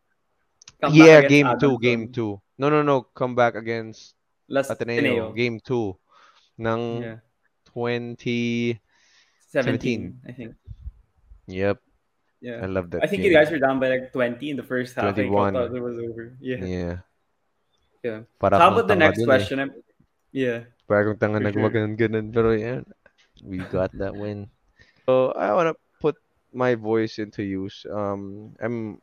comeback 0.81 0.97
Yeah, 0.97 1.19
against 1.25 1.31
game 1.33 1.51
two, 1.61 1.75
game 1.81 2.03
Adamson. 2.11 2.13
two. 2.13 2.33
No, 2.61 2.67
no, 2.69 2.83
no. 2.83 3.09
Come 3.17 3.35
back 3.35 3.55
against 3.57 4.15
Last 4.49 4.71
Ateneo. 4.75 5.33
Tineo. 5.33 5.37
Game 5.37 5.57
two 5.63 5.97
ng 6.61 6.83
Yeah. 7.01 7.19
2017. 7.73 8.90
17, 9.51 10.23
I 10.27 10.33
think. 10.33 10.55
Yep, 11.51 11.83
Yeah. 12.41 12.63
I 12.63 12.67
love 12.71 12.87
love 12.89 13.03
I 13.03 13.05
that 13.05 13.11
think 13.11 13.27
you 13.27 13.35
guys 13.35 13.51
were 13.51 13.59
down 13.59 13.83
by 13.83 13.91
like 13.91 14.15
20 14.15 14.39
in 14.51 14.57
the 14.57 14.63
first 14.63 14.95
half. 14.95 15.11
I 15.11 15.13
thought 15.13 15.51
21. 15.53 15.75
it 15.75 15.83
was 15.83 15.99
over. 15.99 16.33
Yeah. 16.39 16.63
Yeah. 16.63 16.95
Yeah. 18.03 18.21
Para 18.39 18.57
how 18.57 18.73
about 18.73 18.89
the 18.89 18.97
next 18.97 19.21
eh. 19.21 19.27
question? 19.29 19.61
I'm, 19.61 19.75
yeah, 20.33 20.71
Para 20.89 21.13
tanga 21.19 21.43
for 21.43 21.53
sure. 21.53 21.71
Pero 22.33 22.51
yeah, 22.55 22.81
we 23.45 23.59
got 23.69 23.91
that 23.99 24.15
win. 24.15 24.49
So 25.11 25.35
I 25.35 25.51
wanna 25.51 25.75
put 25.99 26.15
my 26.55 26.79
voice 26.79 27.19
into 27.19 27.43
use. 27.43 27.83
Um, 27.91 28.55
I'm 28.63 29.03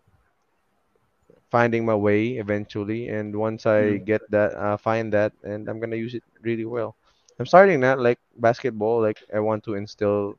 finding 1.52 1.84
my 1.84 1.95
way 1.95 2.39
eventually, 2.39 3.12
and 3.12 3.36
once 3.36 3.68
I 3.68 4.00
Mm. 4.00 4.06
get 4.08 4.24
that, 4.32 4.56
uh, 4.56 4.80
find 4.80 5.12
that, 5.12 5.36
and 5.43 5.68
I'm 5.68 5.84
gonna 5.84 6.00
use 6.00 6.16
it 6.16 6.24
really 6.39 6.64
well. 6.64 6.95
I'm 7.40 7.46
starting 7.46 7.80
that 7.82 8.00
like 8.00 8.20
basketball. 8.38 9.02
Like 9.02 9.18
I 9.34 9.40
want 9.40 9.64
to 9.66 9.76
instill 9.76 10.38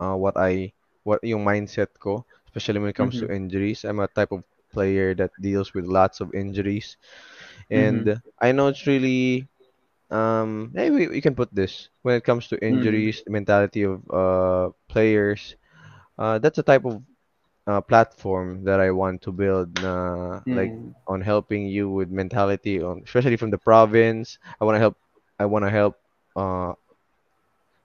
uh, 0.00 0.14
what 0.16 0.36
I 0.36 0.72
what 1.04 1.22
yung 1.24 1.44
mindset 1.44 1.94
ko, 1.98 2.24
especially 2.48 2.80
when 2.80 2.90
it 2.90 2.98
comes 2.98 3.18
to 3.20 3.28
Mm-hmm. 3.28 3.32
injuries. 3.32 3.84
I'm 3.84 4.00
a 4.00 4.08
type 4.08 4.32
of 4.32 4.42
player 4.72 5.14
that 5.16 5.30
deals 5.40 5.74
with 5.74 5.84
lots 5.86 6.20
of 6.20 6.32
injuries, 6.34 6.96
Mm-hmm. 7.74 8.04
and 8.04 8.20
I 8.40 8.52
know 8.52 8.68
it's 8.68 8.86
really 8.86 9.48
um. 10.10 10.70
Maybe 10.74 11.08
we 11.08 11.20
can 11.20 11.34
put 11.34 11.52
this 11.54 11.88
when 12.02 12.16
it 12.16 12.24
comes 12.24 12.48
to 12.48 12.60
Mm-hmm. 12.70 13.04
injuries, 13.04 13.22
the 13.24 13.32
mentality 13.32 13.82
of 13.84 14.02
uh 14.10 14.70
players. 14.88 15.56
Uh, 16.18 16.38
that's 16.38 16.58
a 16.58 16.62
type 16.66 16.84
of 16.84 17.02
uh, 17.66 17.80
platform 17.80 18.64
that 18.64 18.80
I 18.80 18.90
want 18.90 19.22
to 19.22 19.32
build 19.32 19.68
uh, 19.84 20.40
like 20.50 20.72
Mm-hmm. 20.74 21.04
on 21.06 21.20
helping 21.20 21.66
you 21.66 21.88
with 21.90 22.10
mentality 22.10 22.82
on 22.82 23.02
especially 23.04 23.36
from 23.36 23.50
the 23.50 23.58
province. 23.58 24.38
I 24.60 24.64
want 24.64 24.76
to 24.76 24.80
help 24.80 24.96
I 25.38 25.46
want 25.46 25.64
to 25.64 25.70
help 25.70 25.96
uh, 26.36 26.72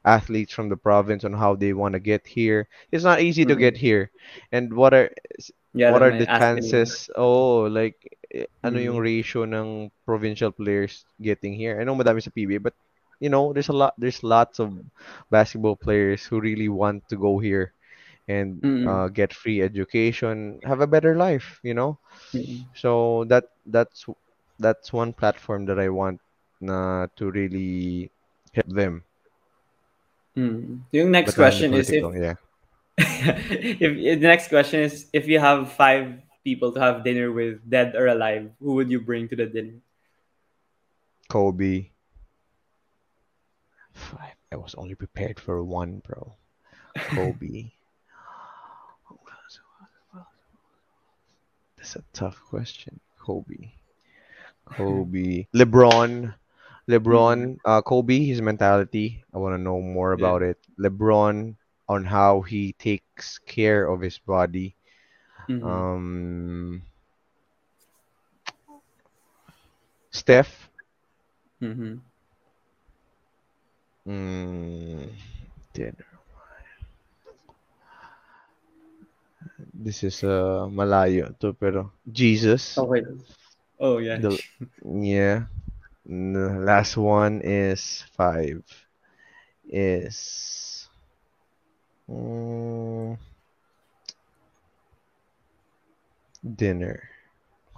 athletes 0.06 0.54
from 0.54 0.70
the 0.70 0.78
province 0.78 1.24
on 1.24 1.34
how 1.34 1.56
they 1.56 1.74
want 1.74 1.94
to 1.94 2.00
get 2.00 2.26
here. 2.28 2.68
It's 2.92 3.04
not 3.04 3.22
easy 3.22 3.46
to 3.46 3.56
get 3.56 3.76
Mm-hmm. 3.76 3.78
here. 3.78 4.12
And 4.52 4.74
what 4.74 4.94
are 4.94 5.10
Yeah, 5.74 5.92
what 5.92 6.02
are 6.04 6.12
the 6.14 6.28
chances? 6.28 7.10
Oh, 7.16 7.64
like 7.70 7.98
eh, 8.34 8.46
ano 8.64 8.80
yung 8.80 8.98
Mm-hmm. 8.98 9.02
ratio 9.02 9.44
ng 9.46 9.92
provincial 10.06 10.52
players 10.52 11.06
getting 11.22 11.54
here? 11.54 11.80
I 11.80 11.84
know 11.84 11.96
madami 11.96 12.22
sa 12.24 12.32
PBA, 12.34 12.60
but 12.60 12.74
you 13.20 13.30
know, 13.30 13.54
there's 13.54 13.70
a 13.70 13.76
lot 13.78 13.94
there's 13.98 14.24
lots 14.24 14.60
of 14.60 14.74
basketball 15.32 15.76
players 15.76 16.26
who 16.26 16.40
really 16.42 16.70
want 16.70 17.08
to 17.10 17.18
go 17.18 17.40
here 17.40 17.74
and 18.28 18.64
Mm-mm. 18.64 18.88
uh, 18.88 19.08
get 19.10 19.34
free 19.34 19.62
education, 19.62 20.60
have 20.64 20.82
a 20.82 20.88
better 20.90 21.16
life, 21.16 21.60
you 21.64 21.74
know. 21.74 22.00
Mm-mm. 22.34 22.66
So 22.76 23.26
that 23.30 23.46
that's 23.66 24.06
that's 24.60 24.94
one 24.94 25.14
platform 25.14 25.66
that 25.68 25.80
I 25.80 25.90
want 25.90 26.20
uh, 26.70 27.08
to 27.16 27.32
really 27.32 28.12
help 28.54 28.70
them. 28.70 29.04
Mm. 30.38 30.82
Yung 30.92 31.12
next 31.12 31.36
But 31.36 31.36
the 31.36 31.42
question 31.42 31.74
is 31.74 31.90
if 31.90 32.04
yeah. 32.16 32.36
if 32.98 34.20
the 34.20 34.28
next 34.28 34.48
question 34.48 34.82
is 34.82 35.08
if 35.12 35.28
you 35.28 35.40
have 35.40 35.72
five 35.74 36.22
people 36.44 36.72
to 36.74 36.80
have 36.80 37.04
dinner 37.04 37.32
with, 37.32 37.60
dead 37.70 37.96
or 37.96 38.08
alive, 38.08 38.50
who 38.60 38.76
would 38.76 38.90
you 38.90 39.00
bring 39.00 39.28
to 39.30 39.36
the 39.36 39.46
dinner? 39.46 39.80
Kobe. 41.30 41.90
Five. 43.94 44.36
I 44.52 44.56
was 44.58 44.76
only 44.76 44.96
prepared 44.96 45.40
for 45.40 45.64
one, 45.64 46.02
bro. 46.06 46.36
Kobe. 47.16 47.72
That's 51.78 51.96
a 51.96 52.04
tough 52.14 52.40
question. 52.50 53.00
Kobe. 53.20 53.72
Kobe. 54.66 55.48
LeBron. 55.56 56.34
LeBron. 56.92 57.58
Uh, 57.66 57.82
Kobe, 57.82 58.20
his 58.26 58.42
mentality. 58.42 59.24
I 59.34 59.38
want 59.38 59.56
to 59.56 59.62
know 59.62 59.80
more 59.82 60.14
Yeah. 60.14 60.18
about 60.20 60.42
it. 60.44 60.58
LeBron 60.80 61.56
on 61.88 62.06
how 62.06 62.42
he 62.42 62.74
takes 62.74 63.40
care 63.40 63.88
of 63.88 64.02
his 64.02 64.20
body. 64.20 64.76
Mm-hmm. 65.50 65.66
Um, 65.66 66.82
Steph. 70.12 70.70
Mm-hmm. 71.62 71.98
Mm, 74.08 75.10
dinner. 75.74 76.06
This 79.74 80.04
is 80.04 80.24
uh 80.24 80.68
malayo 80.70 81.34
to 81.42 81.54
pero 81.54 81.92
Jesus. 82.06 82.78
Okay. 82.78 83.02
Oh 83.80 83.98
yeah. 83.98 84.18
The 84.18 84.38
yeah. 84.86 85.46
The 86.06 86.60
last 86.60 86.98
one 86.98 87.42
is 87.42 88.04
five. 88.16 88.64
Is 89.68 90.88
mm, 92.10 93.18
dinner. 96.56 97.10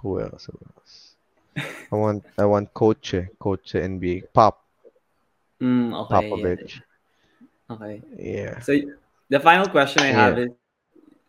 Who 0.02 0.20
else? 0.20 0.46
Who 0.46 0.58
else? 0.76 1.16
I 1.92 1.96
want 1.96 2.24
I 2.38 2.44
want 2.46 2.72
Coach 2.74 3.14
Coach 3.38 3.74
NBA 3.74 4.26
Pop 4.32 4.64
Mm, 5.60 5.94
okay. 5.94 6.28
Yeah. 6.40 6.54
Popovich. 6.56 6.82
Okay. 7.70 8.02
Yeah. 8.18 8.60
So 8.60 8.72
the 9.28 9.40
final 9.40 9.68
question 9.68 10.02
I 10.02 10.12
have 10.12 10.38
Yeah. 10.38 10.44
is 10.44 10.50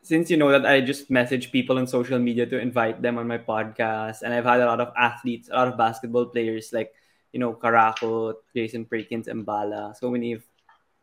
since 0.05 0.29
you 0.29 0.37
know 0.37 0.53
that 0.53 0.69
I 0.69 0.85
just 0.85 1.09
message 1.09 1.51
people 1.51 1.81
on 1.81 1.89
social 1.89 2.19
media 2.19 2.45
to 2.45 2.61
invite 2.61 3.01
them 3.01 3.17
on 3.17 3.25
my 3.25 3.41
podcast, 3.41 4.21
and 4.21 4.29
I've 4.29 4.45
had 4.45 4.61
a 4.61 4.69
lot 4.69 4.79
of 4.79 4.93
athletes, 4.93 5.49
a 5.49 5.57
lot 5.57 5.67
of 5.67 5.81
basketball 5.81 6.29
players 6.29 6.69
like 6.69 6.93
you 7.33 7.41
know 7.41 7.57
Karako, 7.57 8.37
Jason 8.53 8.85
Perkins, 8.85 9.27
and 9.27 9.41
Bala, 9.41 9.97
so 9.97 10.13
many 10.13 10.37
of 10.37 10.45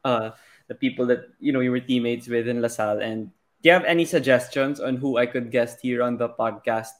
uh, 0.06 0.30
the 0.68 0.78
people 0.78 1.06
that 1.10 1.34
you 1.42 1.50
know 1.50 1.58
you 1.58 1.74
were 1.74 1.82
teammates 1.82 2.28
with 2.28 2.46
in 2.46 2.62
La 2.62 2.68
Salle. 2.68 3.02
And 3.02 3.34
do 3.58 3.68
you 3.68 3.74
have 3.74 3.84
any 3.84 4.06
suggestions 4.06 4.78
on 4.78 4.96
who 4.96 5.18
I 5.18 5.26
could 5.26 5.50
guest 5.50 5.82
here 5.82 6.02
on 6.06 6.16
the 6.16 6.30
podcast? 6.30 6.94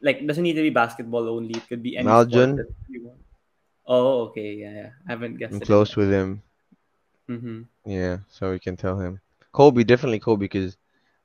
Like, 0.00 0.26
doesn't 0.26 0.42
need 0.42 0.54
to 0.54 0.62
be 0.62 0.70
basketball 0.70 1.26
only; 1.28 1.58
it 1.58 1.66
could 1.66 1.82
be 1.82 1.98
any 1.98 2.06
sport 2.06 2.30
Maljon, 2.30 2.56
that 2.62 2.70
you 2.88 3.02
want. 3.02 3.18
Oh, 3.84 4.30
okay, 4.30 4.54
yeah, 4.62 4.70
yeah. 4.70 4.90
I 5.06 5.10
haven't 5.10 5.32
I'm 5.32 5.38
guessed 5.42 5.58
in 5.58 5.60
close 5.60 5.90
that. 5.90 6.06
with 6.06 6.10
him. 6.10 6.42
Mm-hmm. 7.28 7.62
Yeah, 7.90 8.18
so 8.30 8.54
we 8.54 8.62
can 8.62 8.76
tell 8.76 8.98
him. 8.98 9.18
Kobe, 9.50 9.82
definitely 9.82 10.18
Kobe, 10.18 10.46
because 10.46 10.78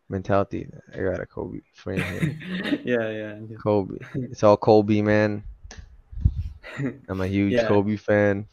mentality. 0.09 0.67
I 0.93 1.01
got 1.01 1.19
a 1.19 1.25
Kobe 1.25 1.59
friend 1.73 2.01
here. 2.01 2.37
yeah, 2.83 3.09
yeah, 3.09 3.57
Kobe. 3.61 3.97
It's 4.31 4.43
all 4.43 4.57
Kobe, 4.57 5.01
man. 5.01 5.43
I'm 7.09 7.21
a 7.21 7.27
huge 7.27 7.53
yeah. 7.53 7.67
Kobe 7.67 7.95
fan. 7.95 8.47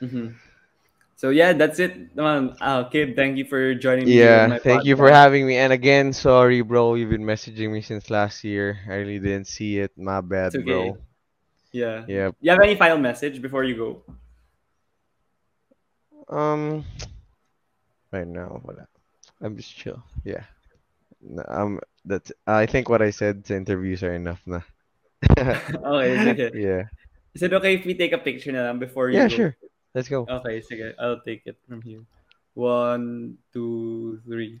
hmm 0.00 0.28
So 1.16 1.30
yeah, 1.30 1.52
that's 1.52 1.78
it. 1.78 2.10
Um, 2.16 2.56
uh, 2.60 2.88
Kib, 2.88 3.14
thank 3.14 3.36
you 3.36 3.44
for 3.44 3.74
joining 3.74 4.08
me 4.08 4.16
Yeah, 4.16 4.46
my 4.48 4.58
thank 4.58 4.84
you 4.84 4.96
for 4.96 5.10
having 5.10 5.46
me. 5.46 5.56
And 5.56 5.72
again, 5.72 6.12
sorry, 6.12 6.62
bro. 6.62 6.94
You've 6.94 7.10
been 7.10 7.24
messaging 7.24 7.70
me 7.70 7.82
since 7.82 8.08
last 8.08 8.42
year. 8.44 8.78
I 8.88 8.94
really 9.04 9.18
didn't 9.18 9.46
see 9.46 9.78
it. 9.78 9.92
My 9.98 10.20
bad, 10.22 10.56
okay. 10.56 10.64
bro. 10.64 10.96
Yeah. 11.72 12.04
Yeah. 12.08 12.30
You 12.40 12.50
have 12.50 12.60
any 12.62 12.74
final 12.74 12.98
message 12.98 13.42
before 13.42 13.64
you 13.64 13.76
go? 13.76 14.02
Um, 16.28 16.84
right 18.12 18.26
now, 18.26 18.60
wala. 18.64 18.86
I'm 19.42 19.56
just 19.56 19.76
chill. 19.76 20.02
Yeah. 20.24 20.44
Um, 21.48 21.80
that's. 22.04 22.32
I 22.46 22.66
think 22.66 22.88
what 22.88 23.02
I 23.02 23.10
said 23.10 23.44
to 23.46 23.56
interviews 23.56 24.02
are 24.02 24.14
enough 24.14 24.40
na. 24.46 24.60
okay, 25.84 26.18
sige. 26.20 26.46
Yeah. 26.54 26.84
Is 27.34 27.42
it 27.42 27.52
okay 27.54 27.74
if 27.76 27.84
we 27.86 27.94
take 27.94 28.12
a 28.12 28.18
picture 28.22 28.52
na 28.52 28.68
lang 28.70 28.78
before 28.78 29.10
you 29.10 29.22
Yeah, 29.22 29.28
go? 29.28 29.36
sure. 29.36 29.56
Let's 29.94 30.08
go. 30.08 30.28
Okay, 30.28 30.60
sige. 30.62 30.94
I'll 30.98 31.22
take 31.22 31.42
it 31.46 31.58
from 31.68 31.82
here. 31.82 32.02
One, 32.54 33.38
two, 33.52 34.20
three. 34.26 34.60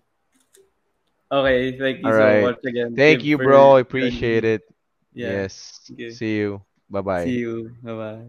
Okay, 1.30 1.78
thank 1.78 2.00
you 2.00 2.10
All 2.10 2.12
so 2.12 2.24
right. 2.24 2.42
much 2.42 2.58
again, 2.66 2.96
Thank 2.96 3.24
you, 3.24 3.38
bro. 3.38 3.76
I 3.76 3.80
appreciate 3.80 4.44
it. 4.44 4.62
Yeah. 5.14 5.42
Yes. 5.44 5.90
Okay. 5.92 6.18
See 6.18 6.36
you. 6.36 6.62
Bye 6.88 7.00
bye. 7.02 7.26
See 7.26 7.38
you. 7.38 7.70
Bye 7.82 7.94
bye. 7.94 8.18